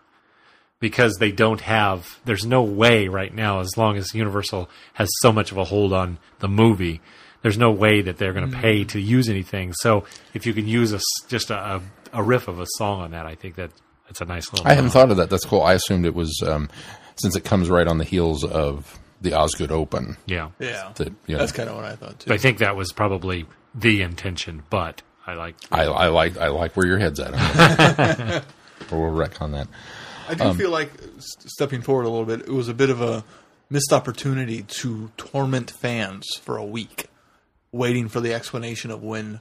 because 0.79 1.15
they 1.19 1.31
don't 1.31 1.61
have. 1.61 2.19
There's 2.25 2.45
no 2.45 2.61
way 2.63 3.07
right 3.07 3.33
now, 3.33 3.59
as 3.59 3.77
long 3.77 3.97
as 3.97 4.13
Universal 4.13 4.69
has 4.93 5.09
so 5.21 5.31
much 5.31 5.51
of 5.51 5.57
a 5.57 5.63
hold 5.63 5.93
on 5.93 6.19
the 6.39 6.47
movie, 6.47 7.01
there's 7.41 7.57
no 7.57 7.71
way 7.71 8.01
that 8.01 8.17
they're 8.17 8.33
going 8.33 8.49
to 8.49 8.57
pay 8.57 8.83
to 8.85 8.99
use 8.99 9.29
anything. 9.29 9.73
So 9.73 10.05
if 10.33 10.45
you 10.45 10.53
can 10.53 10.67
use 10.67 10.93
a 10.93 10.97
s- 10.97 11.03
just 11.27 11.49
a, 11.49 11.57
a, 11.57 11.81
a 12.13 12.23
riff 12.23 12.47
of 12.47 12.59
a 12.59 12.65
song 12.77 13.01
on 13.01 13.11
that, 13.11 13.25
I 13.25 13.33
think 13.35 13.55
that 13.55 13.71
that's 14.07 14.21
a 14.21 14.25
nice 14.25 14.51
little. 14.51 14.67
I 14.67 14.71
hadn't 14.71 14.85
nod. 14.85 14.93
thought 14.93 15.11
of 15.11 15.17
that. 15.17 15.29
That's 15.31 15.45
cool. 15.45 15.61
I 15.63 15.73
assumed 15.73 16.05
it 16.05 16.13
was 16.13 16.43
um, 16.45 16.69
since 17.17 17.35
it 17.35 17.43
comes 17.43 17.69
right 17.69 17.87
on 17.87 17.97
the 17.97 18.03
heels 18.03 18.43
of 18.43 18.99
the 19.21 19.33
Osgood 19.33 19.71
Open. 19.71 20.17
Yeah, 20.25 20.49
Yeah. 20.59 20.91
That 20.95 21.07
you 21.27 21.35
know, 21.35 21.37
That's 21.39 21.51
kind 21.51 21.69
of 21.69 21.75
what 21.75 21.85
I 21.85 21.95
thought, 21.95 22.19
too. 22.19 22.33
I 22.33 22.37
think 22.37 22.57
that 22.59 22.75
was 22.75 22.91
probably 22.91 23.45
the 23.73 24.01
intention. 24.01 24.63
But 24.69 25.01
I 25.25 25.35
like. 25.35 25.55
I, 25.71 25.83
I 25.85 26.07
like 26.07 26.37
I 26.37 26.47
like 26.49 26.75
where 26.75 26.85
your 26.85 26.97
head's 26.97 27.19
at. 27.19 27.33
or 28.91 28.99
we'll 28.99 29.11
wreck 29.11 29.41
on 29.41 29.51
that. 29.53 29.67
I 30.27 30.35
do 30.35 30.43
um, 30.45 30.57
feel 30.57 30.69
like, 30.69 30.91
s- 31.17 31.35
stepping 31.47 31.81
forward 31.81 32.03
a 32.05 32.09
little 32.09 32.25
bit, 32.25 32.41
it 32.41 32.49
was 32.49 32.69
a 32.69 32.73
bit 32.73 32.89
of 32.89 33.01
a 33.01 33.23
missed 33.69 33.91
opportunity 33.91 34.63
to 34.63 35.11
torment 35.17 35.71
fans 35.71 36.25
for 36.41 36.57
a 36.57 36.63
week, 36.65 37.07
waiting 37.71 38.07
for 38.07 38.21
the 38.21 38.33
explanation 38.33 38.89
of 38.91 39.03
when 39.03 39.39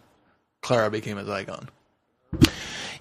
Clara 0.61 0.91
became 0.91 1.19
a 1.19 1.25
Zygon. 1.25 1.69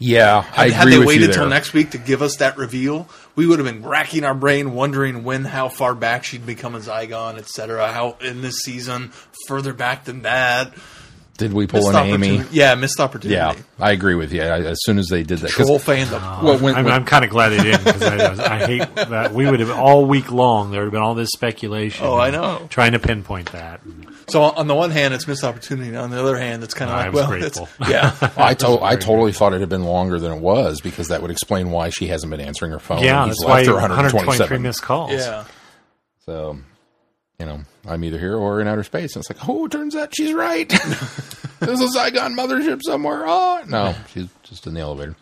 Yeah, 0.03 0.43
I 0.57 0.69
Had 0.69 0.81
agree 0.87 0.93
they 0.93 0.99
with 0.99 1.07
waited 1.07 1.27
you 1.27 1.33
till 1.33 1.47
next 1.47 1.73
week 1.73 1.91
to 1.91 1.99
give 1.99 2.21
us 2.23 2.37
that 2.37 2.57
reveal, 2.57 3.07
we 3.35 3.45
would 3.45 3.59
have 3.59 3.67
been 3.67 3.83
racking 3.87 4.23
our 4.23 4.33
brain 4.33 4.73
wondering 4.73 5.23
when, 5.23 5.45
how 5.45 5.69
far 5.69 5.93
back 5.93 6.23
she'd 6.23 6.45
become 6.45 6.73
a 6.73 6.79
Zygon, 6.79 7.37
etc. 7.37 7.91
How 7.91 8.17
in 8.19 8.41
this 8.41 8.57
season, 8.63 9.11
further 9.47 9.73
back 9.73 10.05
than 10.05 10.23
that. 10.23 10.73
Did 11.37 11.53
we 11.53 11.65
pull 11.65 11.79
Missed 11.81 11.93
an 11.93 12.07
Amy? 12.07 12.13
opportunity- 12.37 12.55
Yeah, 12.57 12.75
missed 12.75 12.99
opportunity. 12.99 13.35
Yeah, 13.35 13.53
I 13.79 13.91
agree 13.91 14.13
with 14.15 14.31
you. 14.33 14.41
I, 14.43 14.61
as 14.61 14.79
soon 14.83 14.99
as 14.99 15.07
they 15.07 15.23
did 15.23 15.39
that, 15.39 15.51
'cause- 15.53 15.65
Troll 15.67 15.79
fandom. 15.79 16.19
Oh, 16.23 16.45
well, 16.45 16.57
when, 16.59 16.75
I'm, 16.75 16.85
when- 16.85 16.93
I'm 16.93 17.05
kind 17.05 17.23
of 17.23 17.31
glad 17.31 17.49
they 17.49 17.63
didn't 17.63 17.83
because 17.83 18.39
I, 18.39 18.55
I 18.55 18.65
hate 18.65 18.95
that. 18.95 19.33
We 19.33 19.49
would 19.49 19.59
have 19.59 19.71
all 19.71 20.05
week 20.05 20.31
long. 20.31 20.71
There 20.71 20.81
would 20.81 20.85
have 20.87 20.91
been 20.93 21.01
all 21.01 21.15
this 21.15 21.29
speculation. 21.31 22.05
Oh, 22.05 22.17
I 22.17 22.29
know. 22.31 22.67
Trying 22.69 22.91
to 22.91 22.99
pinpoint 22.99 23.51
that. 23.53 23.81
So 24.31 24.43
on 24.43 24.67
the 24.67 24.75
one 24.75 24.91
hand, 24.91 25.13
it's 25.13 25.27
missed 25.27 25.43
opportunity. 25.43 25.95
On 25.95 26.09
the 26.09 26.19
other 26.19 26.37
hand, 26.37 26.63
it's 26.63 26.73
kind 26.73 26.89
of 26.89 26.97
I 26.97 27.03
like, 27.05 27.13
was 27.13 27.21
well, 27.21 27.29
grateful. 27.29 27.69
it's, 27.79 27.89
yeah. 27.89 28.15
I, 28.37 28.53
to- 28.53 28.81
I 28.81 28.95
totally 28.95 29.33
thought 29.33 29.53
it 29.53 29.59
had 29.59 29.69
been 29.69 29.83
longer 29.83 30.19
than 30.19 30.31
it 30.31 30.39
was 30.41 30.81
because 30.81 31.09
that 31.09 31.21
would 31.21 31.31
explain 31.31 31.71
why 31.71 31.89
she 31.89 32.07
hasn't 32.07 32.31
been 32.31 32.39
answering 32.41 32.71
her 32.71 32.79
phone. 32.79 33.03
Yeah, 33.03 33.25
He's 33.25 33.37
that's 33.37 33.45
why 33.45 33.65
her 33.65 33.73
123 33.73 34.57
missed 34.59 34.81
calls. 34.81 35.11
Yeah. 35.11 35.45
So, 36.25 36.57
you 37.39 37.45
know, 37.45 37.61
I'm 37.87 38.03
either 38.03 38.19
here 38.19 38.37
or 38.37 38.61
in 38.61 38.67
outer 38.67 38.83
space. 38.83 39.15
And 39.15 39.23
it's 39.23 39.29
like, 39.29 39.49
oh, 39.49 39.65
it 39.65 39.71
turns 39.71 39.95
out 39.95 40.15
she's 40.15 40.33
right. 40.33 40.69
There's 41.59 41.81
a 41.81 41.87
Zygon 41.87 42.35
mothership 42.35 42.81
somewhere. 42.83 43.23
Oh, 43.25 43.63
no, 43.67 43.95
she's 44.13 44.27
just 44.43 44.65
in 44.67 44.73
the 44.73 44.81
elevator. 44.81 45.15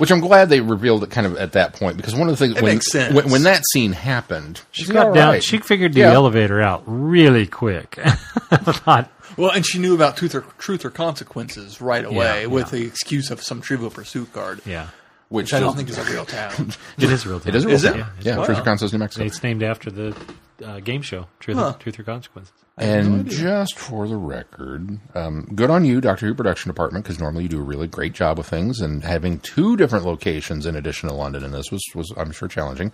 Which 0.00 0.10
I'm 0.10 0.20
glad 0.20 0.48
they 0.48 0.60
revealed 0.60 1.04
it 1.04 1.10
kind 1.10 1.26
of 1.26 1.36
at 1.36 1.52
that 1.52 1.74
point 1.74 1.96
because 1.96 2.14
one 2.14 2.28
of 2.28 2.36
the 2.38 2.44
things 2.44 2.56
It 2.56 2.62
when, 2.62 2.74
makes 2.74 2.90
sense. 2.90 3.14
when 3.14 3.30
when 3.30 3.42
that 3.44 3.62
scene 3.72 3.92
happened, 3.92 4.60
She 4.72 4.82
she's 4.84 4.92
got 4.92 5.14
down. 5.14 5.28
right. 5.34 5.44
She 5.44 5.58
figured 5.58 5.92
the 5.92 6.00
Yeah. 6.00 6.12
elevator 6.12 6.60
out 6.60 6.82
really 6.86 7.46
quick. 7.46 7.98
Not, 8.86 9.10
Well, 9.36 9.50
and 9.50 9.64
she 9.64 9.78
knew 9.78 9.94
about 9.94 10.16
truth 10.16 10.34
or, 10.34 10.40
truth 10.58 10.84
or 10.84 10.90
consequences 10.90 11.80
right 11.80 12.04
away 12.04 12.42
Yeah, 12.42 12.46
with 12.46 12.72
yeah. 12.72 12.80
the 12.80 12.86
excuse 12.86 13.30
of 13.30 13.42
some 13.42 13.60
Trivial 13.60 13.90
Pursuit 13.90 14.32
card, 14.32 14.60
yeah, 14.64 14.86
which 15.28 15.44
which 15.46 15.54
I 15.54 15.60
don't 15.60 15.76
think 15.76 15.88
is 15.88 15.98
a 15.98 16.04
real 16.04 16.24
town. 16.24 16.72
it 16.98 17.10
is 17.10 17.24
a 17.24 17.28
real. 17.28 17.40
Town. 17.40 17.48
It 17.50 17.54
is 17.54 17.64
a 17.64 17.68
Is 17.68 17.84
real 17.84 17.94
it? 17.94 17.98
town. 17.98 18.10
Yeah, 18.20 18.32
Yeah, 18.32 18.38
Wow. 18.38 18.44
Truth 18.46 18.58
or 18.58 18.62
Consequences, 18.62 18.92
New 18.94 18.98
Mexico. 18.98 19.26
It's 19.26 19.42
named 19.42 19.62
after 19.62 19.90
the 19.90 20.16
uh, 20.62 20.80
game 20.80 21.02
show, 21.02 21.26
Truth, 21.38 21.56
Huh. 21.56 21.72
Truth 21.78 21.98
or 22.00 22.02
Consequences. 22.04 22.52
And 22.78 23.28
just 23.28 23.78
for 23.78 24.08
the 24.08 24.16
record, 24.16 24.98
um, 25.14 25.46
good 25.54 25.68
on 25.68 25.84
you, 25.84 26.00
Doctor 26.00 26.26
Who 26.26 26.34
production 26.34 26.70
department, 26.70 27.04
because 27.04 27.18
normally 27.20 27.42
you 27.42 27.48
do 27.50 27.58
a 27.60 27.62
really 27.62 27.86
great 27.86 28.14
job 28.14 28.38
of 28.38 28.46
things, 28.46 28.80
and 28.80 29.04
having 29.04 29.38
two 29.40 29.76
different 29.76 30.06
locations 30.06 30.64
in 30.64 30.76
addition 30.76 31.08
to 31.10 31.14
London 31.14 31.44
in 31.44 31.50
this 31.52 31.70
was, 31.70 31.82
was 31.94 32.10
I'm 32.16 32.32
sure, 32.32 32.48
challenging. 32.48 32.92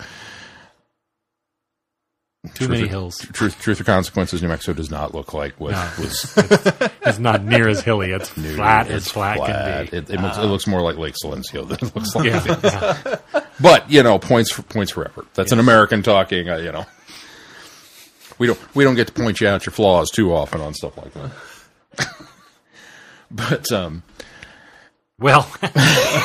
Too 2.54 2.66
Truth 2.66 2.70
many 2.70 2.82
or- 2.84 2.88
hills. 2.88 3.18
Truth, 3.32 3.60
Truth 3.60 3.80
or 3.80 3.84
Consequences, 3.84 4.40
New 4.40 4.48
Mexico 4.48 4.72
does 4.72 4.90
not 4.90 5.14
look 5.14 5.34
like 5.34 5.58
what 5.58 5.72
No. 5.72 5.90
was 5.98 6.32
It's 7.06 7.18
not 7.18 7.44
near 7.44 7.66
as 7.68 7.80
hilly. 7.82 8.12
It's 8.12 8.28
flat 8.28 8.88
as 8.88 9.08
flat, 9.08 9.38
can 9.38 9.86
be. 9.86 9.96
It, 9.96 10.10
it, 10.10 10.20
looks, 10.20 10.36
it 10.38 10.42
looks 10.44 10.66
more 10.66 10.80
like 10.80 10.96
Lake 10.96 11.14
Silencio 11.24 11.66
than 11.68 11.88
it 11.88 11.94
looks 11.96 12.14
like. 12.14 12.26
yeah, 12.26 13.16
yeah. 13.34 13.40
But 13.60 13.90
you 13.90 14.02
know, 14.02 14.18
points 14.20 14.52
for 14.52 14.62
points 14.62 14.92
for 14.92 15.04
effort. 15.04 15.26
That's 15.34 15.50
an 15.50 15.58
American 15.58 16.02
talking. 16.02 16.48
Uh, 16.48 16.56
you 16.58 16.70
know, 16.70 16.86
we 18.38 18.46
don't 18.46 18.74
we 18.74 18.84
don't 18.84 18.94
get 18.94 19.06
to 19.08 19.12
point 19.12 19.40
you 19.40 19.48
out 19.48 19.66
your 19.66 19.72
flaws 19.72 20.10
too 20.10 20.32
often 20.34 20.60
on 20.60 20.74
stuff 20.74 20.96
like 20.98 21.12
that. 21.14 21.30
but 23.30 23.72
um, 23.72 24.02
Well, 25.18 25.50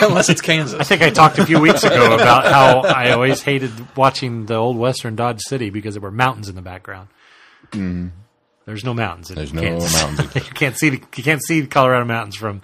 Unless 0.01 0.29
it's 0.29 0.41
Kansas. 0.41 0.79
I 0.79 0.83
think 0.83 1.01
I 1.01 1.09
talked 1.09 1.39
a 1.39 1.45
few 1.45 1.59
weeks 1.59 1.83
ago 1.83 2.13
about 2.15 2.45
how 2.45 2.79
I 2.81 3.11
always 3.11 3.41
hated 3.41 3.71
watching 3.95 4.45
the 4.45 4.55
old 4.55 4.77
Western 4.77 5.15
Dodge 5.15 5.41
City 5.41 5.69
because 5.69 5.95
there 5.95 6.01
were 6.01 6.11
mountains 6.11 6.49
in 6.49 6.55
the 6.55 6.61
background. 6.61 7.07
There's 7.73 8.83
no 8.83 8.93
mountains. 8.93 9.29
In 9.29 9.35
There's 9.37 9.53
no 9.53 9.61
mountains. 9.61 10.35
you 10.35 10.41
can't 10.53 10.77
see 10.77 10.89
the 10.89 10.97
you 11.15 11.23
can't 11.23 11.41
see 11.43 11.61
the 11.61 11.67
Colorado 11.67 12.05
mountains 12.05 12.35
from 12.35 12.61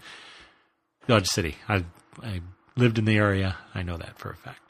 Dodge 1.07 1.27
City. 1.27 1.55
I 1.67 1.83
I 2.21 2.41
lived 2.75 2.99
in 2.99 3.05
the 3.05 3.17
area. 3.17 3.55
I 3.73 3.81
know 3.83 3.97
that 3.97 4.17
for 4.19 4.29
a 4.29 4.35
fact. 4.35 4.66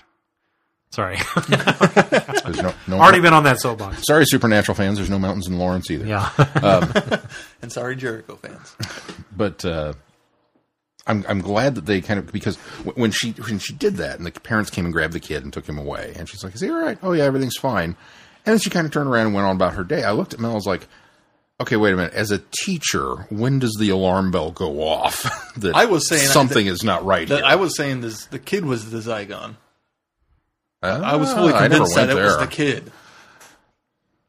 Sorry, 0.90 1.18
there's 1.48 2.62
no, 2.62 2.74
no 2.88 2.98
already 2.98 3.20
been 3.20 3.34
on 3.34 3.44
that 3.44 3.60
soapbox. 3.60 4.04
Sorry, 4.08 4.26
Supernatural 4.26 4.74
fans. 4.76 4.98
There's 4.98 5.10
no 5.10 5.20
mountains 5.20 5.48
in 5.48 5.58
Lawrence 5.60 5.92
either. 5.92 6.06
Yeah, 6.06 6.30
And 7.62 7.72
sorry, 7.72 7.96
Jericho 7.98 8.38
fans. 8.38 8.76
But 9.36 9.66
uh, 9.66 9.94
I'm 11.06 11.26
I'm 11.28 11.42
glad 11.42 11.76
that 11.76 11.86
they 11.86 12.02
kind 12.02 12.20
of 12.20 12.32
because 12.32 12.56
when 12.96 13.12
she 13.12 13.32
when 13.32 13.60
she 13.60 13.74
did 13.74 13.96
that 13.96 14.18
and 14.18 14.26
the 14.26 14.32
parents 14.32 14.70
came 14.70 14.86
and 14.86 14.94
grabbed 14.94 15.14
the 15.14 15.20
kid 15.20 15.44
and 15.44 15.52
took 15.52 15.68
him 15.68 15.78
away 15.78 16.14
and 16.16 16.28
she's 16.30 16.44
like, 16.44 16.56
"Is 16.56 16.62
he 16.62 16.70
all 16.70 16.80
right? 16.82 16.98
Oh 17.04 17.12
yeah, 17.14 17.24
everything's 17.26 17.58
fine." 17.58 17.96
And 18.46 18.54
then 18.54 18.60
she 18.60 18.70
kind 18.70 18.86
of 18.86 18.94
turned 18.94 19.10
around 19.10 19.26
and 19.28 19.36
went 19.36 19.46
on 19.46 19.56
about 19.58 19.74
her 19.74 19.84
day. 19.84 20.04
I 20.04 20.12
looked 20.12 20.34
at 20.34 20.40
Mel. 20.40 20.52
I 20.52 20.56
was 20.56 20.66
like, 20.66 20.88
"Okay, 21.60 21.76
wait 21.76 21.94
a 21.94 21.98
minute. 21.98 22.14
As 22.14 22.32
a 22.32 22.42
teacher, 22.64 23.28
when 23.30 23.60
does 23.60 23.76
the 23.78 23.90
alarm 23.90 24.32
bell 24.32 24.52
go 24.52 24.82
off 24.88 25.54
that 25.58 25.76
I 25.76 25.86
was 25.86 26.08
saying 26.08 26.28
something 26.28 26.66
is 26.66 26.84
not 26.84 27.06
right 27.06 27.28
That 27.28 27.38
here?" 27.40 27.46
I 27.46 27.56
was 27.56 27.76
saying 27.76 28.02
this, 28.02 28.26
the 28.26 28.40
kid 28.40 28.66
was 28.66 28.90
the 28.90 29.00
Zygon. 29.00 29.58
I 30.82 31.16
was 31.16 31.34
fully 31.34 31.54
Ah, 31.54 31.58
I 31.58 31.62
never 31.68 31.86
convinced 31.86 31.96
that 31.96 32.10
it 32.10 32.16
was 32.16 32.38
the 32.38 32.48
kid. 32.48 32.92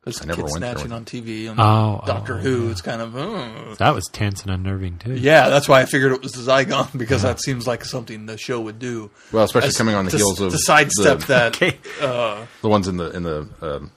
Because 0.00 0.22
I 0.22 0.24
never 0.26 0.42
kid 0.42 0.50
snatching 0.52 0.92
on 0.92 1.04
TV 1.04 1.50
on 1.50 1.60
Oh, 1.60 2.02
Doctor 2.06 2.34
oh, 2.34 2.38
Who. 2.38 2.70
It's 2.70 2.80
kind 2.80 3.02
of 3.02 3.16
uh. 3.16 3.74
That 3.78 3.94
was 3.94 4.06
tense 4.10 4.42
and 4.42 4.50
unnerving 4.50 4.98
too. 4.98 5.14
yeah. 5.14 5.48
That's 5.50 5.68
why 5.68 5.82
I 5.82 5.84
figured 5.84 6.12
it 6.12 6.22
was 6.22 6.32
the 6.32 6.50
Zygon 6.50 6.96
because 6.98 7.22
that 7.22 7.40
seems 7.42 7.66
like 7.66 7.84
something 7.84 8.26
the 8.26 8.38
show 8.38 8.60
would 8.60 8.78
do. 8.78 9.10
Well, 9.32 9.44
especially 9.44 9.68
As- 9.68 9.76
coming 9.76 9.94
on 9.94 10.06
the 10.06 10.12
to, 10.12 10.16
heels 10.16 10.40
of 10.40 10.52
to 10.52 10.58
sidestep 10.58 11.20
the, 11.20 11.26
that. 11.26 11.56
Okay. 11.62 11.76
Uh, 12.00 12.46
the 12.62 12.68
ones 12.68 12.88
in 12.88 12.96
the 12.96 13.10
in 13.10 13.22
the 13.24 13.48
um, 13.60 13.90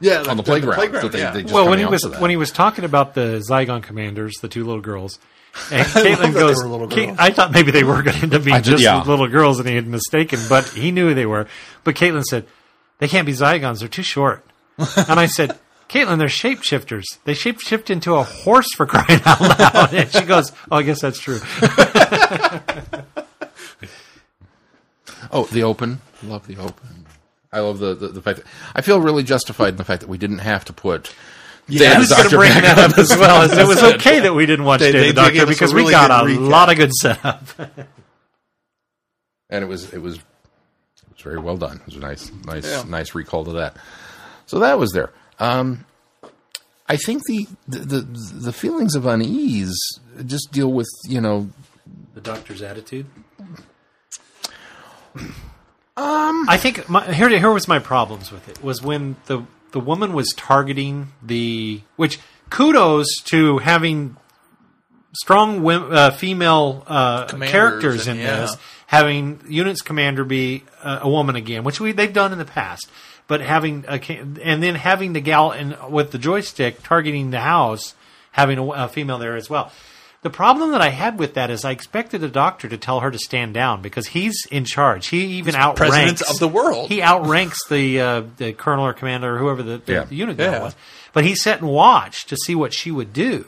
yeah, 0.00 0.22
on 0.26 0.36
the 0.36 0.42
playground. 0.42 0.92
that 0.92 1.12
they, 1.12 1.18
yeah. 1.18 1.30
they 1.32 1.42
just 1.42 1.52
well, 1.54 1.68
when 1.68 1.78
he 1.78 1.84
was 1.84 2.04
when 2.18 2.30
he 2.30 2.36
was 2.36 2.50
talking 2.50 2.84
about 2.84 3.14
the 3.14 3.42
Zygon 3.48 3.82
commanders, 3.82 4.34
the 4.40 4.48
two 4.48 4.64
little 4.64 4.80
girls, 4.80 5.18
and 5.70 5.86
Caitlin 5.88 6.32
that 6.32 6.88
goes, 6.88 6.92
Kate- 6.92 7.14
I 7.18 7.30
thought 7.30 7.52
maybe 7.52 7.70
they 7.70 7.84
were 7.84 8.02
going 8.02 8.16
to 8.16 8.22
end 8.22 8.34
up 8.34 8.44
being 8.44 8.56
did- 8.56 8.64
just 8.64 8.82
yeah. 8.82 9.02
little 9.02 9.28
girls, 9.28 9.58
and 9.58 9.68
he 9.68 9.74
had 9.74 9.86
mistaken, 9.86 10.40
but 10.48 10.66
he 10.68 10.90
knew 10.90 11.14
they 11.14 11.26
were. 11.26 11.46
But 11.84 11.94
Caitlin 11.94 12.24
said, 12.24 12.46
"They 12.98 13.08
can't 13.08 13.26
be 13.26 13.32
Zygons; 13.32 13.80
they're 13.80 13.88
too 13.88 14.02
short." 14.02 14.44
and 14.78 15.20
I 15.20 15.26
said. 15.26 15.58
Caitlin, 15.86 16.18
they're 16.18 16.28
shapeshifters. 16.28 17.04
They 17.24 17.34
shapeshift 17.34 17.90
into 17.90 18.14
a 18.14 18.22
horse 18.22 18.72
for 18.74 18.86
crying 18.86 19.20
out 19.26 19.40
loud. 19.40 19.92
And 19.94 20.10
she 20.10 20.22
goes, 20.22 20.50
"Oh, 20.70 20.78
I 20.78 20.82
guess 20.82 21.02
that's 21.02 21.20
true." 21.20 21.38
Oh, 25.34 25.44
the 25.46 25.64
open. 25.64 26.00
Love 26.22 26.46
the 26.46 26.56
open. 26.58 27.06
I 27.52 27.58
love 27.60 27.80
the, 27.80 27.94
the, 27.94 28.08
the 28.08 28.22
fact 28.22 28.38
that 28.38 28.46
I 28.74 28.82
feel 28.82 29.00
really 29.00 29.24
justified 29.24 29.70
in 29.70 29.76
the 29.76 29.84
fact 29.84 30.00
that 30.00 30.08
we 30.08 30.16
didn't 30.16 30.38
have 30.38 30.64
to 30.66 30.72
put 30.72 31.12
Yeah, 31.66 31.94
I 31.94 31.98
was 31.98 32.10
going 32.10 32.28
to 32.28 32.36
bring 32.36 32.52
that 32.52 32.78
up 32.78 32.98
as 32.98 33.10
well. 33.10 33.42
as 33.42 33.56
It 33.56 33.66
was 33.66 33.82
okay 33.94 34.20
that 34.20 34.34
we 34.34 34.44
didn't 34.46 34.64
watch 34.66 34.80
They- 34.80 34.92
Day 34.92 34.98
they 35.00 35.06
the 35.08 35.12
Doctor 35.14 35.32
gave 35.32 35.42
us 35.42 35.48
a 35.48 35.50
because 35.50 35.72
really 35.74 35.86
we 35.86 35.90
got 35.92 36.10
a 36.10 36.24
recap. 36.26 36.48
lot 36.50 36.70
of 36.70 36.76
good 36.76 36.92
setup. 36.92 37.44
and 39.50 39.64
it 39.64 39.66
was 39.66 39.92
it 39.92 40.02
was 40.02 40.16
it 40.16 40.22
was 41.12 41.20
very 41.22 41.38
well 41.38 41.56
done. 41.56 41.76
It 41.78 41.86
was 41.86 41.96
a 41.96 42.00
nice 42.00 42.30
nice 42.44 42.66
Yeah. 42.66 42.84
nice 42.86 43.14
recall 43.14 43.44
to 43.44 43.52
that. 43.52 43.76
So 44.46 44.58
that 44.58 44.78
was 44.78 44.92
there. 44.92 45.10
Um, 45.38 45.84
I 46.86 46.96
think 46.98 47.22
the, 47.26 47.46
the 47.66 47.78
the 47.78 48.00
the 48.34 48.52
feelings 48.52 48.94
of 48.94 49.06
unease 49.06 49.74
just 50.26 50.52
deal 50.52 50.70
with 50.70 50.88
you 51.08 51.20
know 51.20 51.48
the 52.14 52.20
Doctor's 52.20 52.60
attitude. 52.60 53.06
Um, 55.96 56.46
I 56.48 56.56
think 56.56 56.88
my, 56.88 57.12
here 57.12 57.28
here 57.28 57.52
was 57.52 57.68
my 57.68 57.78
problems 57.78 58.32
with 58.32 58.48
it 58.48 58.62
was 58.62 58.82
when 58.82 59.14
the 59.26 59.44
the 59.74 59.80
woman 59.80 60.12
was 60.12 60.32
targeting 60.36 61.08
the 61.20 61.80
which 61.96 62.20
kudos 62.48 63.08
to 63.24 63.58
having 63.58 64.16
strong 65.12 65.62
wom- 65.62 65.92
uh, 65.92 66.12
female 66.12 66.84
uh, 66.86 67.26
characters 67.26 68.06
in 68.06 68.12
and- 68.16 68.20
yeah. 68.20 68.40
this 68.42 68.56
having 68.86 69.40
units 69.48 69.82
commander 69.82 70.24
be 70.24 70.62
uh, 70.84 71.00
a 71.02 71.08
woman 71.08 71.34
again 71.34 71.64
which 71.64 71.80
we 71.80 71.90
they've 71.90 72.12
done 72.12 72.32
in 72.32 72.38
the 72.38 72.44
past 72.44 72.88
but 73.26 73.40
having 73.40 73.84
a, 73.88 73.98
and 74.42 74.62
then 74.62 74.76
having 74.76 75.12
the 75.12 75.20
gal 75.20 75.50
in, 75.50 75.74
with 75.90 76.12
the 76.12 76.18
joystick 76.18 76.80
targeting 76.84 77.30
the 77.32 77.40
house 77.40 77.94
having 78.30 78.58
a, 78.58 78.64
a 78.70 78.88
female 78.88 79.18
there 79.18 79.34
as 79.34 79.50
well 79.50 79.72
the 80.24 80.30
problem 80.30 80.72
that 80.72 80.80
I 80.80 80.88
had 80.88 81.18
with 81.20 81.34
that 81.34 81.50
is 81.50 81.64
I 81.64 81.70
expected 81.70 82.20
the 82.20 82.28
doctor 82.28 82.68
to 82.68 82.76
tell 82.76 82.98
her 83.00 83.10
to 83.12 83.18
stand 83.18 83.54
down 83.54 83.80
because 83.82 84.08
he's 84.08 84.34
in 84.50 84.64
charge. 84.64 85.06
He 85.06 85.24
even 85.38 85.54
outranks 85.54 85.78
president 85.78 86.22
of 86.28 86.38
the 86.40 86.48
world. 86.48 86.88
He 86.88 87.00
outranks 87.00 87.68
the 87.68 88.00
uh, 88.00 88.22
the 88.38 88.52
colonel 88.54 88.84
or 88.86 88.92
commander 88.94 89.36
or 89.36 89.38
whoever 89.38 89.62
the, 89.62 89.78
the, 89.78 89.92
Yeah. 89.92 90.04
the 90.04 90.16
unit 90.16 90.36
guy 90.36 90.44
Yeah. 90.44 90.62
was. 90.62 90.74
But 91.12 91.24
he 91.24 91.36
sat 91.36 91.60
and 91.60 91.68
watched 91.70 92.30
to 92.30 92.36
see 92.36 92.56
what 92.56 92.72
she 92.74 92.90
would 92.90 93.12
do, 93.12 93.46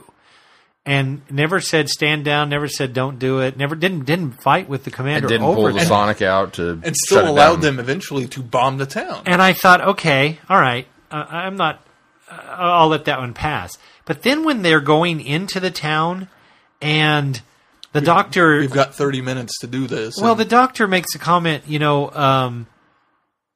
and 0.85 1.23
never 1.31 1.61
said 1.61 1.89
stand 1.89 2.25
down. 2.25 2.49
Never 2.49 2.69
said 2.69 2.93
don't 2.93 3.19
do 3.19 3.41
it. 3.41 3.57
Never 3.57 3.75
didn't 3.75 4.05
didn't 4.05 4.33
fight 4.43 4.69
with 4.69 4.85
the 4.85 4.91
commander 4.91 5.27
and 5.27 5.29
didn't 5.29 5.47
over 5.47 5.57
pull 5.57 5.67
it. 5.69 5.73
the 5.81 5.85
Sonic 5.87 6.23
out 6.23 6.53
to 6.55 6.71
and 6.73 6.85
shut 6.85 6.97
still 6.97 7.19
it 7.27 7.29
allowed 7.29 7.53
down. 7.55 7.61
them 7.63 7.81
eventually 7.81 8.29
to 8.29 8.43
bomb 8.43 8.77
the 8.79 8.87
town. 8.87 9.23
And 9.27 9.43
I 9.43 9.53
thought, 9.53 9.81
okay, 9.81 10.39
all 10.49 10.61
right, 10.61 10.87
uh, 11.11 11.25
I'm 11.29 11.57
not. 11.57 11.83
Uh, 12.31 12.35
I'll 12.51 12.89
let 12.89 13.07
that 13.07 13.19
one 13.19 13.35
pass. 13.35 13.77
But 14.05 14.23
then 14.23 14.45
when 14.45 14.63
they're 14.63 14.81
going 14.81 15.21
into 15.21 15.59
the 15.59 15.71
town, 15.73 16.29
and 16.81 17.41
the 17.93 18.01
doctor, 18.01 18.59
We've 18.61 18.71
got 18.71 18.95
30 18.95 19.23
minutes 19.23 19.59
to 19.61 19.67
do 19.67 19.87
this. 19.87 20.17
well, 20.21 20.33
and 20.33 20.41
the 20.41 20.45
doctor 20.45 20.87
makes 20.87 21.15
a 21.15 21.19
comment. 21.19 21.65
You 21.67 21.79
know, 21.79 22.11
um, 22.11 22.67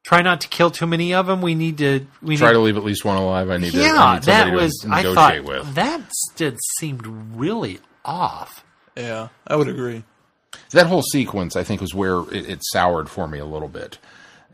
try 0.02 0.22
not 0.22 0.40
to 0.42 0.48
kill 0.48 0.70
too 0.70 0.86
many 0.86 1.12
of 1.14 1.26
them. 1.26 1.42
We 1.42 1.54
need 1.54 1.78
to. 1.78 2.06
We 2.22 2.36
Try 2.36 2.48
need, 2.48 2.54
to 2.54 2.60
leave 2.60 2.76
at 2.76 2.84
least 2.84 3.04
one 3.04 3.16
alive. 3.16 3.50
I 3.50 3.58
need 3.58 3.72
to. 3.72 3.78
I 3.80 3.82
yeah, 3.82 4.14
need 4.14 4.22
that 4.24 4.52
was. 4.54 4.72
to 4.82 4.88
I 4.88 5.02
negotiate 5.02 5.44
thought 5.44 5.64
with. 5.66 5.74
that 5.74 6.00
did 6.36 6.58
seemed 6.78 7.06
really 7.06 7.80
off. 8.04 8.64
yeah, 8.96 9.28
I 9.46 9.56
would 9.56 9.68
agree. 9.68 10.04
that 10.70 10.86
whole 10.86 11.02
sequence, 11.02 11.54
I 11.56 11.62
think, 11.64 11.80
was 11.82 11.94
where 11.94 12.20
it, 12.32 12.48
it 12.48 12.58
soured 12.62 13.08
for 13.10 13.28
me 13.28 13.38
a 13.38 13.44
little 13.44 13.68
bit, 13.68 13.98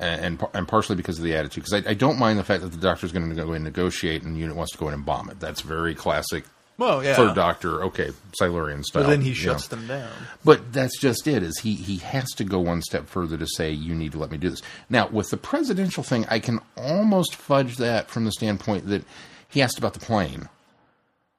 and 0.01 0.41
and, 0.41 0.49
and 0.53 0.67
partially 0.69 0.97
because 0.97 1.19
of 1.19 1.25
the 1.25 1.37
attitude. 1.37 1.65
Because 1.65 1.87
I, 1.87 1.91
I 1.91 1.95
don't 1.95 2.19
mind 2.19 2.41
the 2.41 2.45
fact 2.45 2.63
that 2.65 2.73
the 2.73 2.79
doctor's 2.79 3.13
going 3.13 3.29
to 3.29 3.37
go 3.37 3.53
and 3.53 3.63
negotiate, 3.63 4.25
and 4.25 4.35
the 4.35 4.41
unit 4.41 4.57
wants 4.57 4.73
to 4.73 4.79
go 4.79 4.89
in 4.89 4.95
and 4.95 5.07
bomb 5.07 5.31
it. 5.31 5.39
That's 5.39 5.61
very 5.61 5.95
classic. 5.95 6.43
Well, 6.79 7.03
yeah. 7.03 7.15
Third 7.15 7.35
Doctor, 7.35 7.85
okay, 7.85 8.11
Silurian 8.39 8.85
style. 8.85 9.05
But 9.05 9.09
then 9.09 9.23
he 9.23 9.31
you 9.31 9.35
shuts 9.35 9.71
know. 9.73 9.79
them 9.79 9.87
down. 9.89 10.11
But 10.45 10.73
that's 10.75 10.99
just 11.01 11.27
it. 11.27 11.43
Is 11.43 11.59
he 11.61 11.75
he 11.75 11.97
has 11.99 12.31
to 12.33 12.45
go 12.45 12.61
one 12.61 12.83
step 12.83 13.09
further 13.09 13.39
to 13.39 13.47
say 13.47 13.71
you 13.71 13.95
need 13.95 14.13
to 14.13 14.19
let 14.19 14.31
me 14.31 14.37
do 14.37 14.51
this. 14.51 14.61
Now 14.91 15.09
with 15.09 15.31
the 15.31 15.39
presidential 15.39 16.03
thing, 16.03 16.27
I 16.29 16.39
can 16.39 16.61
almost 16.77 17.35
fudge 17.35 17.77
that 17.77 18.11
from 18.11 18.25
the 18.27 18.33
standpoint 18.33 18.89
that 18.89 19.05
he 19.49 19.63
asked 19.63 19.79
about 19.79 19.95
the 19.95 20.01
plane, 20.01 20.51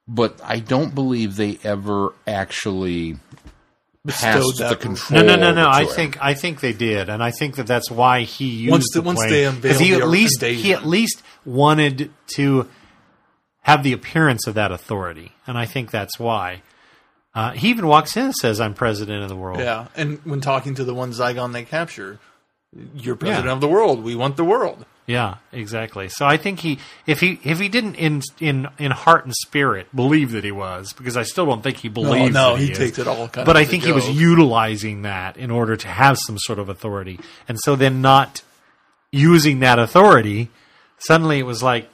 but 0.08 0.40
I 0.42 0.58
don't 0.58 0.94
believe 0.94 1.36
they 1.36 1.58
ever 1.62 2.14
actually 2.26 3.18
Bestowed 4.04 4.32
passed 4.32 4.58
that 4.58 4.68
the 4.70 4.76
control. 4.76 5.22
No, 5.22 5.36
no, 5.36 5.36
no, 5.36 5.52
no. 5.54 5.62
over 5.68 5.70
to 5.70 5.76
I 5.76 5.82
him. 5.82 5.88
think 5.90 6.18
I 6.22 6.34
think 6.34 6.60
they 6.60 6.72
did, 6.72 7.08
and 7.08 7.22
I 7.22 7.30
think 7.30 7.56
that 7.56 7.66
that's 7.66 7.90
why 7.90 8.22
he 8.22 8.46
used 8.46 8.70
Once 8.72 8.86
the- 8.92 9.00
the 9.02 9.06
once 9.06 9.18
plane. 9.20 9.30
they 9.30 9.44
'Cause 9.44 9.54
unveiled 9.54 9.80
he 9.82 9.90
the 9.92 10.00
at 10.00 10.08
least 10.08 10.40
he 10.42 10.72
at 10.72 10.86
least 10.86 11.22
wanted 11.44 12.10
to 12.34 12.68
have 13.68 13.82
the 13.82 13.92
appearance 13.92 14.46
of 14.46 14.54
that 14.54 14.72
authority, 14.72 15.32
and 15.46 15.56
I 15.58 15.66
think 15.66 15.90
that's 15.90 16.18
why. 16.18 16.62
Uh, 17.34 17.52
he 17.52 17.68
even 17.68 17.86
walks 17.86 18.16
in 18.16 18.24
and 18.24 18.34
says, 18.34 18.60
"I'm 18.60 18.74
president 18.74 19.22
of 19.22 19.28
the 19.28 19.36
world." 19.36 19.60
Yeah, 19.60 19.86
and 19.94 20.18
when 20.24 20.40
talking 20.40 20.74
to 20.76 20.84
the 20.84 20.94
one 20.94 21.12
Zygon 21.12 21.52
they 21.52 21.64
capture, 21.64 22.18
you're 22.96 23.14
president 23.16 23.46
Yeah. 23.46 23.52
of 23.52 23.60
the 23.60 23.68
world. 23.68 24.02
We 24.02 24.16
want 24.16 24.36
the 24.36 24.44
world. 24.44 24.84
Yeah, 25.06 25.36
exactly. 25.52 26.08
So 26.10 26.26
I 26.26 26.36
think 26.36 26.60
he, 26.60 26.78
if 27.06 27.20
he, 27.20 27.40
if 27.42 27.58
he 27.60 27.68
didn't 27.68 27.94
in 27.94 28.22
in 28.40 28.68
in 28.78 28.90
heart 28.90 29.24
and 29.24 29.34
spirit 29.34 29.86
believe 29.94 30.32
that 30.32 30.44
he 30.44 30.52
was, 30.52 30.92
because 30.92 31.16
I 31.16 31.22
still 31.22 31.46
don't 31.46 31.62
think 31.62 31.76
he 31.78 31.88
believes. 31.88 32.34
no, 32.34 32.52
that 32.56 32.60
he 32.60 32.68
he, 32.68 32.74
takes 32.74 32.98
it 32.98 33.06
all 33.06 33.26
But 33.32 33.48
of 33.48 33.56
I 33.56 33.64
think 33.64 33.84
he 33.84 33.92
was 33.92 34.08
utilizing 34.08 35.02
that 35.02 35.36
in 35.36 35.50
order 35.50 35.76
to 35.76 35.88
have 35.88 36.18
some 36.18 36.36
sort 36.38 36.58
of 36.58 36.68
authority, 36.68 37.20
and 37.48 37.58
so 37.60 37.76
then 37.76 38.00
not 38.02 38.42
using 39.12 39.60
that 39.60 39.78
authority, 39.78 40.50
suddenly 40.98 41.38
it 41.38 41.46
was 41.46 41.62
like 41.62 41.88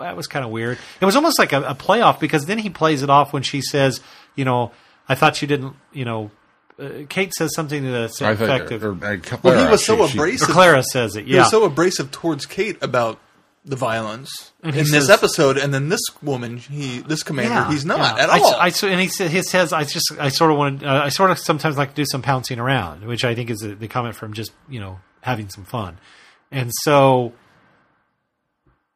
that 0.00 0.16
was 0.16 0.26
kind 0.26 0.44
of 0.44 0.50
weird. 0.50 0.78
It 1.00 1.04
was 1.04 1.16
almost 1.16 1.38
like 1.38 1.52
a, 1.52 1.62
a 1.62 1.74
playoff 1.74 2.20
because 2.20 2.46
then 2.46 2.58
he 2.58 2.70
plays 2.70 3.02
it 3.02 3.10
off 3.10 3.32
when 3.32 3.42
she 3.42 3.60
says, 3.60 4.00
you 4.34 4.44
know, 4.44 4.72
I 5.08 5.14
thought 5.14 5.40
you 5.42 5.48
didn't, 5.48 5.74
you 5.92 6.04
know. 6.04 6.30
Uh, 6.76 7.04
Kate 7.08 7.32
says 7.32 7.54
something 7.54 7.84
to 7.84 7.88
the 7.88 8.12
I 8.22 8.32
effect 8.32 8.68
think, 8.70 8.82
of, 8.82 8.84
or, 8.84 8.90
uh, 8.92 8.96
Well, 9.00 9.14
he 9.14 9.20
Clara, 9.20 9.70
was 9.70 9.84
so 9.84 10.06
she- 10.06 10.12
she- 10.12 10.18
abrasive. 10.18 10.48
Clara 10.48 10.82
says 10.82 11.14
it. 11.14 11.24
He 11.26 11.34
Yeah, 11.34 11.42
was 11.42 11.50
so 11.52 11.62
abrasive 11.64 12.10
towards 12.10 12.46
Kate 12.46 12.76
about 12.82 13.20
the 13.64 13.76
violence 13.76 14.50
And 14.62 14.74
in 14.74 14.84
he 14.84 14.90
this 14.90 15.06
says- 15.06 15.10
episode, 15.10 15.56
and 15.56 15.72
then 15.72 15.88
this 15.88 16.00
woman, 16.20 16.56
he, 16.56 16.98
this 16.98 17.22
commander, 17.22 17.70
he's 17.72 17.84
not 17.84 17.98
yeah. 18.18 18.24
at 18.24 18.28
all. 18.30 18.56
I, 18.56 18.70
so- 18.70 18.88
and 18.88 19.00
he 19.00 19.06
says, 19.06 19.30
he 19.30 19.40
says, 19.42 19.72
I 19.72 19.84
just, 19.84 20.12
I 20.18 20.28
sort 20.30 20.50
of 20.50 20.56
want, 20.58 20.84
uh, 20.84 21.02
I 21.04 21.10
sort 21.10 21.30
of 21.30 21.38
sometimes 21.38 21.76
like 21.78 21.90
to 21.90 21.94
do 21.94 22.04
some 22.06 22.22
pouncing 22.22 22.58
around, 22.58 23.04
which 23.06 23.24
I 23.24 23.36
think 23.36 23.50
is 23.50 23.60
the, 23.60 23.76
the 23.76 23.86
comment 23.86 24.16
from 24.16 24.32
just 24.32 24.50
you 24.68 24.80
know 24.80 24.98
having 25.20 25.48
some 25.50 25.64
fun, 25.64 25.98
and 26.50 26.70
so 26.82 27.32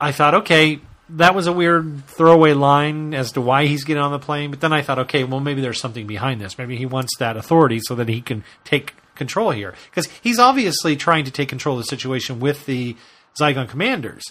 I 0.00 0.12
thought, 0.12 0.34
okay, 0.34 0.80
that 1.10 1.34
was 1.34 1.46
a 1.46 1.52
weird 1.52 2.06
throwaway 2.06 2.52
line 2.52 3.14
as 3.14 3.32
to 3.32 3.40
why 3.40 3.66
he's 3.66 3.84
getting 3.84 4.02
on 4.02 4.12
the 4.12 4.18
plane, 4.18 4.50
but 4.50 4.60
then 4.60 4.72
I 4.72 4.82
thought, 4.82 4.98
okay, 5.00 5.24
well 5.24 5.40
maybe 5.40 5.60
there's 5.60 5.80
something 5.80 6.06
behind 6.06 6.40
this. 6.40 6.58
Maybe 6.58 6.76
he 6.76 6.86
wants 6.86 7.16
that 7.18 7.36
authority 7.36 7.80
so 7.80 7.94
that 7.94 8.08
he 8.08 8.20
can 8.20 8.44
take 8.64 8.94
control 9.14 9.50
here 9.50 9.74
because 9.90 10.06
he's 10.22 10.38
obviously 10.38 10.96
trying 10.96 11.24
to 11.24 11.30
take 11.30 11.48
control 11.48 11.78
of 11.78 11.84
the 11.84 11.88
situation 11.88 12.40
with 12.40 12.66
the 12.66 12.96
Zygon 13.38 13.68
commanders 13.68 14.22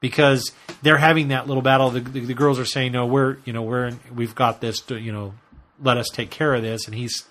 because 0.00 0.52
they're 0.82 0.98
having 0.98 1.28
that 1.28 1.46
little 1.46 1.62
battle. 1.62 1.90
The, 1.90 2.00
the, 2.00 2.20
the 2.20 2.34
girls 2.34 2.58
are 2.58 2.66
saying, 2.66 2.92
"No, 2.92 3.06
we're 3.06 3.38
you 3.44 3.52
know 3.52 3.62
we're 3.62 3.92
we've 4.14 4.34
got 4.34 4.60
this. 4.60 4.80
To, 4.82 4.98
you 4.98 5.12
know, 5.12 5.34
let 5.80 5.96
us 5.96 6.08
take 6.12 6.30
care 6.30 6.52
of 6.54 6.62
this." 6.62 6.86
And 6.86 6.94
he's 6.94 7.24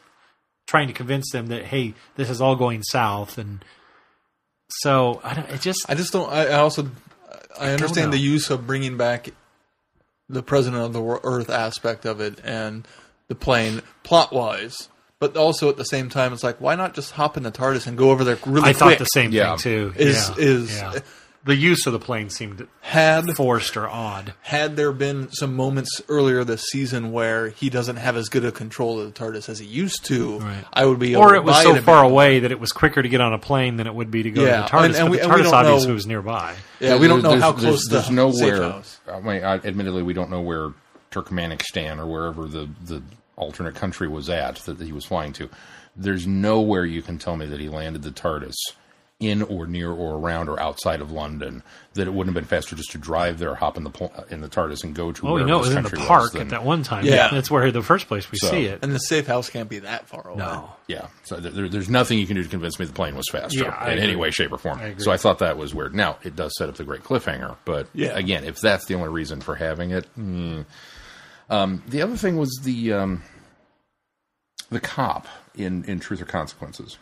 trying 0.66 0.88
to 0.88 0.94
convince 0.94 1.32
them 1.32 1.48
that 1.48 1.66
hey, 1.66 1.94
this 2.16 2.30
is 2.30 2.42
all 2.42 2.56
going 2.56 2.82
south. 2.82 3.38
And 3.38 3.64
so 4.70 5.22
I 5.24 5.36
don't. 5.36 5.50
It 5.50 5.62
just 5.62 5.88
I 5.90 5.96
just 5.96 6.14
don't. 6.14 6.32
I 6.32 6.54
also 6.54 6.90
I 7.60 7.72
understand 7.72 8.12
the 8.14 8.18
use 8.18 8.50
of 8.50 8.66
bringing 8.68 8.98
back 8.98 9.30
the 10.30 10.44
president 10.44 10.82
of 10.84 10.94
the 10.94 11.02
Earth 11.24 11.50
aspect 11.50 12.06
of 12.06 12.22
it 12.22 12.40
and 12.44 12.88
the 13.28 13.36
plane 13.36 13.82
plot 14.04 14.32
wise, 14.34 14.90
but 15.20 15.36
also 15.36 15.70
at 15.70 15.78
the 15.78 15.84
same 15.86 16.10
time, 16.10 16.34
it's 16.34 16.44
like 16.44 16.60
why 16.62 16.76
not 16.76 16.94
just 16.94 17.12
hop 17.12 17.38
in 17.38 17.44
the 17.44 17.52
TARDIS 17.52 17.88
and 17.88 17.98
go 17.98 18.12
over 18.12 18.24
there 18.24 18.38
really 18.46 18.70
I 18.70 18.74
quick? 18.74 18.78
thought 18.78 18.98
the 19.00 19.06
same 19.06 19.32
Yeah. 19.32 19.58
thing 19.58 19.58
too. 19.60 19.94
is 19.98 20.30
Yeah. 20.30 20.36
is 20.38 20.76
Yeah. 20.76 21.00
The 21.44 21.56
use 21.56 21.88
of 21.88 21.94
the 21.94 22.00
plane 22.00 22.30
seemed 22.30 22.68
Had 22.82 23.36
forced 23.36 23.76
or 23.76 23.90
odd. 23.90 24.34
had 24.42 24.76
there 24.76 24.92
been 24.92 25.32
some 25.32 25.56
moments 25.56 26.00
earlier 26.08 26.44
this 26.44 26.64
season 26.70 27.12
where 27.12 27.50
he 27.50 27.70
doesn't 27.70 27.96
have 27.96 28.16
as 28.16 28.30
good 28.30 28.46
a 28.46 28.52
control 28.52 29.00
of 29.00 29.12
the 29.14 29.20
TARDIS 29.20 29.50
as 29.50 29.58
he 29.60 29.66
used 29.66 30.06
to, 30.06 30.38
Right. 30.40 30.66
I 30.72 30.86
would 30.86 31.00
be 31.00 31.14
able 31.14 31.24
Or 31.24 31.30
to 31.32 31.36
it 31.38 31.44
was 31.44 31.56
buy 31.56 31.64
so 31.64 31.76
a 31.76 31.82
far 31.82 32.04
away 32.04 32.40
that 32.40 32.52
it 32.52 32.60
was 32.60 32.72
quicker 32.72 33.02
to 33.02 33.10
get 33.10 33.22
on 33.22 33.34
a 33.34 33.40
plane 33.40 33.78
than 33.78 33.88
it 33.88 33.96
would 33.96 34.12
be 34.12 34.24
to 34.24 34.30
go 34.32 34.44
Yeah, 34.44 34.58
to 34.58 34.62
the 34.64 34.68
TARDIS. 34.70 34.86
and- 34.86 34.96
and 34.96 35.06
but 35.06 35.12
we- 35.12 35.18
the 35.18 35.24
and 35.24 35.32
TARDIS 35.34 35.52
obviously 35.54 35.88
know- 35.88 35.94
was 35.96 36.08
nearby. 36.08 36.54
Yeah, 36.80 36.98
we 36.98 37.08
don't 37.08 37.22
know 37.24 37.30
There's- 37.30 37.44
how 37.44 37.52
there's- 37.54 37.64
close 37.66 37.88
there's 37.90 38.08
the 38.08 38.14
nowhere. 38.14 38.34
safe 38.58 38.72
house. 38.74 39.00
I 39.12 39.20
mean, 39.20 39.44
I, 39.44 39.56
admittedly, 39.56 40.04
we 40.04 40.14
don't 40.14 40.30
know 40.30 40.42
where 40.42 40.70
Turkmenistan 41.12 41.98
or 42.00 42.06
wherever 42.06 42.46
the 42.48 42.70
the 42.86 43.02
alternate 43.36 43.76
country 43.76 44.08
was 44.08 44.30
at 44.30 44.58
that, 44.58 44.78
that 44.78 44.86
he 44.86 44.92
was 44.94 45.06
flying 45.06 45.34
to. 45.34 45.50
There's 45.96 46.28
nowhere 46.28 46.86
you 46.86 47.02
can 47.02 47.18
tell 47.18 47.36
me 47.36 47.46
that 47.48 47.60
he 47.60 47.68
landed 47.68 48.04
the 48.04 48.12
TARDIS 48.12 48.56
in 49.22 49.42
or 49.44 49.68
near 49.68 49.92
or 49.92 50.18
around 50.18 50.50
or 50.50 50.60
outside 50.60 51.00
of 51.00 51.12
London. 51.12 51.64
That 51.94 52.08
it 52.08 52.12
wouldn't 52.14 52.36
have 52.36 52.42
been 52.42 52.48
faster 52.50 52.76
just 52.76 52.92
to 52.92 52.98
drive 52.98 53.38
there, 53.38 53.54
hop 53.56 53.76
in 53.78 53.84
the 53.84 53.90
pl- 53.90 54.14
in 54.30 54.40
the 54.42 54.48
TARDIS, 54.48 54.84
and 54.84 54.96
go 54.96 55.12
to. 55.12 55.28
Oh, 55.28 55.34
we 55.34 55.34
wherever 55.44 55.50
know 55.50 55.56
it 55.58 55.60
was 55.60 55.70
in 55.76 55.84
the 55.84 55.90
country 55.90 56.06
park 56.08 56.32
than- 56.32 56.42
at 56.44 56.50
that 56.50 56.64
one 56.64 56.84
time. 56.84 57.06
Yeah. 57.06 57.30
That's 57.30 57.52
where 57.52 57.70
the 57.72 57.82
first 57.82 58.08
place 58.08 58.32
we 58.32 58.38
So- 58.38 58.50
see 58.50 58.66
it. 58.66 58.80
And 58.82 58.94
the 58.94 59.00
safe 59.00 59.28
house 59.28 59.50
can't 59.50 59.68
be 59.70 59.80
that 59.80 60.08
far 60.08 60.26
away. 60.28 60.38
No. 60.38 60.72
Yeah, 60.88 61.08
so 61.24 61.38
there, 61.38 61.70
there's 61.70 61.90
nothing 61.90 62.18
you 62.20 62.28
can 62.28 62.36
do 62.36 62.44
to 62.44 62.50
convince 62.50 62.80
me 62.80 62.86
the 62.86 62.94
plane 62.94 63.16
was 63.16 63.28
faster 63.32 63.60
Yeah, 63.64 63.76
I 63.78 63.92
in 63.92 64.00
any 64.00 64.16
way, 64.16 64.32
shape, 64.32 64.52
or 64.52 64.58
form. 64.58 64.80
I 64.80 64.88
agree. 64.88 65.04
So 65.04 65.12
I 65.12 65.18
thought 65.18 65.40
that 65.40 65.58
was 65.58 65.74
weird. 65.76 65.94
Now 65.96 66.18
it 66.24 66.36
does 66.36 66.54
set 66.58 66.68
up 66.70 66.76
the 66.76 66.84
great 66.84 67.04
cliffhanger, 67.04 67.56
but 67.66 67.88
Yeah. 67.94 68.18
again, 68.18 68.44
if 68.44 68.60
that's 68.60 68.86
the 68.86 68.96
only 68.96 69.10
reason 69.10 69.40
for 69.42 69.56
having 69.56 69.92
it, 69.92 70.06
hmm. 70.16 70.62
um, 71.50 71.84
the 71.88 72.02
other 72.02 72.16
thing 72.16 72.38
was 72.38 72.50
the 72.64 72.94
um, 72.94 73.22
the 74.70 74.80
cop 74.80 75.28
in 75.56 75.84
in 75.86 76.00
Truth 76.00 76.22
or 76.22 76.26
Consequences, 76.26 76.98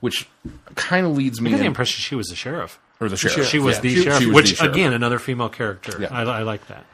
which 0.00 0.28
kind 0.74 1.06
of 1.06 1.16
leads 1.16 1.40
me 1.40 1.50
I 1.50 1.54
get 1.54 1.60
the 1.60 1.66
impression 1.66 2.00
she 2.02 2.14
was 2.14 2.26
the 2.28 2.36
sheriff. 2.36 2.78
or 3.00 3.08
the 3.08 3.16
sheriff. 3.16 3.46
She 3.48 3.58
was 3.58 3.76
Yeah, 3.76 3.80
the 3.82 3.94
she- 3.94 4.02
sheriff, 4.02 4.18
she 4.20 4.26
was 4.26 4.34
which 4.34 4.50
the 4.50 4.56
sheriff. 4.56 4.74
again, 4.74 4.92
another 4.92 5.18
female 5.18 5.48
character. 5.48 5.96
Yeah. 6.00 6.08
I, 6.10 6.22
I 6.22 6.42
like 6.42 6.62
that. 6.68 6.84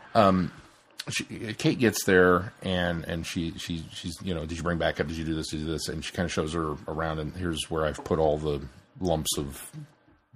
she, 1.11 1.25
Kate 1.55 1.79
gets 1.79 2.05
there 2.05 2.53
and 2.63 3.05
and 3.05 3.27
she 3.27 3.53
she 3.59 3.85
she's 3.93 4.15
you 4.23 4.35
know 4.35 4.47
did 4.47 4.57
you 4.57 4.63
bring 4.63 4.79
backup 4.79 5.09
did 5.09 5.17
you 5.17 5.25
do 5.25 5.35
this 5.35 5.49
did 5.49 5.61
you 5.61 5.67
do 5.67 5.73
this 5.73 5.89
and 5.89 6.05
she 6.05 6.13
kind 6.13 6.25
of 6.27 6.33
shows 6.33 6.53
her 6.53 6.77
around 6.87 7.19
and 7.19 7.35
here's 7.37 7.69
where 7.71 7.85
I've 7.85 8.03
put 8.05 8.19
all 8.21 8.39
the 8.39 8.61
lumps 9.01 9.37
of 9.37 9.71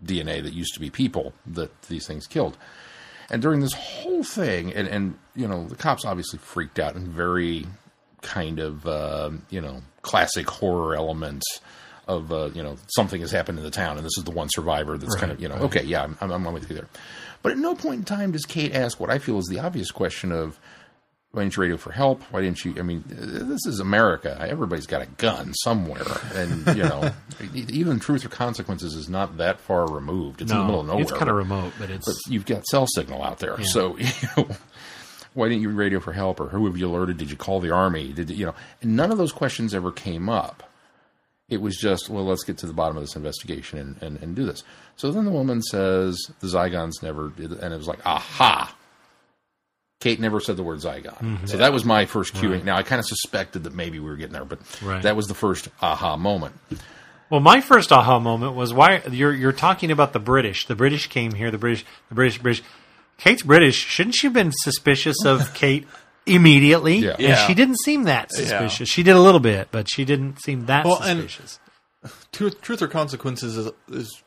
DNA 0.04 0.42
that 0.42 0.52
used 0.52 0.74
to 0.74 0.80
be 0.80 0.90
people 0.90 1.32
that 1.46 1.82
these 1.82 2.06
things 2.06 2.26
killed 2.26 2.56
and 3.30 3.40
during 3.40 3.60
this 3.60 3.74
whole 3.74 4.24
thing 4.24 4.72
and 4.74 4.88
and 4.88 5.16
you 5.36 5.46
know 5.46 5.66
the 5.68 5.76
cops 5.76 6.04
obviously 6.04 6.38
freaked 6.40 6.78
out 6.80 6.96
and 6.96 7.06
very 7.08 7.66
kind 8.22 8.58
of 8.58 8.84
uh, 8.86 9.30
you 9.50 9.60
know 9.60 9.82
classic 10.02 10.50
horror 10.50 10.96
elements 10.96 11.60
of 12.06 12.32
uh, 12.32 12.50
you 12.54 12.62
know 12.62 12.76
something 12.88 13.20
has 13.20 13.30
happened 13.30 13.58
in 13.58 13.64
the 13.64 13.70
town 13.70 13.96
and 13.96 14.06
this 14.06 14.16
is 14.16 14.24
the 14.24 14.30
one 14.30 14.48
survivor 14.50 14.96
that's 14.96 15.16
kind 15.16 15.32
of 15.32 15.40
you 15.40 15.48
know 15.48 15.56
okay 15.56 15.82
yeah 15.82 16.04
I'm, 16.04 16.16
I'm, 16.20 16.46
I'm 16.46 16.54
with 16.54 16.68
you 16.70 16.76
there 16.76 16.88
but 17.42 17.52
at 17.52 17.58
no 17.58 17.74
point 17.74 17.98
in 17.98 18.04
time 18.04 18.32
does 18.32 18.44
Kate 18.44 18.74
ask 18.74 19.00
what 19.00 19.10
I 19.10 19.18
feel 19.18 19.38
is 19.38 19.46
the 19.46 19.58
obvious 19.58 19.90
question 19.90 20.32
of 20.32 20.58
why 21.36 21.42
didn't 21.42 21.56
you 21.56 21.62
radio 21.64 21.76
for 21.76 21.92
help? 21.92 22.22
Why 22.30 22.40
didn't 22.40 22.64
you? 22.64 22.76
I 22.78 22.82
mean, 22.82 23.04
this 23.06 23.66
is 23.66 23.78
America. 23.78 24.38
Everybody's 24.40 24.86
got 24.86 25.02
a 25.02 25.06
gun 25.06 25.52
somewhere, 25.52 26.06
and 26.34 26.66
you 26.74 26.82
know, 26.82 27.12
even 27.54 28.00
Truth 28.00 28.24
or 28.24 28.30
Consequences 28.30 28.94
is 28.94 29.10
not 29.10 29.36
that 29.36 29.60
far 29.60 29.86
removed. 29.86 30.40
It's 30.40 30.50
in 30.50 30.56
the 30.56 30.64
middle 30.64 30.80
of 30.80 30.86
nowhere. 30.86 31.02
it's 31.02 31.12
kind 31.12 31.28
of 31.28 31.36
remote, 31.36 31.74
but 31.78 31.90
it's 31.90 32.06
but 32.06 32.14
you've 32.32 32.46
got 32.46 32.64
cell 32.64 32.86
signal 32.86 33.22
out 33.22 33.38
there, 33.38 33.62
so 33.64 33.96
you 33.98 34.08
know, 34.34 34.48
why 35.34 35.48
didn't 35.48 35.60
you 35.60 35.68
radio 35.68 36.00
for 36.00 36.14
help, 36.14 36.40
or 36.40 36.48
who 36.48 36.64
have 36.64 36.78
you 36.78 36.88
alerted? 36.88 37.18
Did 37.18 37.30
you 37.30 37.36
call 37.36 37.60
the 37.60 37.70
army? 37.70 38.14
Did 38.14 38.30
you 38.30 38.46
know? 38.46 38.54
And 38.80 38.96
none 38.96 39.12
of 39.12 39.18
those 39.18 39.32
questions 39.32 39.74
ever 39.74 39.92
came 39.92 40.30
up. 40.30 40.65
It 41.48 41.60
was 41.60 41.76
just, 41.76 42.08
well, 42.08 42.24
let's 42.24 42.42
get 42.42 42.58
to 42.58 42.66
the 42.66 42.72
bottom 42.72 42.96
of 42.96 43.02
this 43.04 43.14
investigation 43.14 43.78
and, 43.78 44.02
and, 44.02 44.22
and 44.22 44.34
do 44.34 44.44
this. 44.44 44.64
So 44.96 45.12
then 45.12 45.24
the 45.24 45.30
woman 45.30 45.62
says 45.62 46.18
the 46.40 46.48
Zygons 46.48 47.02
never 47.02 47.28
did, 47.30 47.52
and 47.52 47.72
it 47.72 47.76
was 47.76 47.86
like, 47.86 48.04
aha. 48.04 48.74
Kate 50.00 50.20
never 50.20 50.40
said 50.40 50.56
the 50.56 50.62
word 50.62 50.80
Zygon. 50.80 51.16
Mm-hmm. 51.18 51.46
So 51.46 51.56
that 51.58 51.72
was 51.72 51.84
my 51.84 52.04
first 52.04 52.34
cueing. 52.34 52.64
Now, 52.64 52.76
I 52.76 52.82
kind 52.82 52.98
of 52.98 53.06
suspected 53.06 53.64
that 53.64 53.74
maybe 53.74 53.98
we 53.98 54.08
were 54.10 54.16
getting 54.16 54.32
there, 54.34 54.44
but 54.44 54.58
Right. 54.82 55.02
that 55.02 55.16
was 55.16 55.26
the 55.26 55.34
first 55.34 55.68
aha 55.80 56.16
moment. 56.16 56.54
Well, 57.30 57.40
my 57.40 57.60
first 57.60 57.90
aha 57.92 58.18
moment 58.20 58.54
was 58.54 58.72
why 58.74 59.02
you're 59.10 59.32
you're 59.32 59.52
talking 59.52 59.90
about 59.90 60.12
the 60.12 60.18
British. 60.20 60.66
The 60.66 60.76
British 60.76 61.08
came 61.08 61.32
here. 61.32 61.50
The 61.50 61.58
British, 61.58 61.84
the 62.08 62.14
British, 62.14 62.38
British. 62.38 62.62
Kate's 63.18 63.42
British. 63.42 63.76
Shouldn't 63.76 64.14
she 64.14 64.26
have 64.26 64.34
been 64.34 64.52
suspicious 64.52 65.24
of 65.24 65.52
Kate 65.54 65.88
immediately? 66.26 66.96
Yeah. 66.98 67.10
And 67.12 67.20
Yeah. 67.20 67.46
she 67.46 67.54
didn't 67.54 67.78
seem 67.84 68.04
that 68.04 68.32
suspicious. 68.32 68.88
She 68.88 69.02
did 69.02 69.16
a 69.16 69.20
little 69.20 69.40
bit, 69.40 69.68
but 69.70 69.88
she 69.88 70.04
didn't 70.04 70.40
seem 70.42 70.66
that 70.66 70.84
Well, 70.84 71.00
and- 71.02 71.20
suspicious. 71.30 71.58
Truth, 72.32 72.60
truth 72.60 72.82
or 72.82 72.88
consequences 72.88 73.56
is, 73.56 73.72
is 73.90 74.22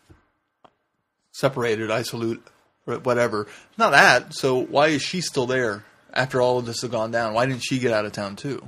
separated, 1.32 1.92
isolate, 1.92 2.40
or 2.88 2.96
whatever. 3.00 3.48
Not 3.78 3.92
that. 3.92 4.34
So 4.34 4.56
why 4.60 4.88
is 4.88 5.02
she 5.02 5.22
still 5.22 5.46
there 5.46 5.84
after 6.14 6.42
all 6.42 6.58
of 6.58 6.66
this 6.66 6.82
has 6.82 6.90
gone 6.90 7.12
down? 7.12 7.34
Why 7.34 7.46
didn't 7.46 7.62
she 7.64 7.80
get 7.80 7.92
out 7.94 8.06
of 8.06 8.12
town 8.12 8.36
too? 8.36 8.68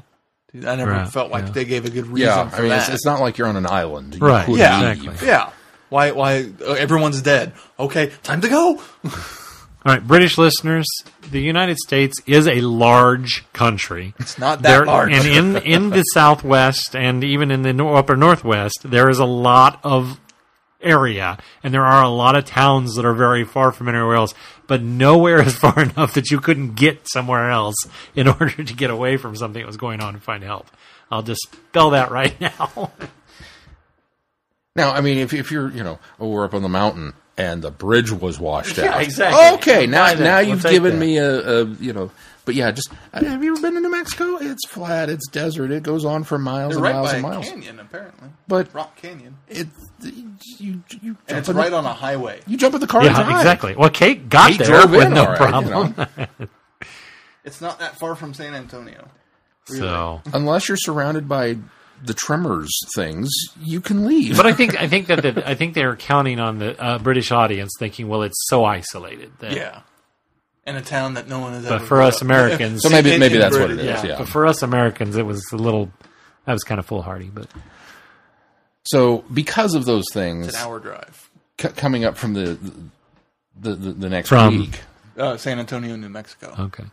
Dude, 0.53 0.65
I 0.65 0.75
never 0.75 0.91
Right, 0.91 1.07
felt 1.09 1.31
like 1.31 1.45
yeah. 1.47 1.51
they 1.51 1.65
gave 1.65 1.85
a 1.85 1.89
good 1.89 2.07
reason 2.07 2.27
Yeah, 2.27 2.49
for 2.49 2.57
I 2.57 2.59
mean, 2.59 2.69
that. 2.69 2.79
it's, 2.87 2.89
it's 2.95 3.05
not 3.05 3.19
like 3.19 3.37
you're 3.37 3.47
on 3.47 3.55
an 3.55 3.65
island. 3.65 4.15
You 4.15 4.19
Right. 4.21 4.45
could 4.45 4.57
yeah, 4.59 4.91
leave. 4.93 5.23
yeah. 5.23 5.49
Why? 5.89 6.11
Why? 6.11 6.49
Uh, 6.65 6.71
everyone's 6.73 7.21
dead. 7.21 7.53
Okay, 7.79 8.11
time 8.23 8.41
to 8.41 8.49
go. 8.49 8.81
All 9.83 9.91
right, 9.91 10.05
British 10.05 10.37
listeners, 10.37 10.85
the 11.31 11.41
United 11.41 11.77
States 11.77 12.21
is 12.27 12.47
a 12.47 12.61
large 12.61 13.43
country. 13.51 14.13
It's 14.19 14.37
not 14.37 14.61
that 14.61 14.85
large. 14.85 15.11
And 15.11 15.25
in 15.25 15.63
in 15.63 15.89
the 15.89 16.03
Southwest 16.13 16.95
and 16.95 17.23
even 17.23 17.49
in 17.49 17.63
the 17.63 17.85
upper 17.85 18.15
Northwest, 18.15 18.81
there 18.83 19.09
is 19.09 19.17
a 19.17 19.25
lot 19.25 19.79
of 19.83 20.19
area, 20.83 21.39
and 21.63 21.73
there 21.73 21.83
are 21.83 22.03
a 22.03 22.09
lot 22.09 22.35
of 22.35 22.45
towns 22.45 22.95
that 22.95 23.05
are 23.05 23.13
very 23.13 23.43
far 23.43 23.71
from 23.71 23.89
anywhere 23.89 24.15
else. 24.15 24.35
But 24.67 24.83
nowhere 24.83 25.41
is 25.41 25.55
far 25.57 25.79
enough 25.79 26.13
that 26.13 26.29
you 26.29 26.39
couldn't 26.39 26.75
get 26.75 27.07
somewhere 27.09 27.49
else 27.49 27.75
in 28.15 28.27
order 28.39 28.63
to 28.63 28.73
get 28.75 28.91
away 28.91 29.17
from 29.17 29.35
something 29.35 29.61
that 29.61 29.67
was 29.67 29.77
going 29.77 29.99
on 29.99 30.13
and 30.13 30.21
find 30.21 30.43
help. 30.43 30.67
I'll 31.09 31.23
just 31.23 31.41
spell 31.41 31.89
that 31.89 32.11
right 32.11 32.39
now. 32.39 32.91
Now, 34.75 34.91
I 34.91 35.01
mean, 35.01 35.17
if, 35.17 35.33
if 35.33 35.51
you're, 35.51 35.69
you 35.71 35.83
know, 35.83 35.99
oh, 36.19 36.29
we're 36.29 36.45
up 36.45 36.53
on 36.53 36.61
the 36.61 36.69
mountain 36.69 37.13
and 37.41 37.61
the 37.61 37.71
bridge 37.71 38.11
was 38.11 38.39
washed 38.39 38.77
out. 38.77 38.85
Yeah, 38.85 38.95
out. 38.95 39.01
exactly. 39.01 39.73
Okay, 39.73 39.87
now 39.87 40.05
Buy 40.05 40.15
that. 40.15 40.23
now 40.23 40.39
you've 40.39 40.61
take 40.61 40.71
given 40.73 40.93
that. 40.93 40.99
me 41.05 41.17
a, 41.17 41.61
a, 41.61 41.65
you 41.65 41.91
know, 41.91 42.11
but 42.45 42.55
yeah, 42.55 42.71
just 42.71 42.89
have 43.13 43.43
you 43.43 43.53
ever 43.53 43.61
been 43.61 43.73
to 43.75 43.79
New 43.79 43.89
Mexico? 43.91 44.37
It's 44.37 44.67
flat, 44.67 45.09
it's 45.09 45.27
desert, 45.29 45.71
it 45.71 45.83
goes 45.83 46.05
on 46.05 46.23
for 46.23 46.37
miles 46.37 46.75
They're 46.75 46.77
and 46.77 46.83
right 46.83 46.93
miles 46.95 47.11
by 47.11 47.17
and 47.17 47.25
a 47.25 47.29
miles. 47.29 47.49
canyon, 47.49 47.79
apparently. 47.79 48.29
But 48.47 48.73
Rock 48.73 48.95
Canyon, 48.95 49.37
it, 49.47 49.67
you, 50.03 50.83
you 51.01 51.17
and 51.27 51.37
it's 51.39 51.49
right 51.49 51.71
the, 51.71 51.77
on 51.77 51.85
a 51.85 51.93
highway. 51.93 52.41
you 52.45 52.57
jump 52.57 52.75
in 52.75 52.81
the 52.81 52.87
car 52.87 53.03
yeah, 53.03 53.13
drive. 53.13 53.29
exactly. 53.37 53.75
Well, 53.75 53.89
Kate 53.89 54.29
got 54.29 54.51
Kate 54.51 54.59
there 54.67 54.87
with 54.87 55.07
in, 55.07 55.13
no 55.13 55.21
all 55.25 55.33
right, 55.33 55.63
you 55.63 55.69
problem. 55.69 55.95
know. 55.97 56.47
It's 57.43 57.59
not 57.59 57.79
that 57.79 57.97
far 57.97 58.13
from 58.13 58.35
San 58.35 58.53
Antonio. 58.53 59.07
So, 59.65 60.21
Unless 60.31 60.67
you're 60.67 60.77
surrounded 60.77 61.27
by 61.27 61.57
the 62.03 62.13
tremors 62.13 62.71
things, 62.95 63.29
you 63.61 63.81
can 63.81 64.05
leave. 64.05 64.37
but 64.37 64.45
I 64.45 64.53
think 64.53 64.79
I 64.79 64.87
think 64.87 65.07
that 65.07 65.21
the, 65.21 65.47
I 65.47 65.55
think 65.55 65.73
they're 65.75 65.95
counting 65.95 66.39
on 66.39 66.57
the 66.59 66.81
uh, 66.81 66.97
British 66.99 67.31
audience, 67.31 67.71
thinking, 67.79 68.07
well, 68.07 68.23
it's 68.23 68.37
so 68.47 68.65
isolated. 68.65 69.31
That, 69.39 69.51
Yeah, 69.53 69.81
in 70.65 70.75
a 70.75 70.81
town 70.81 71.13
that 71.15 71.27
no 71.27 71.39
one 71.39 71.53
has 71.53 71.63
But 71.63 71.73
ever. 71.75 71.85
for 71.85 72.01
us 72.01 72.21
of. 72.21 72.27
Americans, 72.27 72.81
So 72.83 72.89
maybe- 72.89 73.17
maybe 73.17 73.35
in 73.35 73.41
that's 73.41 73.57
what 73.57 73.71
it 73.71 73.79
is. 73.79 73.85
Yeah, 73.85 74.03
yeah. 74.05 74.17
But 74.17 74.27
for 74.29 74.45
us 74.45 74.61
Americans, 74.63 75.15
it 75.15 75.25
was 75.25 75.43
a 75.51 75.57
little. 75.57 75.91
That 76.45 76.53
was 76.53 76.63
kind 76.63 76.79
of 76.79 76.85
foolhardy, 76.87 77.29
but 77.31 77.47
so 78.83 79.23
because 79.31 79.75
of 79.75 79.85
those 79.85 80.05
things, 80.11 80.47
It's 80.47 80.57
an 80.57 80.63
hour 80.67 80.79
drive. 80.79 81.29
c- 81.59 81.67
coming 81.69 82.03
up 82.05 82.17
from 82.17 82.33
the 82.33 82.57
the, 83.59 83.75
the, 83.75 83.91
the 83.91 84.09
next 84.09 84.29
From- 84.29 84.57
week. 84.57 84.79
Uh, 85.17 85.37
San 85.37 85.59
Antonio, 85.59 85.95
New 85.97 86.09
Mexico. 86.09 86.55
okay. 86.57 86.85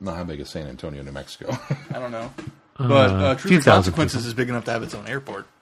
Not 0.00 0.16
how 0.16 0.24
big 0.24 0.38
is 0.38 0.48
San 0.50 0.68
Antonio, 0.68 1.02
New 1.02 1.10
Mexico? 1.12 1.50
I 1.90 1.98
don't 1.98 2.12
know. 2.12 2.30
But 2.88 3.10
uh, 3.10 3.34
few 3.36 3.50
Truth 3.50 3.60
or 3.60 3.62
thousand 3.62 3.92
Consequences 3.92 4.26
is 4.26 4.34
big 4.34 4.48
enough 4.48 4.64
to 4.64 4.70
have 4.72 4.82
its 4.82 4.94
own 4.94 5.06
airport. 5.06 5.46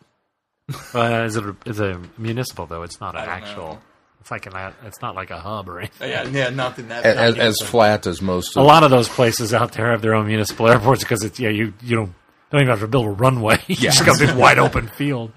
Uh, 0.95 1.25
is 1.27 1.35
it 1.37 1.45
a, 1.45 1.57
it's 1.65 1.79
a 1.79 1.99
municipal 2.19 2.67
though? 2.67 2.83
It's 2.83 3.01
not 3.01 3.15
an 3.17 3.27
actual. 3.27 3.65
know. 3.75 3.79
It's 4.21 4.31
like 4.31 4.45
an. 4.45 4.75
It's 4.85 5.01
not 5.01 5.15
like 5.15 5.31
a 5.31 5.39
hub 5.41 5.67
or 5.71 5.79
anything. 5.79 6.07
Uh, 6.07 6.11
Yeah, 6.11 6.29
yeah, 6.29 6.49
nothing 6.51 6.89
that. 6.89 7.07
as, 7.07 7.35
not 7.37 7.43
as 7.43 7.57
yet. 7.61 7.71
flat 7.71 8.07
as 8.07 8.21
most. 8.21 8.55
A 8.57 8.61
lot 8.63 8.83
of 8.83 8.91
those 8.91 9.09
places 9.09 9.55
out 9.55 9.73
there 9.73 9.91
have 9.93 10.03
their 10.03 10.15
own 10.15 10.27
municipal 10.27 10.69
airports 10.69 11.03
because 11.03 11.25
it's 11.25 11.41
yeah 11.41 11.49
you 11.49 11.73
you 11.81 11.97
don't 11.97 12.15
don't 12.51 12.61
even 12.61 12.69
have 12.71 12.81
to 12.81 12.87
build 12.87 13.07
a 13.07 13.11
runway. 13.11 13.59
you 13.67 13.77
just 13.77 14.05
got 14.05 14.21
a 14.21 14.27
big 14.27 14.37
wide 14.37 14.59
open 14.59 14.89
field. 14.89 15.33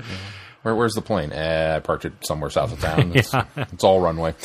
Where, 0.63 0.75
where's 0.75 0.95
the 0.95 1.01
plane? 1.01 1.31
Eh, 1.31 1.75
I 1.77 1.79
parked 1.79 2.03
it 2.03 2.11
somewhere 2.25 2.49
south 2.49 2.73
of 2.73 2.81
town. 2.81 3.13
It's, 3.15 3.33
it's 3.55 3.83
all 3.85 4.01
runway. 4.01 4.35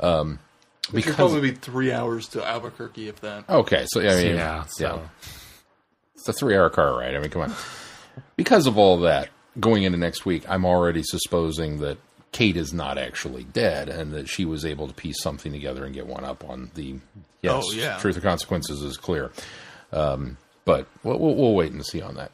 Um, 0.00 0.38
It 0.84 0.86
should 0.86 0.94
because 0.94 1.14
probably 1.16 1.50
be 1.50 1.50
three 1.52 1.92
hours 1.92 2.28
to 2.28 2.42
Albuquerque, 2.46 3.08
if 3.08 3.20
that. 3.20 3.44
okay, 3.48 3.84
so 3.88 4.00
I 4.00 4.22
mean, 4.22 4.36
Yeah, 4.36 4.64
so 4.68 5.02
it's 6.20 6.28
a 6.28 6.32
three-hour 6.32 6.70
car 6.70 6.98
ride. 6.98 7.14
I 7.14 7.18
mean, 7.20 7.30
come 7.30 7.42
on. 7.42 7.54
Because 8.36 8.66
of 8.66 8.78
all 8.78 9.00
that, 9.00 9.28
going 9.58 9.82
into 9.82 9.98
next 9.98 10.24
week, 10.24 10.44
I'm 10.48 10.64
already 10.64 11.02
supposing 11.04 11.78
that 11.80 11.98
Kate 12.32 12.56
is 12.56 12.72
not 12.72 12.96
actually 12.98 13.44
dead, 13.44 13.88
and 13.88 14.12
that 14.12 14.28
she 14.28 14.44
was 14.44 14.64
able 14.64 14.86
to 14.88 14.94
piece 14.94 15.20
something 15.22 15.52
together 15.52 15.84
and 15.84 15.94
get 15.94 16.06
one 16.06 16.24
up 16.24 16.48
on 16.48 16.70
the. 16.74 16.96
Yes, 17.42 17.64
Oh, 17.66 17.72
yeah. 17.72 17.98
truth 17.98 18.16
or 18.16 18.20
consequences 18.20 18.82
is 18.82 18.96
clear. 18.96 19.32
Um, 19.92 20.36
but 20.64 20.86
we'll, 21.02 21.18
we'll, 21.18 21.34
we'll 21.34 21.54
wait 21.54 21.72
and 21.72 21.84
see 21.84 22.02
on 22.02 22.14
that. 22.16 22.30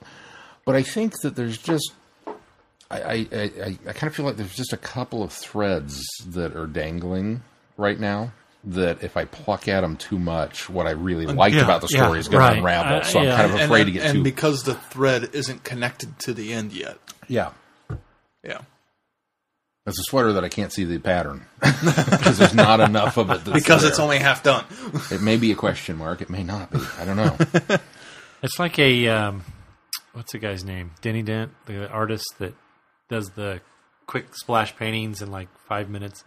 But 0.65 0.75
I 0.75 0.83
think 0.83 1.15
that 1.23 1.37
there's 1.37 1.57
just 1.59 1.93
I, 2.91 3.01
I, 3.01 3.27
I, 3.33 3.79
I 3.89 3.93
kind 3.93 4.09
of 4.11 4.15
feel 4.15 4.27
like 4.27 4.37
there's 4.37 4.55
just 4.55 4.73
a 4.73 4.77
couple 4.77 5.23
of 5.23 5.33
threads 5.33 6.03
that 6.27 6.57
are 6.57 6.67
dangling 6.67 7.43
right 7.77 7.99
now. 7.99 8.33
That 8.67 9.05
if 9.05 9.17
I 9.17 9.25
pluck 9.27 9.69
at 9.69 9.83
them 9.83 9.97
too 9.97 10.19
much, 10.19 10.69
what 10.69 10.87
I 10.89 10.91
really 10.91 11.27
liked 11.27 11.55
yeah, 11.55 11.63
about 11.63 11.83
the 11.83 11.89
yeah, 11.91 12.03
story 12.03 12.19
is 12.19 12.27
going 12.27 12.41
right. 12.41 12.53
to 12.55 12.59
unravel. 12.59 12.99
Uh, 12.99 13.03
so 13.03 13.21
I'm 13.21 13.37
kind 13.37 13.55
of 13.55 13.61
afraid 13.61 13.83
and, 13.83 13.87
to 13.87 13.93
get 13.93 14.03
and 14.03 14.13
too. 14.13 14.17
And 14.19 14.25
because 14.25 14.65
the 14.65 14.75
thread 14.75 15.31
isn't 15.33 15.63
connected 15.63 16.19
to 16.21 16.35
the 16.35 16.53
end 16.53 16.73
yet. 16.73 16.99
yeah, 17.29 17.53
Yeah. 18.43 18.63
it's 19.87 20.01
a 20.01 20.03
sweater 20.03 20.33
that 20.33 20.43
I 20.45 20.49
can't 20.49 20.73
see 20.73 20.83
the 20.85 20.99
pattern 20.99 21.47
because 21.61 22.39
there's 22.39 22.55
not 22.55 22.81
enough 22.81 23.17
of 23.17 23.31
it. 23.31 23.45
That's 23.45 23.57
Because 23.63 23.85
it's 23.85 24.01
only 24.01 24.19
half 24.19 24.43
done. 24.43 24.65
It 25.13 25.23
may 25.23 25.37
be 25.37 25.53
a 25.53 25.55
question 25.55 25.97
mark. 25.97 26.21
It 26.21 26.29
may 26.29 26.43
not 26.43 26.73
be. 26.73 26.81
I 26.99 27.05
don't 27.05 27.17
know. 27.17 27.37
It's 28.43 28.59
like 28.59 28.79
a 28.79 29.09
um, 29.09 29.45
what's 30.13 30.33
the 30.33 30.39
guy's 30.39 30.63
name? 30.63 30.93
Denny 31.01 31.23
Dent, 31.23 31.53
the 31.65 31.89
artist 31.89 32.27
that 32.39 32.55
does 33.09 33.31
the 33.31 33.61
quick 34.07 34.27
splash 34.37 34.77
paintings 34.77 35.23
in 35.23 35.31
like 35.31 35.49
five 35.69 35.89
minutes. 35.89 36.23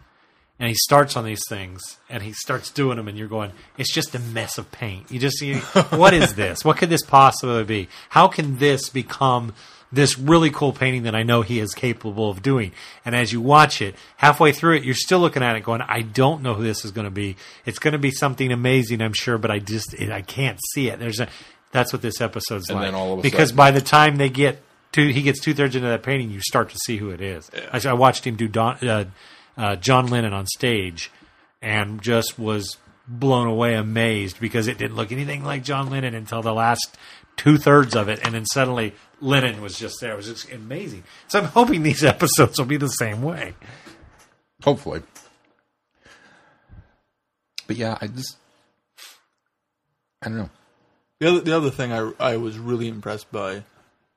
And 0.60 0.68
he 0.68 0.74
starts 0.74 1.16
on 1.16 1.24
these 1.24 1.40
things, 1.48 1.80
and 2.10 2.22
he 2.22 2.32
starts 2.34 2.70
doing 2.70 2.98
them, 2.98 3.08
and 3.08 3.16
you're 3.16 3.28
going, 3.28 3.52
"It's 3.78 3.90
just 3.92 4.14
a 4.14 4.18
mess 4.18 4.58
of 4.58 4.70
paint." 4.70 5.10
You 5.10 5.18
just 5.18 5.38
see, 5.38 5.54
what 5.54 6.12
is 6.12 6.34
this? 6.34 6.64
What 6.66 6.76
could 6.76 6.90
this 6.90 7.02
possibly 7.02 7.64
be? 7.64 7.88
How 8.10 8.28
can 8.28 8.58
this 8.58 8.90
become 8.90 9.54
this 9.90 10.18
really 10.18 10.50
cool 10.50 10.72
painting 10.74 11.02
that 11.04 11.14
I 11.16 11.22
know 11.22 11.40
he 11.42 11.58
is 11.60 11.72
capable 11.72 12.28
of 12.30 12.42
doing? 12.42 12.72
And 13.06 13.16
as 13.16 13.32
you 13.32 13.40
watch 13.40 13.80
it, 13.80 13.96
halfway 14.18 14.52
through 14.52 14.76
it, 14.76 14.84
you're 14.84 14.94
still 14.94 15.18
looking 15.18 15.42
at 15.42 15.56
it, 15.56 15.64
going, 15.64 15.80
"I 15.80 16.02
don't 16.02 16.42
know 16.42 16.52
who 16.52 16.62
this 16.62 16.84
is 16.84 16.90
going 16.90 17.06
to 17.06 17.10
be. 17.10 17.36
It's 17.64 17.78
going 17.78 17.92
to 17.92 17.98
be 17.98 18.10
something 18.10 18.52
amazing, 18.52 19.00
I'm 19.00 19.14
sure, 19.14 19.38
but 19.38 19.50
I 19.50 19.60
just 19.60 19.94
it, 19.94 20.10
I 20.12 20.20
can't 20.20 20.58
see 20.74 20.88
it." 20.88 20.98
There's 21.00 21.20
a 21.20 21.28
that's 21.72 21.90
what 21.90 22.02
this 22.02 22.20
episode's 22.20 22.68
And 22.68 22.78
like. 22.80 22.88
then 22.88 22.94
all 22.94 23.14
of 23.14 23.20
a 23.20 23.22
because 23.22 23.48
sudden- 23.48 23.56
by 23.56 23.70
the 23.70 23.80
time 23.80 24.16
they 24.16 24.28
get 24.28 24.60
to, 24.92 25.10
he 25.10 25.22
gets 25.22 25.40
two 25.40 25.54
thirds 25.54 25.74
into 25.74 25.88
that 25.88 26.02
painting, 26.02 26.30
you 26.30 26.40
start 26.42 26.68
to 26.68 26.76
see 26.84 26.98
who 26.98 27.08
it 27.10 27.22
is. 27.22 27.50
I, 27.72 27.80
I 27.88 27.92
watched 27.94 28.26
him 28.26 28.36
do 28.36 28.46
Don, 28.48 28.76
uh, 28.86 29.04
uh, 29.60 29.76
John 29.76 30.06
Lennon 30.06 30.32
on 30.32 30.46
stage, 30.46 31.10
and 31.60 32.00
just 32.00 32.38
was 32.38 32.78
blown 33.06 33.46
away, 33.46 33.74
amazed 33.74 34.40
because 34.40 34.68
it 34.68 34.78
didn't 34.78 34.96
look 34.96 35.12
anything 35.12 35.44
like 35.44 35.62
John 35.62 35.90
Lennon 35.90 36.14
until 36.14 36.40
the 36.40 36.54
last 36.54 36.96
two 37.36 37.58
thirds 37.58 37.94
of 37.94 38.08
it, 38.08 38.20
and 38.24 38.34
then 38.34 38.46
suddenly 38.46 38.94
Lennon 39.20 39.60
was 39.60 39.78
just 39.78 40.00
there. 40.00 40.12
It 40.14 40.16
was 40.16 40.28
just 40.28 40.50
amazing. 40.50 41.04
So 41.28 41.40
I'm 41.40 41.44
hoping 41.44 41.82
these 41.82 42.02
episodes 42.14 42.58
will 42.58 42.66
be 42.66 42.78
the 42.78 42.88
same 42.88 43.22
way. 43.22 43.54
Hopefully. 44.64 45.02
But 47.66 47.76
yeah, 47.76 47.98
I 48.00 48.06
just 48.06 48.36
I 50.22 50.28
don't 50.28 50.38
know. 50.38 50.50
The 51.18 51.28
other, 51.28 51.40
the 51.40 51.56
other 51.56 51.70
thing 51.70 51.92
I, 51.92 52.12
I 52.18 52.36
was 52.38 52.58
really 52.58 52.88
impressed 52.88 53.30
by 53.30 53.64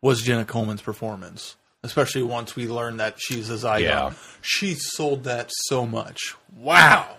was 0.02 0.22
Jenna 0.22 0.46
Coleman's 0.46 0.82
performance, 0.82 1.58
especially 1.84 2.24
once 2.24 2.56
we 2.56 2.68
learned 2.68 3.00
that 3.00 3.16
she's 3.20 3.50
a 3.50 3.54
Zygon. 3.56 3.82
Yeah. 3.82 4.14
She 4.42 4.74
sold 4.76 5.24
that 5.26 5.50
so 5.52 5.86
much. 5.86 6.36
Wow. 6.56 7.18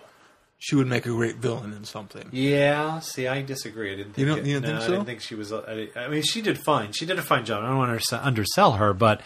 She 0.57 0.75
would 0.75 0.87
make 0.87 1.05
a 1.05 1.09
great 1.09 1.35
villain 1.35 1.73
in 1.73 1.83
something. 1.83 2.27
Yeah, 2.31 2.99
see, 2.99 3.27
I 3.27 3.43
disagree. 3.43 3.93
I 3.93 3.97
didn't 3.97 4.17
You 4.17 4.25
think 4.25 4.27
don't- 4.27 4.45
you 4.47 4.57
it- 4.57 4.61
didn't 4.61 4.65
think 4.65 4.73
no, 4.75 4.79
so? 4.79 4.87
I 4.87 4.89
didn't 4.95 5.05
think 5.05 5.21
she 5.21 5.35
was. 5.35 5.53
I, 5.53 5.89
I 5.95 6.07
mean, 6.07 6.23
she 6.23 6.41
did 6.41 6.57
fine. 6.57 6.91
She 6.91 7.05
did 7.05 7.19
a 7.19 7.21
fine 7.21 7.45
job. 7.45 7.63
I 7.63 7.67
don't 7.67 7.77
want 7.77 8.01
to 8.01 8.25
undersell 8.25 8.71
her, 8.73 8.93
but 8.93 9.21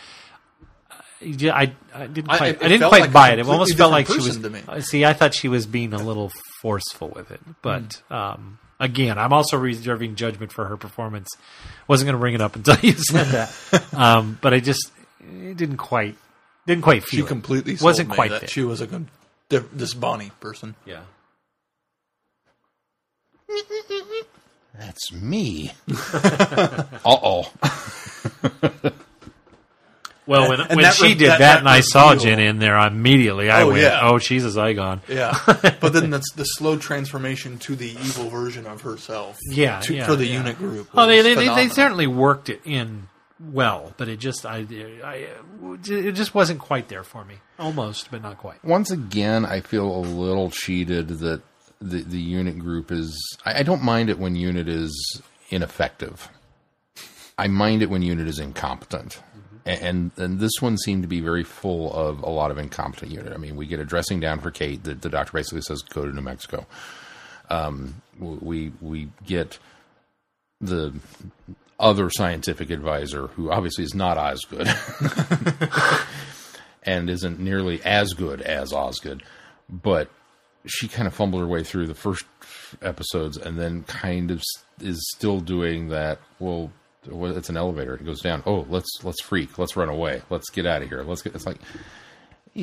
uh, 0.92 0.96
yeah, 1.22 1.56
I, 1.56 1.74
I 1.94 2.08
didn't 2.08 2.30
I- 2.30 2.38
quite. 2.38 2.62
I, 2.62 2.66
it 2.66 2.70
didn't 2.70 2.90
quite 2.90 3.02
like 3.04 3.14
buy 3.14 3.32
it. 3.32 3.40
It 3.40 3.48
almost 3.48 3.78
felt 3.78 3.92
like 3.92 4.08
she 4.08 4.16
was. 4.16 4.28
person 4.28 4.44
to 4.44 4.50
me. 4.50 4.62
uh, 4.68 4.82
See, 4.82 5.06
I 5.06 5.14
thought 5.14 5.34
she 5.34 5.48
was 5.48 5.66
being 5.66 5.94
a 5.94 5.98
little 6.04 6.32
forceful 6.62 7.10
with 7.16 7.32
it, 7.32 7.40
but 7.62 8.02
um, 8.12 8.60
again, 8.80 9.18
I'm 9.18 9.32
also 9.32 9.56
reserving 9.58 10.16
judgment 10.16 10.52
for 10.52 10.66
her 10.66 10.76
performance. 10.76 11.30
Wasn't 11.88 12.06
going 12.06 12.16
to 12.16 12.20
bring 12.20 12.34
it 12.34 12.42
up 12.42 12.58
until 12.58 12.76
you 12.82 12.92
said 12.94 13.28
that, 13.28 13.94
um, 13.94 14.38
but 14.42 14.54
I 14.54 14.60
just 14.60 14.92
it 15.20 15.58
didn't 15.58 15.78
quite 15.78 16.16
didn't 16.68 16.84
quite 16.84 17.04
She 17.08 17.18
feel 17.18 17.26
it. 17.26 17.30
completely 17.30 17.76
sold 17.76 17.86
wasn't 17.86 18.10
me 18.10 18.16
quite 18.16 18.32
that 18.32 18.42
there. 18.42 18.50
she 18.50 18.64
was 18.64 18.82
a 18.82 18.88
good, 18.88 19.08
diff- 19.50 19.72
this 19.74 19.94
Bonnie 19.94 20.32
person. 20.40 20.76
yeah. 20.86 21.02
That's 24.78 25.12
me. 25.12 25.72
uh 26.14 26.84
oh. 27.06 27.52
Well, 30.28 30.48
when, 30.48 30.60
and 30.62 30.70
when 30.70 30.84
that 30.84 30.94
she 30.94 31.16
did 31.16 31.32
that- 31.32 31.40
that, 31.40 31.40
that 31.40 31.58
and 31.60 31.68
I 31.68 31.80
saw 31.82 32.12
reveal- 32.12 32.24
Jen 32.26 32.40
in 32.40 32.60
there 32.60 32.78
immediately, 32.78 33.50
I 33.50 33.64
Oh, 33.64 33.70
went, 33.70 33.82
yeah. 33.82 34.00
"Oh, 34.04 34.20
she's 34.20 34.46
a 34.46 34.50
Zygon." 34.50 35.00
Yeah. 35.10 35.36
but 35.82 35.92
then 35.92 36.12
that's 36.12 36.32
the 36.34 36.44
slow 36.44 36.78
transformation 36.78 37.58
to 37.60 37.76
the 37.76 37.90
evil 37.90 38.30
version 38.30 38.68
of 38.68 38.82
herself. 38.82 39.40
Yeah, 39.50 39.80
to, 39.82 39.96
yeah, 39.96 40.06
for 40.06 40.16
the 40.16 40.28
yeah. 40.28 40.38
unit 40.38 40.58
group. 40.60 40.88
Oh, 40.94 41.08
they 41.08 41.24
they, 41.24 41.34
they, 41.34 41.48
they 41.56 41.70
certainly 41.70 42.06
worked 42.06 42.50
it 42.50 42.62
in 42.64 43.08
well, 43.40 43.94
but 43.98 44.08
it 44.08 44.20
just 44.20 44.46
I, 44.46 44.66
I 45.04 45.28
it 45.88 46.12
just 46.12 46.36
wasn't 46.36 46.60
quite 46.60 46.90
there 46.90 47.04
for 47.04 47.24
me. 47.24 47.36
Almost, 47.58 48.12
but 48.12 48.22
not 48.22 48.38
quite. 48.38 48.64
Once 48.64 48.92
again, 48.92 49.46
I 49.46 49.62
feel 49.62 49.86
a 49.86 50.00
little 50.02 50.50
cheated 50.50 51.08
that 51.08 51.42
the 51.80 52.02
the 52.02 52.20
unit 52.20 52.60
group 52.60 52.92
is. 52.92 53.18
I, 53.46 53.60
I 53.60 53.64
don't 53.64 53.84
mind 53.84 54.10
it 54.10 54.20
when 54.20 54.36
unit 54.36 54.68
is 54.68 55.22
ineffective. 55.50 56.30
I 57.38 57.48
mind 57.48 57.82
it 57.82 57.90
when 57.90 58.02
unit 58.02 58.28
is 58.28 58.40
incompetent. 58.40 59.22
And 59.66 60.12
and 60.18 60.40
this 60.40 60.62
one 60.62 60.78
seemed 60.78 61.04
to 61.04 61.08
be 61.08 61.22
very 61.22 61.44
full 61.44 61.94
of 61.94 62.24
a 62.24 62.30
lot 62.30 62.50
of 62.50 62.58
incompetent 62.58 63.12
unit. 63.12 63.34
I 63.34 63.38
mean, 63.38 63.56
we 63.56 63.68
get 63.68 63.80
a 63.80 63.86
dressing 63.86 64.20
down 64.20 64.40
for 64.40 64.52
Kate. 64.52 64.84
The, 64.84 64.96
the 64.96 65.10
doctor 65.10 65.34
basically 65.34 65.62
says 65.62 65.82
go 65.82 66.06
to 66.06 66.12
New 66.12 66.22
Mexico. 66.22 66.66
Um, 67.50 68.02
we 68.20 68.72
we 68.82 69.10
get 69.26 69.60
the 70.60 70.94
other 71.80 72.10
scientific 72.10 72.70
advisor 72.70 73.28
who 73.28 73.52
obviously 73.52 73.84
is 73.84 73.96
not 73.96 74.18
Osgood 74.18 74.68
and 76.84 77.10
isn't 77.10 77.40
nearly 77.40 77.82
as 77.84 78.14
good 78.14 78.42
as 78.42 78.74
Osgood, 78.74 79.24
but 79.70 80.10
she 80.66 80.88
kind 80.88 81.08
of 81.08 81.14
fumbled 81.14 81.42
her 81.42 81.48
way 81.48 81.64
through 81.64 81.88
the 81.88 81.96
first 81.96 82.26
episodes 82.82 83.38
and 83.38 83.58
then 83.58 83.84
kind 83.84 84.32
of 84.32 84.44
is 84.82 85.10
still 85.16 85.40
doing 85.40 85.90
that. 85.90 86.20
Well, 86.40 86.72
well, 87.08 87.36
it's 87.36 87.50
an 87.50 87.58
elevator. 87.58 87.96
It 87.96 88.06
goes 88.06 88.22
down. 88.22 88.44
Oh, 88.46 88.66
let's 88.70 88.90
let's 89.04 89.22
freak. 89.22 89.58
Let's 89.58 89.78
run 89.78 89.90
away. 89.90 90.22
Let's 90.30 90.50
get 90.50 90.66
out 90.66 90.82
of 90.82 90.90
here. 90.90 91.04
Let's 91.04 91.22
get. 91.22 91.34
It's 91.34 91.46
like. 91.46 91.58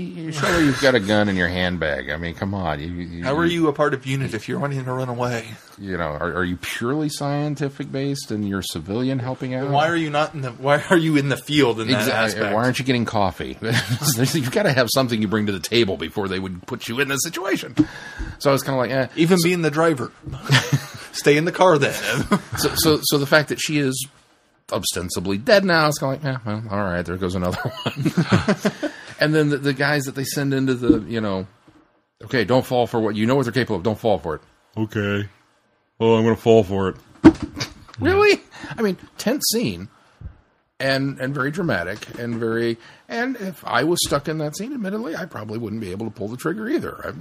You- 0.01 0.33
surely 0.33 0.65
you've 0.67 0.81
got 0.81 0.95
a 0.95 1.01
gun 1.01 1.29
in 1.29 1.37
your 1.37 1.49
handbag. 1.49 2.11
I 2.11 2.17
mean, 2.17 2.35
come 2.35 2.55
on. 2.55 2.81
You, 2.81 2.87
you, 2.89 3.25
How 3.25 3.37
are 3.37 3.47
you 3.47 3.69
a 3.69 3.73
part 3.73 3.95
of 3.95 4.07
unit 4.07 4.35
if 4.35 4.49
you're 4.49 4.59
wanting 4.59 4.85
to 4.85 4.93
run 4.93 5.09
away? 5.09 5.47
You 5.79 5.97
know, 5.99 6.05
are, 6.05 6.33
are 6.39 6.45
you 6.45 6.57
purely 6.57 7.09
scientific 7.09 7.93
based 7.93 8.31
and 8.31 8.49
you're 8.49 8.63
civilian 8.63 9.19
helping 9.19 9.55
out? 9.55 9.71
Why 9.71 9.89
are 9.89 9.97
you 9.97 10.09
not 10.11 10.35
in 10.35 10.41
the? 10.41 10.51
Why 10.53 10.83
are 10.91 10.97
you 10.97 11.17
in 11.17 11.29
the 11.29 11.37
field 11.37 11.81
in 11.81 11.89
that 11.89 12.09
aspect? 12.09 12.55
Why 12.55 12.65
aren't 12.65 12.79
you 12.79 12.85
getting 12.85 13.05
coffee? 13.05 13.57
You've 14.17 14.51
got 14.53 14.63
to 14.63 14.73
have 14.73 14.89
something 14.95 15.21
you 15.21 15.29
bring 15.29 15.47
to 15.47 15.53
the 15.53 15.61
table 15.61 15.97
before 15.97 16.29
they 16.29 16.39
would 16.39 16.67
put 16.67 16.89
you 16.89 16.99
in 17.01 17.09
this 17.09 17.21
situation. 17.23 17.75
So 18.39 18.51
I 18.51 18.53
was 18.53 18.63
kind 18.63 18.75
of 18.79 18.81
like, 18.81 18.91
eh. 18.91 19.13
Even 19.17 19.39
being 19.43 19.63
the 19.63 19.71
driver, 19.71 20.13
stay 21.13 21.37
in 21.37 21.45
the 21.45 21.53
car 21.53 21.79
then. 21.79 21.95
So, 22.59 22.71
so, 22.75 22.99
so 23.03 23.19
the 23.19 23.27
fact 23.27 23.51
that 23.51 23.61
she 23.61 23.79
is 23.79 24.09
ostensibly 24.73 25.37
dead 25.37 25.63
now, 25.65 25.89
it's 25.89 25.99
kind 25.99 26.17
of 26.17 26.25
like, 26.25 26.43
yeah, 26.45 26.53
well, 26.61 26.65
all 26.71 26.85
right, 26.85 27.05
there 27.05 27.19
goes 27.19 27.35
another 27.35 27.59
one. 27.61 28.93
And 29.21 29.35
then 29.35 29.49
the, 29.51 29.59
the 29.59 29.73
guys 29.73 30.05
that 30.05 30.15
they 30.15 30.25
send 30.25 30.53
into 30.55 30.75
the, 30.75 31.01
you 31.11 31.21
know, 31.21 31.47
okay, 32.25 32.45
don't 32.45 32.65
fall 32.67 32.87
for 32.87 33.01
what 33.01 33.17
you 33.17 33.27
know 33.27 33.35
what 33.37 33.45
they're 33.45 33.53
capable 33.53 33.77
of. 33.77 33.83
Don't 33.83 33.99
fall 33.99 34.19
for 34.19 34.37
it. 34.37 34.41
Okay. 34.77 35.29
Oh, 36.01 36.17
I'm 36.17 36.25
going 36.25 36.37
to 36.37 36.41
fall 36.43 36.63
for 36.65 36.91
it. 36.91 36.97
really? 38.01 38.41
I 38.77 38.83
mean, 38.83 38.97
tense 39.19 39.45
scene. 39.53 39.89
And 40.79 41.19
and 41.21 41.35
very 41.35 41.51
dramatic 41.51 42.19
and 42.19 42.35
very 42.35 42.77
and 43.09 43.37
if 43.37 43.65
I 43.65 43.85
was 43.85 43.99
stuck 44.07 44.29
in 44.29 44.37
that 44.39 44.59
scene, 44.59 44.75
admittedly, 44.75 45.17
I 45.17 45.25
probably 45.25 45.57
wouldn't 45.57 45.81
be 45.81 45.91
able 45.91 46.05
to 46.05 46.13
pull 46.13 46.29
the 46.29 46.37
trigger 46.37 46.69
either. 46.69 47.01
I, 47.03 47.13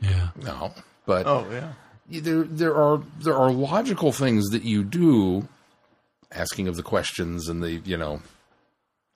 Yeah. 0.00 0.28
no, 0.40 0.72
but 1.06 1.26
oh 1.26 1.44
yeah. 1.50 1.72
there 2.20 2.44
there 2.44 2.76
are 2.76 3.02
there 3.18 3.34
are 3.34 3.50
logical 3.50 4.12
things 4.12 4.50
that 4.50 4.62
you 4.62 4.84
do 4.84 5.48
asking 6.30 6.68
of 6.68 6.76
the 6.76 6.84
questions 6.84 7.48
and 7.48 7.60
the 7.64 7.80
you 7.84 7.96
know 7.96 8.22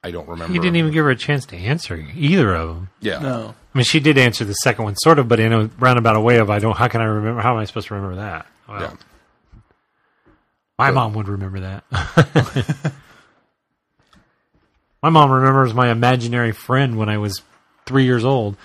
I 0.04 0.10
don't 0.12 0.28
remember 0.28 0.52
He 0.52 0.58
didn't 0.60 0.76
even 0.76 0.92
give 0.92 1.04
her 1.04 1.10
a 1.10 1.16
chance 1.16 1.46
to 1.46 1.56
answer 1.56 1.96
either 2.14 2.54
of 2.54 2.68
them. 2.68 2.90
yeah 3.00 3.18
No. 3.18 3.54
I 3.74 3.78
mean, 3.78 3.84
she 3.84 3.98
did 3.98 4.18
answer 4.18 4.44
the 4.44 4.52
second 4.52 4.84
one, 4.84 4.94
sort 4.96 5.18
of, 5.18 5.26
but 5.26 5.40
in 5.40 5.52
a 5.52 5.64
roundabout 5.80 6.20
way 6.22 6.38
of 6.38 6.48
I 6.50 6.60
don't. 6.60 6.76
How 6.76 6.86
can 6.86 7.00
I 7.00 7.06
remember? 7.06 7.40
How 7.40 7.54
am 7.54 7.58
I 7.58 7.64
supposed 7.64 7.88
to 7.88 7.94
remember 7.94 8.16
that? 8.16 8.46
Well, 8.68 8.80
yeah 8.80 8.92
my 10.78 10.90
mom 10.90 11.14
would 11.14 11.28
remember 11.28 11.60
that. 11.60 11.84
my 15.02 15.10
mom 15.10 15.30
remembers 15.30 15.74
my 15.74 15.90
imaginary 15.90 16.52
friend 16.52 16.96
when 16.96 17.08
I 17.08 17.18
was 17.18 17.42
three 17.86 18.04
years 18.04 18.24
old. 18.24 18.56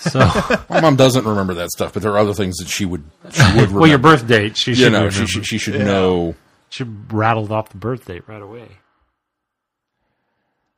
So, 0.00 0.18
my 0.68 0.80
mom 0.80 0.96
doesn't 0.96 1.24
remember 1.24 1.54
that 1.54 1.70
stuff 1.70 1.94
but 1.94 2.02
there 2.02 2.12
are 2.12 2.18
other 2.18 2.34
things 2.34 2.56
that 2.58 2.68
she 2.68 2.84
would 2.84 3.02
she 3.30 3.42
would 3.42 3.52
remember 3.54 3.78
well, 3.80 3.88
your 3.88 3.98
birth 3.98 4.26
date, 4.26 4.56
she 4.56 4.72
you 4.72 4.74
should 4.76 4.92
know 4.92 5.04
remember. 5.06 5.14
she 5.14 5.26
should, 5.26 5.46
she 5.46 5.58
should 5.58 5.80
know 5.80 6.34
She 6.68 6.84
rattled 6.84 7.50
off 7.50 7.70
the 7.70 7.78
birth 7.78 8.04
date 8.04 8.24
right 8.28 8.42
away. 8.42 8.68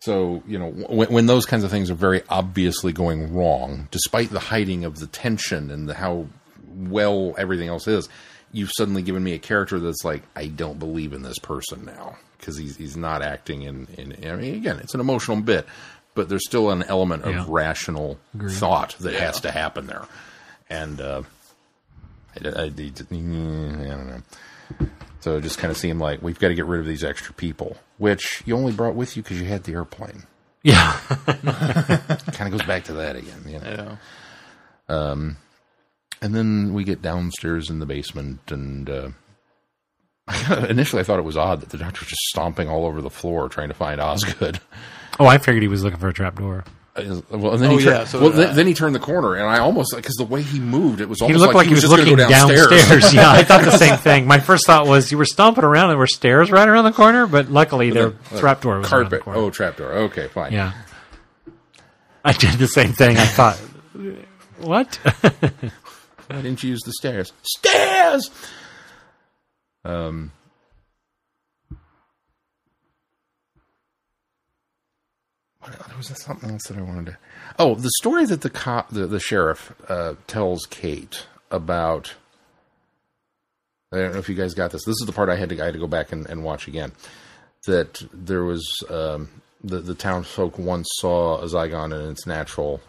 So 0.06 0.42
you 0.46 0.58
know 0.58 0.70
when, 0.70 1.12
when 1.12 1.26
those 1.26 1.44
kinds 1.46 1.64
of 1.64 1.70
things 1.70 1.90
are 1.90 1.94
very 1.94 2.22
obviously 2.28 2.92
going 2.92 3.34
wrong 3.34 3.88
despite 3.90 4.30
the 4.30 4.40
hiding 4.40 4.84
of 4.84 4.98
the 5.00 5.06
tension 5.06 5.70
and 5.70 5.88
the, 5.88 5.94
how 5.94 6.26
well 6.74 7.34
everything 7.36 7.68
else 7.68 7.86
is 7.88 8.08
you've 8.52 8.70
suddenly 8.76 9.02
given 9.02 9.22
me 9.22 9.32
a 9.34 9.38
character 9.38 9.78
that's 9.80 10.04
like 10.04 10.22
I 10.34 10.46
don't 10.46 10.78
believe 10.78 11.12
in 11.12 11.22
this 11.22 11.38
person 11.38 11.84
now 11.84 12.16
because 12.38 12.56
he's 12.56 12.76
he's 12.76 12.96
not 12.96 13.20
acting 13.22 13.62
in 13.62 13.86
in 13.98 14.16
I 14.30 14.36
mean 14.36 14.54
again 14.54 14.78
it's 14.78 14.94
an 14.94 15.00
emotional 15.00 15.40
bit 15.40 15.66
but 16.14 16.28
there's 16.30 16.46
still 16.46 16.70
an 16.70 16.82
element 16.84 17.24
of 17.24 17.34
Yeah. 17.34 17.44
rational 17.48 18.18
thought 18.48 18.96
that 19.00 19.12
has 19.14 19.40
to 19.42 19.50
happen 19.50 19.86
there. 19.86 20.06
And 20.70 20.98
uh, 20.98 21.22
I, 22.42 22.48
I, 22.48 22.62
I 22.62 22.68
don't 22.70 24.06
know. 24.08 24.22
So 25.26 25.38
it 25.38 25.40
just 25.40 25.58
kind 25.58 25.72
of 25.72 25.76
seemed 25.76 25.98
like 25.98 26.22
we've 26.22 26.38
got 26.38 26.48
to 26.48 26.54
get 26.54 26.66
rid 26.66 26.78
of 26.78 26.86
these 26.86 27.02
extra 27.02 27.34
people, 27.34 27.78
which 27.98 28.44
you 28.46 28.56
only 28.56 28.70
brought 28.70 28.94
with 28.94 29.16
you 29.16 29.24
because 29.24 29.40
you 29.40 29.48
had 29.48 29.64
the 29.64 29.72
airplane. 29.72 30.22
Yeah. 30.62 30.92
kind 31.26 32.42
of 32.42 32.52
goes 32.52 32.62
back 32.64 32.84
to 32.84 32.92
that 32.92 33.16
again. 33.16 33.42
You 33.44 33.58
know? 33.58 33.98
Yeah. 34.88 35.12
And 36.22 36.32
then 36.32 36.74
we 36.74 36.84
get 36.84 37.02
downstairs 37.02 37.70
in 37.70 37.80
the 37.80 37.86
basement, 37.86 38.52
and 38.52 38.88
uh, 38.88 39.08
initially 40.68 41.00
I 41.00 41.02
thought 41.02 41.18
it 41.18 41.22
was 41.22 41.36
odd 41.36 41.60
that 41.60 41.70
the 41.70 41.78
doctor 41.78 42.02
was 42.02 42.08
just 42.10 42.22
stomping 42.28 42.68
all 42.68 42.86
over 42.86 43.02
the 43.02 43.10
floor 43.10 43.48
trying 43.48 43.66
to 43.66 43.74
find 43.74 44.00
Osgood. 44.00 44.60
Oh, 45.18 45.26
I 45.26 45.38
figured 45.38 45.62
he 45.62 45.68
was 45.68 45.82
looking 45.82 45.98
for 45.98 46.08
a 46.08 46.14
trapdoor. 46.14 46.58
Uh, 46.58 46.70
Well, 47.30 47.52
and 47.54 47.62
then 47.62 47.70
Oh, 47.72 47.76
he 47.76 47.84
tur- 47.84 47.90
yeah, 47.90 48.04
so 48.04 48.20
well, 48.20 48.30
then, 48.30 48.56
then 48.56 48.66
he 48.66 48.72
turned 48.74 48.94
the 48.94 48.98
corner, 49.00 49.34
and 49.34 49.44
I 49.46 49.58
almost 49.58 49.94
because 49.94 50.14
the 50.14 50.24
way 50.24 50.42
he 50.42 50.58
moved, 50.58 51.00
it 51.00 51.08
was 51.08 51.20
He 51.20 51.32
looked 51.34 51.54
like, 51.54 51.66
he 51.66 51.74
was, 51.74 51.82
just 51.82 51.90
gonna 51.90 52.02
looking 52.02 52.16
go 52.18 52.28
downstairs. 52.28 53.12
yeah, 53.14 53.30
I 53.30 53.42
thought 53.44 53.64
the 53.64 53.76
same 53.76 53.96
thing. 53.98 54.26
My 54.26 54.40
first 54.40 54.66
thought 54.66 54.86
was 54.86 55.10
you 55.12 55.18
were 55.18 55.24
stomping 55.26 55.64
around 55.64 55.84
and 55.84 55.90
there 55.92 55.98
were 55.98 56.06
stairs 56.06 56.50
right 56.50 56.66
around 56.68 56.84
the 56.84 56.92
corner, 56.92 57.26
but 57.26 57.50
luckily 57.50 57.90
their 57.90 58.08
Uh, 58.32 58.38
trapdoor 58.38 58.78
was 58.78 58.92
around 58.92 59.10
the 59.10 59.18
carpet. 59.18 59.36
Oh, 59.36 59.50
trapdoor. 59.50 59.92
Okay, 59.92 60.28
fine. 60.28 60.52
Yeah. 60.52 60.72
I 62.24 62.32
did 62.32 62.54
the 62.54 62.66
same 62.68 62.92
thing. 62.92 63.16
I 63.16 63.26
thought, 63.26 63.56
what? 64.58 64.94
Why 66.26 66.42
didn't 66.42 66.62
you 66.62 66.70
use 66.70 66.80
the 66.82 66.92
stairs? 66.92 67.32
Stairs. 67.42 68.30
Um. 69.84 70.32
What 75.66 75.80
else- 75.88 75.96
Was 75.96 76.08
there 76.08 76.16
something 76.16 76.50
else 76.50 76.64
that 76.68 76.76
I 76.78 76.82
wanted 76.82 77.06
to? 77.06 77.16
Oh, 77.58 77.74
the 77.74 77.90
story 77.98 78.24
that 78.26 78.40
the 78.42 78.50
cop, 78.50 78.90
the, 78.90 79.06
the 79.06 79.20
sheriff, 79.20 79.72
uh, 79.88 80.14
tells 80.26 80.66
Kate 80.66 81.26
about. 81.50 82.14
I 83.92 83.98
don't 83.98 84.12
know 84.12 84.18
if 84.18 84.28
you 84.28 84.34
guys 84.34 84.52
got 84.54 84.72
this. 84.72 84.84
This 84.84 84.96
is 85.00 85.06
the 85.06 85.12
part 85.12 85.28
I 85.28 85.36
had 85.36 85.48
to 85.50 85.60
I 85.62 85.66
had 85.66 85.74
to 85.74 85.80
go 85.80 85.86
back 85.86 86.12
and, 86.12 86.26
and 86.26 86.42
watch 86.42 86.66
again. 86.68 86.92
That 87.66 88.02
there 88.12 88.44
was 88.44 88.64
um, 88.90 89.28
the 89.62 89.78
the 89.78 89.94
townsfolk 89.94 90.58
once 90.58 90.88
saw 91.00 91.38
a 91.40 91.44
Zygon 91.46 91.92
in 91.98 92.10
its 92.10 92.26
natural 92.26 92.80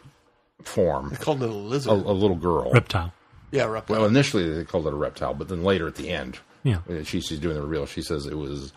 form, 0.64 1.10
They 1.10 1.16
called 1.18 1.44
it 1.44 1.50
a 1.50 1.52
a, 1.52 1.54
lizard. 1.54 1.92
a 1.92 1.96
little 1.96 2.36
girl. 2.36 2.72
Reptile. 2.72 3.14
yeah, 3.52 3.66
reptile. 3.66 3.98
Well, 3.98 4.06
initially 4.06 4.50
they 4.50 4.64
called 4.66 4.88
it 4.88 4.94
a 4.94 4.98
reptile, 4.98 5.34
but 5.36 5.48
then 5.50 5.64
later 5.64 5.88
at 5.88 5.96
the 5.96 6.10
end, 6.10 6.40
Yeah. 6.64 6.80
she, 7.04 7.22
she's 7.22 7.40
doing 7.40 7.56
the 7.56 7.62
reveal. 7.62 7.86
She 7.86 8.02
says 8.02 8.26
it 8.26 8.38
was 8.38 8.74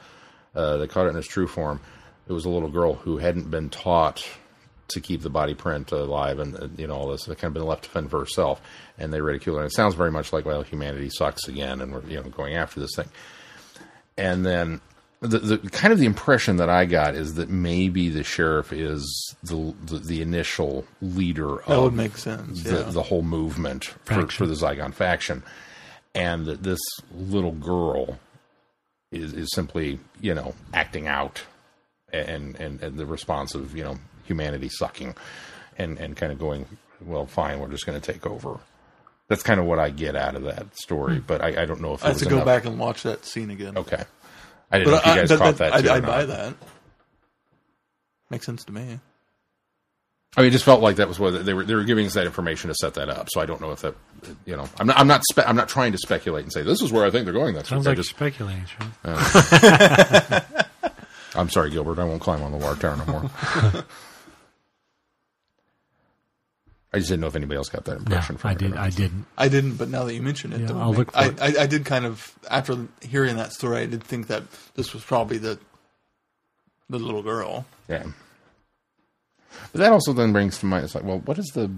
uh, 0.54 0.76
they 0.76 0.86
caught 0.86 1.06
it 1.06 1.10
in 1.10 1.16
its 1.16 1.26
true 1.26 1.46
form. 1.48 1.80
It 2.30 2.32
was 2.32 2.44
a 2.44 2.48
little 2.48 2.68
girl 2.70 2.94
who 2.94 3.18
hadn't 3.18 3.50
been 3.50 3.68
taught 3.70 4.24
to 4.88 5.00
keep 5.00 5.22
the 5.22 5.30
body 5.30 5.52
print 5.54 5.90
alive, 5.92 6.38
and 6.38 6.56
uh, 6.56 6.68
you 6.76 6.86
know 6.86 6.94
all 6.94 7.08
this. 7.10 7.26
Had 7.26 7.38
kind 7.38 7.48
of 7.50 7.54
been 7.54 7.66
left 7.66 7.84
to 7.84 7.90
fend 7.90 8.08
for 8.10 8.20
herself, 8.20 8.62
and 8.98 9.12
they 9.12 9.20
ridicule 9.20 9.56
her. 9.56 9.62
And 9.62 9.70
it 9.70 9.74
sounds 9.74 9.96
very 9.96 10.12
much 10.12 10.32
like 10.32 10.44
well, 10.44 10.62
humanity 10.62 11.10
sucks 11.10 11.48
again, 11.48 11.80
and 11.80 11.92
we're 11.92 12.04
you 12.04 12.16
know 12.22 12.28
going 12.30 12.54
after 12.54 12.78
this 12.78 12.92
thing. 12.94 13.08
And 14.16 14.46
then 14.46 14.80
the, 15.20 15.38
the 15.38 15.58
kind 15.70 15.92
of 15.92 15.98
the 15.98 16.06
impression 16.06 16.56
that 16.58 16.70
I 16.70 16.84
got 16.84 17.14
is 17.14 17.34
that 17.34 17.50
maybe 17.50 18.08
the 18.10 18.22
sheriff 18.22 18.72
is 18.72 19.34
the 19.42 19.74
the, 19.86 19.98
the 19.98 20.22
initial 20.22 20.86
leader 21.02 21.56
that 21.66 21.74
of 21.76 21.82
would 21.82 21.94
make 21.94 22.16
sense. 22.16 22.62
the, 22.62 22.76
Yeah. 22.78 22.82
the 22.90 23.02
whole 23.02 23.22
movement 23.22 23.86
for, 24.04 24.26
for 24.28 24.46
the 24.46 24.54
Zygon 24.54 24.94
faction, 24.94 25.42
and 26.14 26.46
that 26.46 26.62
this 26.62 26.80
little 27.12 27.52
girl 27.52 28.18
is 29.10 29.32
is 29.34 29.48
simply 29.52 29.98
you 30.20 30.32
know 30.34 30.54
acting 30.72 31.06
out, 31.08 31.42
and 32.12 32.56
and, 32.56 32.82
and 32.82 32.96
the 32.96 33.06
response 33.06 33.54
of 33.54 33.76
you 33.76 33.84
know 33.84 33.96
humanity 34.24 34.68
sucking, 34.68 35.14
and 35.78 35.98
and 35.98 36.16
kind 36.16 36.32
of 36.32 36.38
going 36.38 36.66
well 37.04 37.26
fine 37.26 37.58
we're 37.60 37.68
just 37.68 37.86
going 37.86 38.00
to 38.00 38.12
take 38.12 38.26
over. 38.26 38.58
That's 39.28 39.42
kind 39.42 39.60
of 39.60 39.66
what 39.66 39.78
I 39.78 39.90
get 39.90 40.16
out 40.16 40.34
of 40.34 40.42
that 40.42 40.76
story, 40.76 41.16
hmm. 41.16 41.24
but 41.26 41.40
I, 41.40 41.62
I 41.62 41.64
don't 41.64 41.80
know 41.80 41.94
if 41.94 42.04
I 42.04 42.08
have 42.08 42.18
to 42.18 42.24
go 42.24 42.36
enough. 42.36 42.46
back 42.46 42.64
and 42.64 42.78
watch 42.78 43.04
that 43.04 43.24
scene 43.24 43.50
again. 43.50 43.76
Okay, 43.78 44.02
I 44.70 44.78
didn't 44.78 44.92
know 44.92 44.98
But 44.98 45.06
if 45.06 45.14
you 45.14 45.20
guys 45.20 45.28
that- 45.28 45.38
caught 45.38 45.56
that- 45.58 45.72
that. 45.72 45.82
too 45.82 45.88
I, 45.88 45.92
or 45.94 45.96
I 45.96 46.00
buy 46.00 46.24
that. 46.26 46.54
Makes 48.28 48.46
sense 48.46 48.64
to 48.64 48.72
me. 48.72 48.98
I 50.36 50.42
mean, 50.42 50.48
it 50.48 50.52
just 50.52 50.64
felt 50.64 50.80
like 50.80 50.94
that 50.96 51.08
was 51.08 51.18
what 51.18 51.44
they 51.44 51.52
were. 51.54 51.64
They 51.64 51.74
were 51.74 51.82
giving 51.82 52.06
us 52.06 52.14
that 52.14 52.24
information 52.24 52.68
to 52.68 52.74
set 52.76 52.94
that 52.94 53.08
up. 53.08 53.26
So 53.32 53.40
I 53.40 53.46
don't 53.46 53.60
know 53.60 53.72
if 53.72 53.80
that, 53.80 53.96
you 54.46 54.56
know, 54.56 54.68
I'm 54.78 54.86
not. 54.86 54.96
I'm 54.96 55.08
not. 55.08 55.22
Spe- 55.24 55.44
I'm 55.44 55.56
not 55.56 55.68
trying 55.68 55.90
to 55.90 55.98
speculate 55.98 56.44
and 56.44 56.52
say 56.52 56.62
this 56.62 56.82
is 56.82 56.92
where 56.92 57.04
I 57.04 57.10
think 57.10 57.24
they're 57.24 57.34
going. 57.34 57.56
That's 57.56 57.68
Sounds 57.68 57.84
I 57.84 57.90
like 57.90 57.96
just. 57.96 58.10
speculation. 58.10 58.92
I'm 61.34 61.48
sorry, 61.48 61.70
Gilbert. 61.70 61.98
I 61.98 62.04
won't 62.04 62.20
climb 62.20 62.42
on 62.42 62.50
the 62.52 62.58
water 62.58 62.80
tower 62.80 62.96
no 62.96 63.06
more. 63.06 63.30
I 66.92 66.98
just 66.98 67.08
didn't 67.08 67.20
know 67.20 67.28
if 67.28 67.36
anybody 67.36 67.56
else 67.56 67.68
got 67.68 67.84
that 67.84 67.92
No, 67.92 67.98
impression. 67.98 68.36
from 68.36 68.50
I 68.50 68.54
did. 68.54 68.70
not. 68.74 68.78
I 68.80 68.90
didn't. 68.90 69.26
I 69.38 69.48
didn't, 69.48 69.76
but 69.76 69.88
now 69.88 70.04
that 70.04 70.14
you 70.14 70.22
mention 70.22 70.52
it, 70.52 70.62
Yeah, 70.62 70.72
I'll 70.76 70.88
make- 70.88 70.98
look 70.98 71.12
for 71.12 71.18
I, 71.18 71.26
it. 71.26 71.40
I, 71.58 71.62
I 71.62 71.66
did 71.66 71.84
kind 71.84 72.04
of 72.04 72.36
after 72.50 72.88
hearing 73.00 73.36
that 73.36 73.52
story, 73.52 73.78
I 73.82 73.86
did 73.86 74.02
think 74.02 74.26
that 74.26 74.42
this 74.74 74.92
was 74.92 75.04
probably 75.04 75.38
the 75.38 75.58
the 76.88 76.98
little 76.98 77.22
girl. 77.22 77.64
Yeah. 77.88 78.04
But 79.70 79.78
that 79.80 79.92
also 79.92 80.12
then 80.12 80.32
brings 80.32 80.58
to 80.58 80.66
mind. 80.66 80.84
It's 80.84 80.94
like, 80.96 81.04
well, 81.04 81.20
what 81.20 81.38
is 81.38 81.46
the 81.54 81.70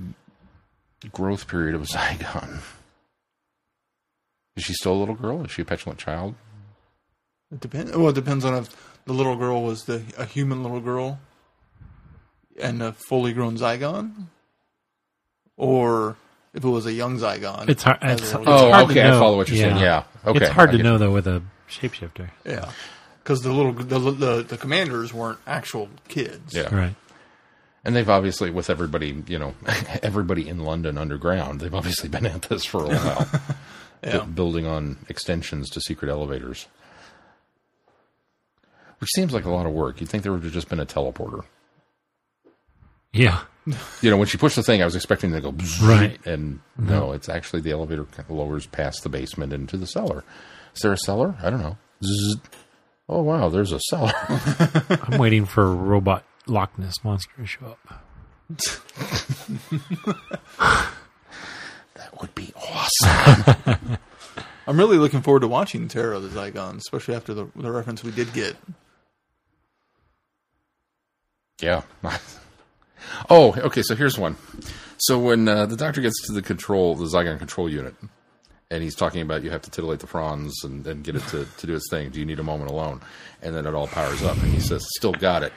growth 1.12 1.46
period 1.46 1.74
of 1.74 1.82
a 1.82 1.86
Zygon? 1.86 2.61
Is 4.57 4.64
she 4.64 4.72
still 4.72 4.92
a 4.94 5.00
little 5.00 5.14
girl? 5.14 5.44
Is 5.44 5.50
she 5.50 5.61
a 5.62 5.64
petulant 5.66 5.98
child? 5.98 6.34
It 7.53 7.61
depends. 7.61 7.94
Well, 7.94 8.09
it 8.09 8.14
depends 8.14 8.46
on 8.46 8.55
if 8.55 8.91
the 9.07 9.12
little 9.12 9.36
girl 9.36 9.62
was 9.62 9.84
the 9.84 10.03
a 10.18 10.24
human 10.24 10.62
little 10.62 10.80
girl 10.80 11.18
and 12.61 12.82
a 12.82 12.92
fully 12.92 13.32
grown 13.32 13.57
Zygon, 13.57 14.26
or 15.57 16.16
if 16.55 16.64
it 16.64 16.68
was 16.68 16.86
a 16.86 16.92
young 16.92 17.18
Zygon. 17.18 17.68
It's 17.68 17.82
hard. 17.82 17.98
It's, 18.03 18.22
it's. 18.22 18.34
Oh, 18.34 18.70
hard 18.70 18.86
to 18.86 18.92
okay, 18.92 19.03
I 19.03 19.11
know. 19.11 19.20
follow 19.20 19.36
what 19.36 19.48
you're 19.48 19.59
saying. 19.59 19.78
Yeah, 19.78 20.05
okay, 20.24 20.44
It's 20.44 20.50
hard 20.55 20.68
I 20.70 20.72
to 20.72 20.78
get 20.78 20.84
know 20.84 20.98
though 20.98 21.12
with 21.12 21.26
a 21.26 21.42
shapeshifter. 21.70 22.30
yeah, 22.44 22.70
because 23.22 23.40
the 23.42 23.53
little 23.53 23.72
the, 23.72 23.98
the 24.11 24.42
the 24.42 24.57
commanders 24.59 25.12
weren't 25.14 25.38
actual 25.46 25.88
kids. 26.09 26.55
Yeah. 26.55 26.74
Right. 26.74 26.94
And 27.84 27.96
they've 27.96 28.09
obviously, 28.09 28.50
with 28.50 28.70
everybody, 28.70 29.24
you 29.26 29.40
know, 29.40 29.55
everybody 30.05 30.48
in 30.48 30.61
London 30.61 30.96
underground, 30.96 31.61
they've 31.61 31.74
obviously 31.74 32.09
been 32.09 32.26
at 32.26 32.42
this 32.42 32.64
for 32.64 32.84
a 32.84 32.86
while, 32.88 33.28
Yeah. 34.05 34.18
bu- 34.20 34.26
building 34.26 34.66
on 34.66 34.98
extensions 35.09 35.68
to 35.70 35.80
secret 35.80 36.09
elevators, 36.09 36.68
which 39.03 39.11
seems 39.16 39.34
like 39.34 39.44
a 39.44 39.50
lot 39.50 39.66
of 39.66 39.72
work. 39.72 40.00
You'd 40.00 40.09
think 40.09 40.22
there 40.22 40.30
would 40.30 40.44
have 40.44 40.53
just 40.53 40.68
been 40.68 40.78
a 40.78 40.86
teleporter. 40.86 41.42
Yeah. 43.12 43.40
You 44.00 44.11
know, 44.11 44.16
when 44.16 44.28
she 44.28 44.38
pushed 44.38 44.55
the 44.55 44.62
thing, 44.62 44.80
I 44.80 44.84
was 44.84 44.94
expecting 44.94 45.32
to 45.32 45.40
go 45.40 45.50
Right. 45.82 46.24
and 46.24 46.61
mm-hmm. 46.78 46.88
no, 46.88 47.11
it's 47.11 47.28
actually 47.28 47.62
the 47.62 47.72
elevator 47.72 48.05
kind 48.05 48.30
of 48.30 48.36
lowers 48.36 48.66
past 48.66 49.03
the 49.03 49.09
basement 49.09 49.53
into 49.53 49.76
the 49.76 49.88
cellar. 49.88 50.22
Is 50.76 50.82
there 50.82 50.92
a 50.92 50.96
cellar? 50.96 51.34
I 51.42 51.50
don't 51.50 51.61
know. 51.61 51.76
Zzz. 52.05 52.36
Oh 53.09 53.22
wow, 53.22 53.48
there's 53.48 53.72
a 53.72 53.80
cellar. 53.90 54.12
I'm 55.03 55.18
waiting 55.18 55.46
for 55.46 55.64
a 55.64 55.74
robot 55.74 56.24
Loch 56.46 56.78
Ness 56.78 57.03
monster 57.03 57.32
to 57.38 57.46
show 57.46 57.66
up. 57.66 58.05
that 61.94 62.20
would 62.20 62.34
be 62.36 62.53
awesome. 62.57 63.98
I'm 64.66 64.78
really 64.78 64.96
looking 64.96 65.22
forward 65.22 65.40
to 65.40 65.48
watching 65.48 65.88
Terror 65.88 66.12
of 66.12 66.22
the 66.22 66.28
Zygon, 66.28 66.76
especially 66.76 67.16
after 67.16 67.34
the 67.34 67.48
the 67.57 67.72
reference 67.72 68.05
we 68.05 68.12
did 68.12 68.32
get. 68.32 68.57
Yeah. 71.62 71.82
oh, 73.30 73.54
okay. 73.56 73.82
So 73.82 73.94
here's 73.94 74.18
one. 74.18 74.36
So 74.98 75.18
when 75.18 75.48
uh, 75.48 75.66
the 75.66 75.76
doctor 75.76 76.00
gets 76.00 76.26
to 76.26 76.32
the 76.32 76.42
control, 76.42 76.94
the 76.94 77.06
Zygon 77.06 77.38
control 77.38 77.68
unit, 77.68 77.94
and 78.70 78.82
he's 78.82 78.94
talking 78.94 79.22
about 79.22 79.42
you 79.42 79.50
have 79.50 79.62
to 79.62 79.70
titillate 79.70 80.00
the 80.00 80.06
fronds 80.06 80.52
and, 80.64 80.86
and 80.86 81.04
get 81.04 81.16
it 81.16 81.22
to, 81.28 81.46
to 81.58 81.66
do 81.66 81.74
its 81.74 81.88
thing. 81.90 82.10
Do 82.10 82.18
you 82.20 82.26
need 82.26 82.40
a 82.40 82.44
moment 82.44 82.70
alone? 82.70 83.00
And 83.40 83.54
then 83.54 83.66
it 83.66 83.74
all 83.74 83.86
powers 83.86 84.22
up, 84.22 84.36
and 84.42 84.52
he 84.52 84.60
says, 84.60 84.84
"Still 84.96 85.12
got 85.12 85.42
it." 85.42 85.52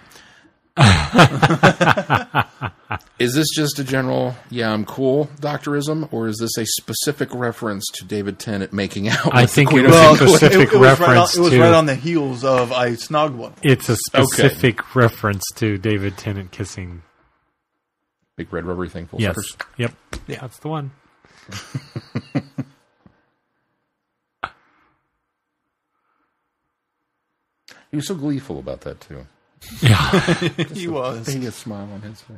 is 3.20 3.34
this 3.34 3.48
just 3.56 3.80
a 3.80 3.84
general 3.84 4.36
"yeah, 4.50 4.72
I'm 4.74 4.84
cool" 4.86 5.28
doctorism, 5.40 6.12
or 6.12 6.28
is 6.28 6.38
this 6.40 6.58
a 6.58 6.66
specific 6.66 7.34
reference 7.34 7.86
to 7.94 8.04
David 8.06 8.40
Tennant 8.40 8.74
making 8.74 9.08
out? 9.08 9.34
I 9.34 9.44
with 9.44 9.52
the 9.52 9.56
think 9.56 9.70
Queen 9.70 9.86
it 9.86 9.92
was 9.92 9.98
England? 9.98 10.22
a 10.22 10.28
specific 10.38 10.74
it, 10.74 10.78
was 10.78 11.00
right 11.00 11.02
on, 11.02 11.10
reference 11.16 11.38
it 11.38 11.42
was 11.42 11.50
to- 11.52 11.62
right 11.62 11.74
on 11.74 11.86
the 11.86 11.96
heels 11.96 12.44
of 12.44 12.72
I 12.74 12.92
snogged 12.92 13.36
one. 13.36 13.54
It's 13.64 13.88
a 13.90 13.96
specific 13.96 14.96
reference 14.96 15.44
to 15.56 15.78
David 15.78 16.18
Tennant 16.18 16.52
kissing. 16.52 17.02
Big 18.36 18.52
red 18.52 18.66
rubbery 18.66 18.90
thing 18.90 19.08
full 19.08 19.22
Yes. 19.22 19.36
suckers. 19.36 19.56
Yep. 19.78 19.94
Yeah. 20.28 20.42
That's 20.42 20.60
the 20.60 20.68
one. 20.68 20.92
He 27.92 27.98
was 27.98 28.08
so 28.08 28.16
gleeful 28.16 28.60
about 28.60 28.82
that 28.82 29.02
too. 29.02 29.26
Yeah. 29.82 30.12
he 30.74 30.88
was. 30.88 31.26
Biggest 31.26 31.60
smile 31.60 31.90
on 31.94 32.02
his 32.02 32.22
face. 32.22 32.38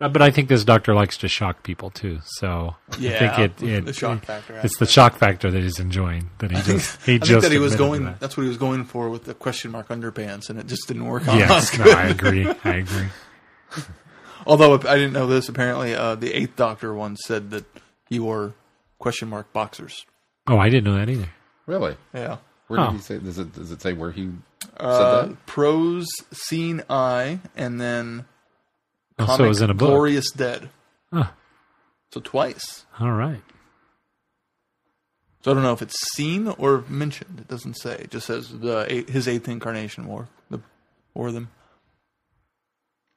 Uh, 0.00 0.08
But 0.08 0.22
I 0.22 0.30
think 0.30 0.48
this 0.48 0.64
doctor 0.64 0.94
likes 0.94 1.16
to 1.18 1.28
shock 1.28 1.62
people 1.62 1.90
too. 1.90 2.20
So 2.24 2.76
Yeah, 2.98 3.16
I 3.16 3.18
think 3.18 3.38
it, 3.62 3.68
it 3.68 3.84
the 3.84 3.92
shock 3.92 4.24
factor 4.24 4.58
It's 4.62 4.78
the 4.78 4.86
shock 4.86 5.16
factor 5.16 5.50
that 5.50 5.62
he's 5.62 5.78
enjoying. 5.78 6.30
That 6.38 6.50
he 6.50 6.56
just 6.62 6.68
he 7.04 7.14
I 7.16 7.18
think 7.18 7.24
just 7.24 7.42
that 7.42 7.52
he 7.52 7.58
was 7.58 7.74
admitted 7.74 7.84
to 7.92 7.98
going. 7.98 8.04
that. 8.04 8.20
That's 8.20 8.36
what 8.36 8.44
he 8.44 8.48
was 8.48 8.58
going 8.58 8.84
for 8.84 9.08
with 9.10 9.24
the 9.24 9.34
question 9.34 9.70
mark 9.70 9.88
underpants, 9.88 10.48
and 10.50 10.58
it 10.58 10.66
just 10.66 10.88
didn't 10.88 11.04
work 11.06 11.28
out. 11.28 11.38
Yes, 11.38 11.78
no. 11.78 11.84
I 11.90 12.04
agree. 12.08 12.48
I 12.64 12.76
agree. 12.76 13.08
Although 14.46 14.74
I 14.74 14.96
didn't 14.96 15.12
know 15.12 15.26
this, 15.26 15.48
apparently 15.50 15.94
uh, 15.94 16.14
the 16.14 16.32
Eighth 16.32 16.56
Doctor 16.56 16.94
once 16.94 17.20
said 17.26 17.50
that 17.50 17.64
he 18.08 18.18
wore 18.18 18.54
question 18.98 19.28
mark 19.28 19.52
boxers. 19.52 20.06
Oh, 20.46 20.56
I 20.58 20.70
didn't 20.70 20.84
know 20.84 20.96
that 20.96 21.10
either. 21.10 21.28
Really? 21.66 21.96
Yeah. 22.14 22.38
Where 22.68 22.80
Huh. 22.80 22.86
did 22.92 22.96
he 22.96 23.02
say? 23.02 23.18
Does 23.18 23.38
it 23.38 23.52
does 23.54 23.70
it 23.70 23.82
say 23.82 23.92
where 23.92 24.12
he 24.12 24.30
Uh, 24.76 25.22
said 25.22 25.30
that? 25.30 25.46
pros 25.46 26.06
seen 26.32 26.82
eye, 26.90 27.40
and 27.56 27.80
then 27.80 28.24
Oh, 29.18 29.24
comic 29.26 29.36
so 29.38 29.44
it 29.44 29.48
was 29.48 29.60
in 29.62 29.70
a 29.70 29.74
book. 29.74 29.88
Glorious 29.88 30.30
Dead. 30.30 30.70
Huh. 31.12 31.28
So 32.12 32.20
twice. 32.20 32.84
All 32.98 33.12
right. 33.12 33.42
So 35.42 35.50
I 35.50 35.54
don't 35.54 35.62
know 35.62 35.72
if 35.72 35.80
it's 35.82 35.96
seen 36.14 36.48
or 36.48 36.84
mentioned. 36.88 37.38
It 37.40 37.48
doesn't 37.48 37.74
say. 37.74 37.94
It 37.94 38.10
just 38.10 38.26
says 38.26 38.48
the 38.50 39.04
his 39.08 39.26
eighth 39.28 39.48
incarnation 39.48 40.06
wore 40.06 40.28
the 40.50 40.60
wore 41.14 41.32
them. 41.32 41.48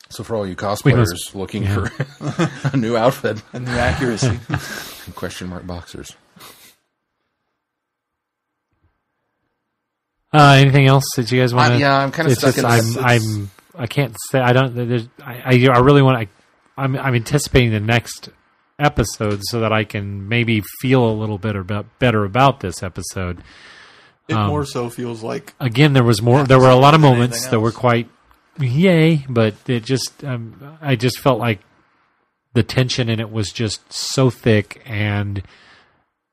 So 0.09 0.23
for 0.23 0.35
all 0.35 0.45
you 0.47 0.55
cosplayers 0.55 1.09
must- 1.11 1.35
looking 1.35 1.63
yeah. 1.63 1.87
for 1.87 2.69
a 2.73 2.77
new 2.77 2.95
outfit, 2.95 3.41
And 3.51 3.65
the 3.67 3.71
accuracy. 3.71 4.39
question 5.15 5.47
mark 5.49 5.65
boxers. 5.65 6.15
Uh, 10.33 10.55
anything 10.57 10.87
else 10.87 11.03
that 11.15 11.31
you 11.31 11.39
guys 11.39 11.53
want 11.53 11.73
to? 11.73 11.79
Yeah, 11.79 11.95
I'm 11.97 12.11
kinda 12.11 12.33
stuck 12.35 12.57
in 12.57 12.65
I'm, 12.65 12.77
this- 12.85 12.97
I'm. 12.97 13.51
I 13.77 13.87
can't 13.87 14.15
say. 14.29 14.39
I 14.39 14.53
don't. 14.53 14.75
There's. 14.75 15.07
I. 15.23 15.33
I, 15.45 15.67
I 15.73 15.79
really 15.79 16.01
want. 16.01 16.17
I, 16.17 16.27
I'm. 16.81 16.95
I'm 16.97 17.15
anticipating 17.15 17.71
the 17.71 17.79
next 17.79 18.29
episode 18.79 19.41
so 19.43 19.59
that 19.59 19.71
I 19.71 19.83
can 19.83 20.27
maybe 20.27 20.61
feel 20.81 21.07
a 21.07 21.13
little 21.13 21.37
bit 21.37 21.55
about 21.55 21.85
better 21.99 22.23
about 22.25 22.59
this 22.61 22.81
episode. 22.83 23.43
It 24.27 24.35
Um, 24.35 24.47
more 24.47 24.65
so 24.65 24.89
feels 24.89 25.21
like 25.21 25.53
Again, 25.59 25.93
there 25.93 26.03
was 26.03 26.21
more. 26.21 26.43
There 26.45 26.59
were 26.59 26.69
a 26.69 26.75
lot 26.75 26.93
of 26.93 27.01
moments 27.01 27.47
that 27.47 27.59
were 27.59 27.71
quite 27.71 28.07
yay, 28.59 29.25
but 29.29 29.53
it 29.67 29.83
just. 29.83 30.23
Um, 30.23 30.77
I 30.81 30.95
just 30.95 31.19
felt 31.19 31.39
like 31.39 31.59
the 32.53 32.63
tension 32.63 33.09
in 33.09 33.19
it 33.19 33.31
was 33.31 33.51
just 33.51 33.91
so 33.93 34.29
thick, 34.29 34.81
and 34.85 35.43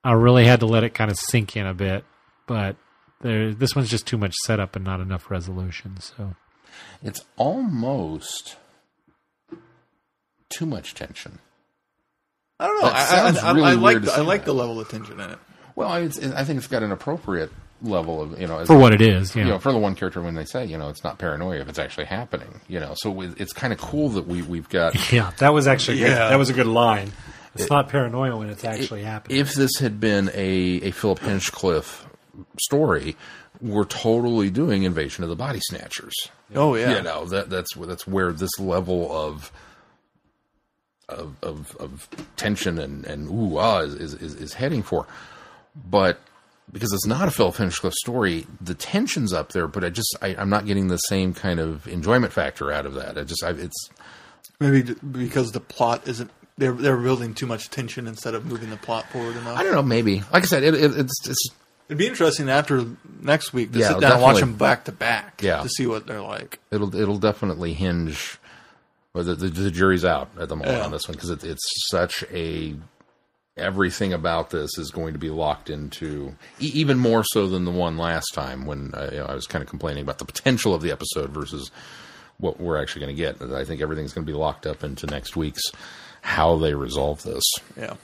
I 0.05 0.13
really 0.13 0.47
had 0.47 0.61
to 0.61 0.67
let 0.67 0.85
it 0.85 0.95
kind 0.95 1.11
of 1.11 1.19
sink 1.19 1.57
in 1.57 1.67
a 1.67 1.75
bit. 1.75 2.05
But 2.47 2.77
there, 3.21 3.53
this 3.53 3.75
one's 3.77 3.89
just 3.91 4.07
too 4.07 4.17
much 4.19 4.35
setup 4.45 4.77
and 4.77 4.85
not 4.85 5.01
enough 5.01 5.31
resolution. 5.31 5.97
So. 6.01 6.35
It's 7.03 7.21
almost 7.37 8.57
too 10.49 10.67
much 10.67 10.95
tension. 10.95 11.39
I 12.59 12.67
don't 12.67 12.83
know. 12.83 12.89
I, 12.89 13.01
I, 13.01 13.05
sounds 13.05 13.39
I, 13.39 13.53
really 13.53 13.67
I 13.71 13.73
like 13.75 14.03
the, 14.03 14.13
I 14.13 14.21
like 14.21 14.41
that. 14.43 14.47
the 14.47 14.55
level 14.55 14.81
of 14.81 14.89
tension 14.89 15.21
in 15.21 15.31
it. 15.31 15.39
Well, 15.77 15.95
it's, 15.95 16.19
I 16.19 16.45
think 16.45 16.59
it's 16.59 16.67
got 16.67 16.83
an 16.83 16.93
appropriate 16.93 17.51
level 17.83 18.21
of 18.21 18.39
you 18.39 18.47
know 18.47 18.59
as, 18.59 18.67
for 18.67 18.77
what 18.77 18.93
it 18.93 19.01
is. 19.01 19.35
Yeah. 19.35 19.45
you 19.45 19.49
know 19.53 19.59
for 19.59 19.73
the 19.73 19.79
one 19.79 19.95
character 19.95 20.21
when 20.21 20.35
they 20.35 20.45
say 20.45 20.67
you 20.67 20.77
know 20.77 20.91
it's 20.91 21.03
not 21.03 21.17
paranoia 21.17 21.61
if 21.61 21.69
it's 21.71 21.79
actually 21.79 22.05
happening 22.05 22.61
you 22.69 22.79
know 22.79 22.93
so 22.95 23.19
it- 23.23 23.41
it's 23.41 23.55
kind 23.55 23.73
of 23.73 23.79
cool 23.81 24.11
that 24.11 24.27
we 24.27 24.43
we've 24.43 24.69
got 24.69 25.11
yeah, 25.13 25.31
that 25.39 25.55
was 25.55 25.67
actually 25.67 25.97
Yeah. 25.99 26.29
that 26.29 26.39
was 26.39 26.51
a 26.51 26.53
good 26.53 26.67
line. 26.67 27.11
It's 27.55 27.71
not 27.71 27.89
paranoia 27.89 28.37
when 28.37 28.51
it's 28.51 28.65
actually 28.65 29.03
happening. 29.03 29.39
if 29.39 29.55
this 29.55 29.79
had 29.79 29.99
been 29.99 30.29
a 30.35 30.81
a 30.83 30.91
Philip 30.91 31.21
Hinchcliffe 31.21 32.07
story 32.61 33.17
we're 33.61 33.85
totally 33.85 34.51
doing 34.51 34.83
Invasion 34.85 35.23
of 35.25 35.31
the 35.31 35.37
Body 35.37 35.61
Snatchers 35.69 36.15
Oh 36.55 36.75
yeah. 36.75 36.97
you 36.97 37.03
know 37.03 37.25
that 37.27 37.51
that's 37.51 37.77
where 37.77 37.87
that's 37.87 38.07
where 38.07 38.33
this 38.33 38.59
level 38.59 39.11
of 39.11 39.53
of 41.09 41.35
of, 41.43 41.77
of 41.79 42.09
tension 42.37 42.79
and 42.79 43.05
and 43.05 43.29
ooh 43.29 43.59
ah 43.59 43.81
is, 43.81 44.15
is 44.15 44.35
is 44.35 44.53
heading 44.55 44.83
for, 44.83 45.07
but 45.75 46.21
because 46.73 46.93
it's 46.93 47.07
not 47.07 47.27
a 47.27 47.33
Philip 47.33 47.57
Hinchcliffe 47.57 47.95
story, 47.95 48.47
the 48.61 48.75
tension's 48.75 49.33
up 49.33 49.51
there, 49.51 49.67
but 49.67 49.85
I 49.85 49.91
just 49.91 50.17
I, 50.23 50.37
I'm 50.37 50.49
not 50.49 50.67
getting 50.67 50.87
the 50.87 50.99
same 50.99 51.35
kind 51.35 51.59
of 51.59 51.89
enjoyment 51.89 52.33
factor 52.33 52.71
out 52.71 52.87
of 52.87 52.95
that. 52.95 53.19
I 53.19 53.25
just 53.25 53.43
I, 53.43 53.51
it's 53.51 53.91
Maybe 54.61 54.95
because 54.95 55.53
the 55.53 55.61
plot 55.61 56.07
isn't. 56.07 56.31
They're 56.59 56.73
they're 56.73 56.97
building 56.97 57.35
too 57.35 57.47
much 57.47 57.71
tension 57.71 58.07
instead 58.07 58.35
of 58.35 58.45
moving 58.45 58.71
the 58.71 58.77
plot 58.77 59.09
forward 59.11 59.37
enough. 59.37 59.59
I 59.59 59.63
don't 59.63 59.73
know 59.73 59.83
maybe 59.83 60.23
like 60.33 60.43
I 60.43 60.47
said 60.47 60.63
it, 60.63 60.75
it, 60.75 60.97
it's 60.97 61.29
it's 61.29 61.49
It'd 61.91 61.99
be 61.99 62.07
interesting 62.07 62.49
after 62.49 62.85
next 63.21 63.53
week 63.53 63.73
to 63.73 63.81
Yeah, 63.81 63.89
sit 63.89 64.01
down 64.01 64.13
and 64.13 64.23
watch 64.23 64.39
them 64.39 64.55
back 64.55 64.85
to 64.85 64.93
back. 64.93 65.43
Yeah. 65.43 65.63
To 65.65 65.69
see 65.69 65.89
what 65.89 66.07
they're 66.07 66.23
like. 66.23 66.61
it'll 66.71 66.95
it'll 66.95 67.19
definitely 67.19 67.73
hinge. 67.75 68.39
Well, 69.13 69.25
the, 69.25 69.35
the, 69.35 69.49
the 69.49 69.71
jury's 69.73 70.05
out 70.05 70.31
at 70.39 70.49
the 70.49 70.55
moment 70.55 70.79
Yeah. 70.79 70.85
on 70.85 70.93
this 70.93 71.09
one 71.09 71.17
because 71.17 71.31
it, 71.31 71.43
it's 71.43 71.69
such 71.91 72.23
a 72.33 72.77
everything 73.57 74.13
about 74.13 74.51
this 74.51 74.71
is 74.79 74.91
going 74.93 75.13
to 75.15 75.19
be 75.19 75.31
locked 75.31 75.69
into 75.69 76.37
e- 76.61 76.71
even 76.73 76.97
more 76.97 77.25
so 77.25 77.49
than 77.49 77.65
the 77.65 77.73
one 77.73 77.99
last 77.99 78.29
time 78.35 78.67
when 78.67 78.95
uh, 78.95 79.09
you 79.13 79.19
know, 79.19 79.27
I 79.27 79.35
was 79.35 79.49
kind 79.49 79.61
of 79.63 79.69
complaining 79.69 80.05
about 80.05 80.19
the 80.19 80.25
potential 80.25 80.73
of 80.75 80.83
the 80.83 80.93
episode 80.93 81.31
versus 81.31 81.73
what 82.39 82.61
we're 82.61 82.81
actually 82.81 83.01
going 83.05 83.17
to 83.17 83.21
get. 83.21 83.43
I 83.53 83.65
think 83.65 83.83
everything's 83.83 84.13
going 84.13 84.25
to 84.25 84.33
be 84.33 84.39
locked 84.39 84.65
up 84.65 84.85
into 84.85 85.07
next 85.07 85.37
week's 85.37 85.65
how 86.23 86.57
they 86.57 86.75
resolve 86.75 87.23
this. 87.25 87.43
Yeah. 87.77 87.95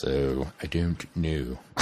So 0.00 0.46
I 0.62 0.66
don't 0.66 1.04
know, 1.16 1.58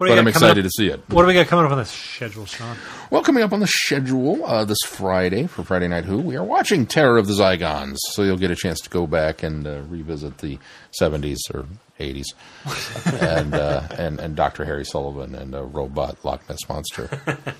What 0.00 0.06
do 0.06 0.12
but 0.12 0.18
I'm 0.18 0.28
excited 0.28 0.64
up- 0.64 0.64
to 0.64 0.70
see 0.70 0.86
it. 0.88 1.00
What 1.10 1.22
do 1.22 1.28
we 1.28 1.34
got 1.34 1.46
coming 1.48 1.66
up 1.66 1.72
on 1.72 1.76
the 1.78 1.84
schedule, 1.84 2.46
Sean? 2.46 2.74
Well, 3.10 3.22
coming 3.22 3.42
up 3.42 3.52
on 3.52 3.60
the 3.60 3.66
schedule 3.66 4.42
uh, 4.46 4.64
this 4.64 4.78
Friday 4.86 5.46
for 5.46 5.62
Friday 5.62 5.88
Night 5.88 6.06
Who, 6.06 6.18
we 6.20 6.36
are 6.36 6.44
watching 6.44 6.86
Terror 6.86 7.18
of 7.18 7.26
the 7.26 7.34
Zygons. 7.34 7.96
So 8.12 8.22
you'll 8.22 8.38
get 8.38 8.50
a 8.50 8.56
chance 8.56 8.80
to 8.80 8.88
go 8.88 9.06
back 9.06 9.42
and 9.42 9.66
uh, 9.66 9.82
revisit 9.88 10.38
the 10.38 10.58
70s 10.98 11.36
or 11.52 11.66
80s 11.98 12.24
and, 13.20 13.52
uh, 13.52 13.82
and 13.98 14.18
and 14.20 14.34
Dr. 14.36 14.64
Harry 14.64 14.86
Sullivan 14.86 15.34
and 15.34 15.54
a 15.54 15.62
robot 15.64 16.16
Loch 16.24 16.48
Ness 16.48 16.66
Monster. 16.66 17.20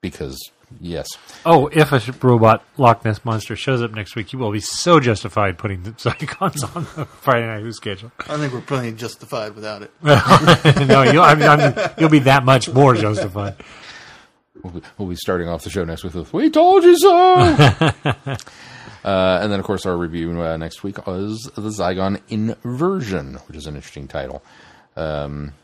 because, 0.00 0.38
yes. 0.80 1.06
Oh, 1.44 1.68
if 1.68 1.92
a 1.92 2.12
robot 2.24 2.64
Loch 2.76 3.04
Ness 3.04 3.24
monster 3.24 3.56
shows 3.56 3.82
up 3.82 3.92
next 3.92 4.14
week, 4.16 4.32
you 4.32 4.38
will 4.38 4.52
be 4.52 4.60
so 4.60 5.00
justified 5.00 5.58
putting 5.58 5.82
the 5.82 5.90
Zygons 5.92 6.76
on 6.76 6.84
the 6.96 7.04
Friday 7.06 7.46
Night 7.46 7.62
Who 7.62 7.72
schedule. 7.72 8.12
I 8.20 8.36
think 8.36 8.52
we're 8.52 8.60
plenty 8.60 8.92
justified 8.92 9.54
without 9.54 9.82
it. 9.82 9.90
no, 10.02 11.02
you'll, 11.02 11.22
I 11.22 11.34
mean, 11.34 11.48
I 11.48 11.56
mean, 11.56 11.90
you'll 11.98 12.10
be 12.10 12.20
that 12.20 12.44
much 12.44 12.68
more 12.68 12.94
justified. 12.94 13.56
We'll 14.62 14.74
be, 14.74 14.82
we'll 14.98 15.08
be 15.08 15.16
starting 15.16 15.48
off 15.48 15.64
the 15.64 15.70
show 15.70 15.84
next 15.84 16.04
week 16.04 16.14
with 16.14 16.32
We 16.32 16.50
Told 16.50 16.84
You 16.84 16.98
So! 16.98 17.34
uh, 17.34 18.36
and 19.04 19.50
then, 19.50 19.58
of 19.58 19.64
course, 19.64 19.86
our 19.86 19.96
review 19.96 20.40
uh, 20.42 20.56
next 20.56 20.82
week 20.82 20.98
is 21.06 21.50
The 21.54 21.70
Zygon 21.70 22.20
Inversion, 22.28 23.34
which 23.46 23.56
is 23.56 23.66
an 23.66 23.76
interesting 23.76 24.06
title. 24.06 24.42
Um, 24.96 25.54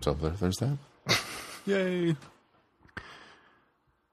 so 0.00 0.14
there, 0.14 0.30
there's 0.30 0.56
that. 0.58 0.78
Yay. 1.66 2.16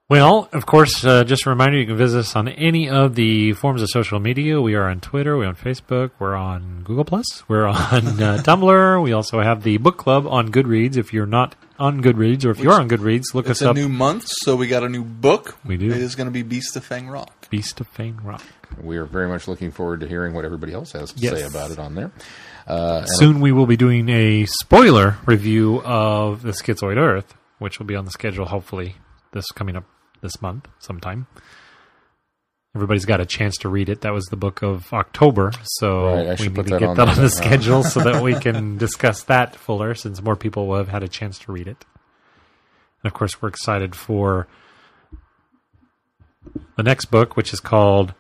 Well, 0.10 0.50
of 0.52 0.66
course, 0.66 1.04
uh, 1.06 1.24
just 1.24 1.46
a 1.46 1.50
reminder 1.50 1.78
you 1.80 1.88
can 1.88 1.98
visit 1.98 2.20
us 2.20 2.36
on 2.36 2.48
any 2.48 2.90
of 2.90 3.16
the 3.16 3.54
forms 3.54 3.82
of 3.82 3.90
social 3.90 4.20
media. 4.20 4.62
We 4.62 4.76
are 4.76 4.88
on 4.90 5.00
Twitter, 5.00 5.38
we're 5.38 5.48
on 5.48 5.56
Facebook, 5.56 6.12
we're 6.20 6.36
on 6.36 6.82
Google 6.84 7.06
Plus, 7.06 7.48
we're 7.48 7.66
on 7.68 8.22
uh, 8.22 8.38
Tumblr. 8.44 9.02
We 9.02 9.14
also 9.14 9.40
have 9.42 9.64
the 9.64 9.78
book 9.78 9.98
club 9.98 10.28
on 10.28 10.52
Goodreads. 10.52 10.98
If 10.98 11.14
you're 11.14 11.26
not 11.26 11.56
on 11.80 12.04
Goodreads, 12.04 12.46
or 12.46 12.52
if 12.52 12.60
you're 12.60 12.74
on 12.74 12.90
Goodreads, 12.90 13.34
look 13.34 13.48
It's 13.48 13.62
us 13.62 13.66
a 13.66 13.70
up. 13.72 13.76
new 13.76 13.90
month, 13.90 14.26
so 14.28 14.56
we 14.56 14.68
got 14.68 14.84
a 14.84 14.90
new 14.90 15.04
book. 15.04 15.58
We 15.66 15.78
do. 15.78 15.90
It 15.90 15.98
is 15.98 16.16
going 16.16 16.28
to 16.28 16.32
be 16.32 16.44
Beast 16.44 16.76
of 16.76 16.84
Fang 16.84 17.08
Rock. 17.10 17.50
Beast 17.50 17.80
of 17.82 17.88
Fang 17.88 18.20
Rock. 18.24 18.44
We 18.82 18.98
are 18.98 19.06
very 19.06 19.28
much 19.30 19.48
looking 19.48 19.72
forward 19.72 20.02
to 20.02 20.08
hearing 20.08 20.34
what 20.34 20.46
everybody 20.46 20.74
else 20.74 20.92
has 20.92 21.14
to 21.14 21.20
Yes. 21.20 21.40
say 21.40 21.44
about 21.46 21.72
it 21.72 21.80
on 21.80 21.96
there. 21.96 22.12
Uh, 22.68 23.06
Soon 23.06 23.40
we 23.40 23.52
will 23.52 23.66
be 23.68 23.78
doing 23.78 24.10
a 24.10 24.46
spoiler 24.46 25.18
review 25.26 25.82
of 25.84 26.44
the 26.44 26.52
Schizoid 26.52 26.98
Earth, 26.98 27.34
which 27.64 27.80
will 27.80 27.86
be 27.86 27.96
on 27.96 28.04
the 28.04 28.12
schedule 28.12 28.46
hopefully 28.46 28.98
this 29.32 29.50
coming 29.52 29.78
up 29.78 29.86
this 30.22 30.42
month 30.42 30.68
sometime. 30.80 31.28
Everybody's 32.76 33.06
got 33.06 33.22
a 33.22 33.26
chance 33.26 33.56
to 33.60 33.70
read 33.70 33.88
it. 33.88 34.02
That 34.02 34.12
was 34.12 34.26
the 34.26 34.36
book 34.36 34.62
of 34.62 34.92
October, 34.92 35.54
so 35.64 36.08
Right, 36.08 36.40
we 36.40 36.48
need 36.48 36.56
to 36.56 36.64
that 36.64 36.80
get 36.80 36.90
on 36.90 36.98
that 36.98 37.08
on 37.08 37.16
the 37.16 37.30
schedule 37.30 37.84
so 37.84 38.02
that 38.02 38.22
we 38.22 38.34
can 38.34 38.78
discuss 38.86 39.24
that 39.24 39.56
fuller, 39.56 39.96
since 39.96 40.22
more 40.22 40.36
people 40.36 40.68
will 40.68 40.76
have 40.76 40.90
had 40.90 41.04
a 41.04 41.08
chance 41.08 41.40
to 41.40 41.54
read 41.54 41.68
it. 41.70 41.86
And 43.02 43.12
of 43.12 43.14
course, 43.14 43.42
we're 43.42 43.48
excited 43.48 43.96
for 43.96 44.48
the 46.76 46.84
next 46.84 47.06
book, 47.06 47.38
which 47.38 47.54
is 47.54 47.62
called 47.62 48.14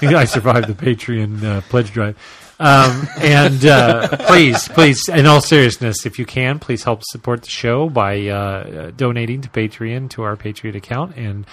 I 0.15 0.25
survived 0.25 0.67
the 0.67 0.73
Patreon 0.73 1.43
uh, 1.43 1.61
pledge 1.61 1.91
drive. 1.91 2.17
Um, 2.60 3.08
and 3.20 3.64
uh, 3.66 4.18
please, 4.28 4.68
please, 4.70 5.08
in 5.10 5.26
all 5.26 5.41
seriousness, 5.41 6.05
if 6.05 6.18
you 6.18 6.26
can, 6.26 6.60
please 6.60 6.84
help 6.84 7.03
support 7.03 7.43
the 7.43 7.49
show 7.49 7.89
by 7.89 8.28
uh, 8.28 8.91
donating 8.91 9.41
to 9.41 9.49
Patreon 9.49 10.10
to 10.12 10.24
our 10.24 10.36
Patreon 10.36 10.76
account. 10.76 11.16
And 11.16 11.45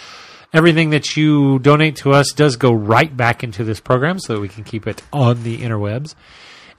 everything 0.52 0.90
that 0.90 1.16
you 1.16 1.58
donate 1.58 1.96
to 1.96 2.12
us 2.12 2.32
does 2.32 2.56
go 2.56 2.72
right 2.72 3.14
back 3.14 3.44
into 3.44 3.64
this 3.64 3.80
program 3.80 4.18
so 4.18 4.34
that 4.34 4.40
we 4.40 4.48
can 4.48 4.64
keep 4.64 4.86
it 4.86 5.02
on 5.12 5.42
the 5.42 5.58
interwebs. 5.58 6.14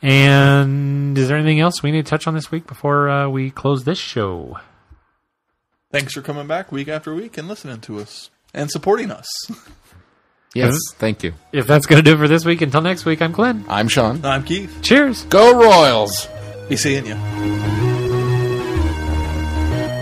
And 0.01 1.17
is 1.17 1.28
there 1.28 1.38
anything 1.38 1.59
else 1.59 1.84
we 1.84 1.91
need 1.91 2.05
to 2.05 2.09
touch 2.09 2.28
on 2.28 2.34
this 2.34 2.51
week 2.51 2.67
before 2.67 3.09
uh, 3.09 3.30
we 3.30 3.51
close 3.51 3.84
this 3.84 3.99
show? 3.99 4.59
Thanks 5.91 6.13
for 6.13 6.21
coming 6.21 6.47
back 6.47 6.71
week 6.71 6.88
after 6.88 7.13
week 7.13 7.38
and 7.38 7.47
listening 7.47 7.80
to 7.82 7.99
us 7.99 8.30
and 8.53 8.71
supporting 8.71 9.11
us. 9.11 9.28
Yes, 10.56 10.80
thank 10.93 11.22
you. 11.22 11.34
If 11.51 11.68
that's 11.68 11.86
going 11.86 12.01
to 12.01 12.10
do 12.10 12.16
it 12.16 12.18
for 12.18 12.30
this 12.30 12.45
week, 12.45 12.62
until 12.62 12.82
next 12.82 13.03
week, 13.03 13.22
I'm 13.22 13.34
Glenn. 13.34 13.66
I'm 13.68 13.89
Sean. 13.89 14.24
I'm 14.24 14.43
Keith. 14.43 14.80
Cheers. 14.82 15.26
Go 15.26 15.53
Royals! 15.53 16.30
Be 16.70 16.78
seeing 16.78 17.06
you. 17.06 17.16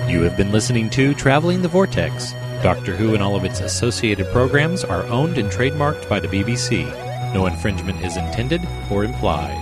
You 0.08 0.22
have 0.22 0.38
been 0.38 0.52
listening 0.52 0.92
to 0.92 1.16
Traveling 1.16 1.64
the 1.64 1.68
Vortex. 1.68 2.34
Doctor 2.62 2.96
Who 2.96 3.16
and 3.16 3.24
all 3.24 3.36
of 3.36 3.44
its 3.44 3.62
associated 3.62 4.28
programs 4.28 4.84
are 4.84 5.04
owned 5.08 5.40
and 5.40 5.52
trademarked 5.52 6.08
by 6.08 6.20
the 6.20 6.28
BBC. 6.28 6.86
No 7.34 7.48
infringement 7.48 8.06
is 8.06 8.16
intended 8.16 8.62
or 8.92 9.04
implied. 9.04 9.58